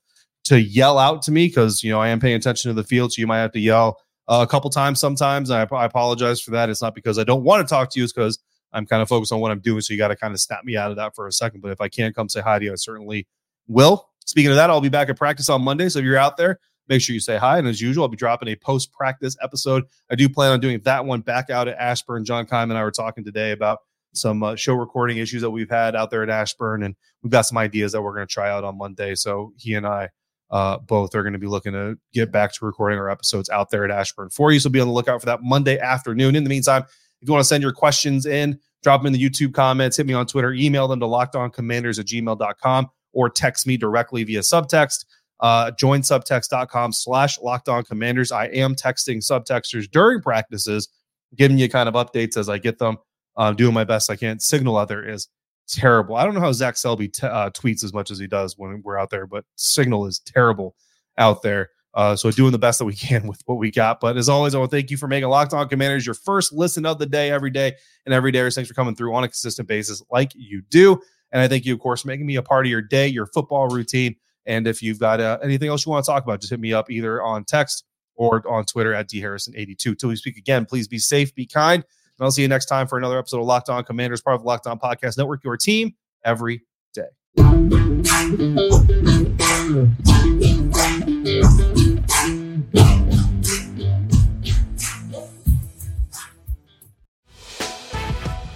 to 0.45 0.59
yell 0.59 0.97
out 0.97 1.21
to 1.23 1.31
me 1.31 1.47
because 1.47 1.83
you 1.83 1.91
know 1.91 1.99
I 1.99 2.09
am 2.09 2.19
paying 2.19 2.35
attention 2.35 2.69
to 2.69 2.73
the 2.73 2.87
field, 2.87 3.13
so 3.13 3.19
you 3.19 3.27
might 3.27 3.39
have 3.39 3.51
to 3.51 3.59
yell 3.59 3.99
uh, 4.27 4.45
a 4.47 4.49
couple 4.49 4.69
times 4.69 4.99
sometimes. 4.99 5.51
I, 5.51 5.63
I, 5.63 5.85
apologize 5.85 6.41
for 6.41 6.51
that. 6.51 6.69
It's 6.69 6.81
not 6.81 6.95
because 6.95 7.19
I 7.19 7.23
don't 7.23 7.43
want 7.43 7.67
to 7.67 7.69
talk 7.69 7.91
to 7.91 7.99
you; 7.99 8.03
it's 8.03 8.13
because 8.13 8.39
I'm 8.73 8.85
kind 8.85 9.01
of 9.01 9.07
focused 9.07 9.31
on 9.31 9.39
what 9.39 9.51
I'm 9.51 9.59
doing. 9.59 9.81
So 9.81 9.93
you 9.93 9.97
got 9.97 10.07
to 10.09 10.15
kind 10.15 10.33
of 10.33 10.39
snap 10.39 10.63
me 10.63 10.75
out 10.75 10.89
of 10.89 10.97
that 10.97 11.15
for 11.15 11.27
a 11.27 11.31
second. 11.31 11.61
But 11.61 11.71
if 11.71 11.81
I 11.81 11.87
can't 11.87 12.15
come 12.15 12.29
say 12.29 12.41
hi 12.41 12.59
to 12.59 12.65
you, 12.65 12.71
I 12.71 12.75
certainly 12.75 13.27
will. 13.67 14.09
Speaking 14.25 14.49
of 14.49 14.57
that, 14.57 14.69
I'll 14.69 14.81
be 14.81 14.89
back 14.89 15.09
at 15.09 15.17
practice 15.17 15.49
on 15.49 15.61
Monday. 15.61 15.87
So 15.89 15.99
if 15.99 16.05
you're 16.05 16.17
out 16.17 16.35
there, 16.35 16.59
make 16.89 17.01
sure 17.01 17.13
you 17.13 17.19
say 17.19 17.37
hi. 17.37 17.59
And 17.59 17.67
as 17.67 17.79
usual, 17.79 18.03
I'll 18.03 18.09
be 18.09 18.17
dropping 18.17 18.49
a 18.49 18.55
post 18.55 18.91
practice 18.91 19.37
episode. 19.41 19.85
I 20.09 20.15
do 20.15 20.27
plan 20.27 20.51
on 20.51 20.59
doing 20.59 20.81
that 20.81 21.05
one 21.05 21.21
back 21.21 21.49
out 21.49 21.67
at 21.67 21.77
Ashburn. 21.77 22.25
John 22.25 22.45
Keim 22.45 22.71
and 22.71 22.77
I 22.77 22.83
were 22.83 22.91
talking 22.91 23.23
today 23.23 23.51
about 23.51 23.79
some 24.17 24.43
uh, 24.43 24.55
show 24.55 24.73
recording 24.73 25.17
issues 25.17 25.41
that 25.41 25.51
we've 25.51 25.69
had 25.69 25.95
out 25.95 26.11
there 26.11 26.23
at 26.23 26.29
Ashburn, 26.29 26.83
and 26.83 26.95
we've 27.23 27.31
got 27.31 27.43
some 27.43 27.57
ideas 27.57 27.91
that 27.91 28.01
we're 28.01 28.13
going 28.13 28.27
to 28.27 28.33
try 28.33 28.49
out 28.49 28.63
on 28.63 28.77
Monday. 28.77 29.15
So 29.15 29.53
he 29.57 29.75
and 29.75 29.87
I 29.87 30.09
uh, 30.49 30.77
both 30.79 31.13
are 31.15 31.23
going 31.23 31.33
to 31.33 31.39
be 31.39 31.47
looking 31.47 31.73
to 31.73 31.97
get 32.13 32.31
back 32.31 32.53
to 32.53 32.65
recording 32.65 32.97
our 32.99 33.09
episodes 33.09 33.49
out 33.49 33.69
there 33.69 33.83
at 33.83 33.91
Ashburn 33.91 34.29
for 34.29 34.51
you. 34.51 34.59
So 34.59 34.69
be 34.69 34.79
on 34.79 34.87
the 34.87 34.93
lookout 34.93 35.19
for 35.19 35.25
that 35.25 35.41
Monday 35.43 35.77
afternoon. 35.79 36.35
In 36.35 36.43
the 36.43 36.49
meantime, 36.49 36.83
if 37.21 37.27
you 37.27 37.33
want 37.33 37.41
to 37.41 37.47
send 37.47 37.63
your 37.63 37.73
questions 37.73 38.25
in, 38.25 38.59
drop 38.83 39.01
them 39.01 39.07
in 39.07 39.13
the 39.13 39.29
YouTube 39.29 39.53
comments, 39.53 39.97
hit 39.97 40.05
me 40.05 40.13
on 40.13 40.25
Twitter, 40.25 40.53
email 40.53 40.87
them 40.87 40.99
to 40.99 41.05
lockedoncommanders 41.05 41.99
at 41.99 42.05
gmail.com, 42.05 42.87
or 43.13 43.29
text 43.29 43.67
me 43.67 43.75
directly 43.77 44.23
via 44.23 44.39
subtext. 44.39 45.05
Uh, 45.39 45.71
join 45.71 46.01
subtext.com 46.01 46.93
slash 46.93 47.37
lockedoncommanders. 47.39 48.31
I 48.31 48.45
am 48.47 48.75
texting 48.75 49.17
subtexters 49.17 49.89
during 49.91 50.21
practices, 50.21 50.89
giving 51.35 51.57
you 51.57 51.69
kind 51.69 51.89
of 51.89 51.95
updates 51.95 52.37
as 52.37 52.49
I 52.49 52.57
get 52.57 52.79
them. 52.79 52.97
Uh, 53.37 53.53
doing 53.53 53.73
my 53.73 53.83
best 53.83 54.09
I 54.09 54.15
can. 54.15 54.39
Signal 54.39 54.77
out 54.77 54.87
there 54.87 55.07
is 55.07 55.29
terrible. 55.67 56.15
I 56.15 56.25
don't 56.25 56.33
know 56.33 56.41
how 56.41 56.51
Zach 56.51 56.75
Selby 56.75 57.07
t- 57.07 57.27
uh, 57.27 57.51
tweets 57.51 57.83
as 57.83 57.93
much 57.93 58.09
as 58.09 58.17
he 58.17 58.27
does 58.27 58.57
when 58.57 58.81
we're 58.83 58.97
out 58.97 59.11
there, 59.11 59.27
but 59.27 59.45
Signal 59.55 60.07
is 60.07 60.19
terrible 60.19 60.75
out 61.17 61.41
there. 61.41 61.69
Uh, 61.93 62.15
so 62.15 62.29
doing 62.31 62.51
the 62.51 62.59
best 62.59 62.79
that 62.79 62.85
we 62.85 62.93
can 62.95 63.27
with 63.27 63.41
what 63.45 63.57
we 63.57 63.71
got. 63.71 63.99
But 63.99 64.17
as 64.17 64.29
always, 64.29 64.55
I 64.55 64.59
want 64.59 64.71
to 64.71 64.77
thank 64.77 64.91
you 64.91 64.97
for 64.97 65.07
making 65.07 65.29
Locked 65.29 65.53
On 65.53 65.67
Commanders 65.67 66.05
your 66.05 66.15
first 66.15 66.53
listen 66.53 66.85
of 66.85 66.99
the 66.99 67.05
day 67.05 67.31
every 67.31 67.49
day 67.49 67.75
and 68.05 68.13
every 68.13 68.31
day. 68.31 68.47
Thanks 68.49 68.67
for 68.67 68.73
coming 68.73 68.95
through 68.95 69.13
on 69.13 69.23
a 69.23 69.27
consistent 69.27 69.67
basis 69.67 70.01
like 70.11 70.31
you 70.35 70.61
do. 70.69 70.99
And 71.31 71.41
I 71.41 71.47
thank 71.47 71.65
you, 71.65 71.73
of 71.73 71.79
course, 71.79 72.05
making 72.05 72.25
me 72.25 72.37
a 72.37 72.43
part 72.43 72.65
of 72.65 72.69
your 72.69 72.81
day, 72.81 73.07
your 73.07 73.25
football 73.25 73.67
routine. 73.67 74.15
And 74.45 74.65
if 74.65 74.81
you've 74.81 74.99
got 74.99 75.19
uh, 75.19 75.39
anything 75.43 75.69
else 75.69 75.85
you 75.85 75.91
want 75.91 76.05
to 76.05 76.11
talk 76.11 76.23
about, 76.23 76.39
just 76.39 76.51
hit 76.51 76.59
me 76.59 76.71
up 76.71 76.89
either 76.89 77.21
on 77.21 77.43
text 77.43 77.83
or 78.15 78.47
on 78.47 78.65
Twitter 78.65 78.93
at 78.93 79.09
dharrison82. 79.09 79.97
Till 79.97 80.09
we 80.09 80.15
speak 80.15 80.37
again, 80.37 80.65
please 80.65 80.87
be 80.87 80.99
safe, 80.99 81.35
be 81.35 81.45
kind, 81.45 81.83
and 82.17 82.25
I'll 82.25 82.31
see 82.31 82.41
you 82.41 82.47
next 82.47 82.65
time 82.65 82.87
for 82.87 82.97
another 82.97 83.19
episode 83.19 83.39
of 83.41 83.45
Locked 83.45 83.69
On 83.69 83.83
Commanders, 83.83 84.21
part 84.21 84.35
of 84.35 84.41
the 84.41 84.47
Locked 84.47 84.67
On 84.67 84.79
Podcast 84.79 85.17
Network, 85.17 85.43
your 85.43 85.57
team 85.57 85.95
every 86.25 86.63
day. 86.93 87.07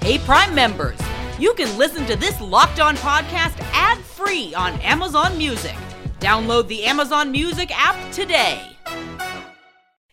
Hey, 0.02 0.18
Prime 0.20 0.56
members, 0.56 0.98
you 1.38 1.54
can 1.54 1.78
listen 1.78 2.06
to 2.08 2.16
this 2.16 2.40
Locked 2.42 2.80
On 2.80 2.96
podcast 2.98 3.56
ad 3.74 4.00
free 4.00 4.54
on 4.56 4.74
Amazon 4.82 5.38
Music. 5.38 5.76
Download 6.20 6.68
the 6.68 6.84
Amazon 6.84 7.32
Music 7.32 7.72
app 7.74 8.12
today. 8.12 8.71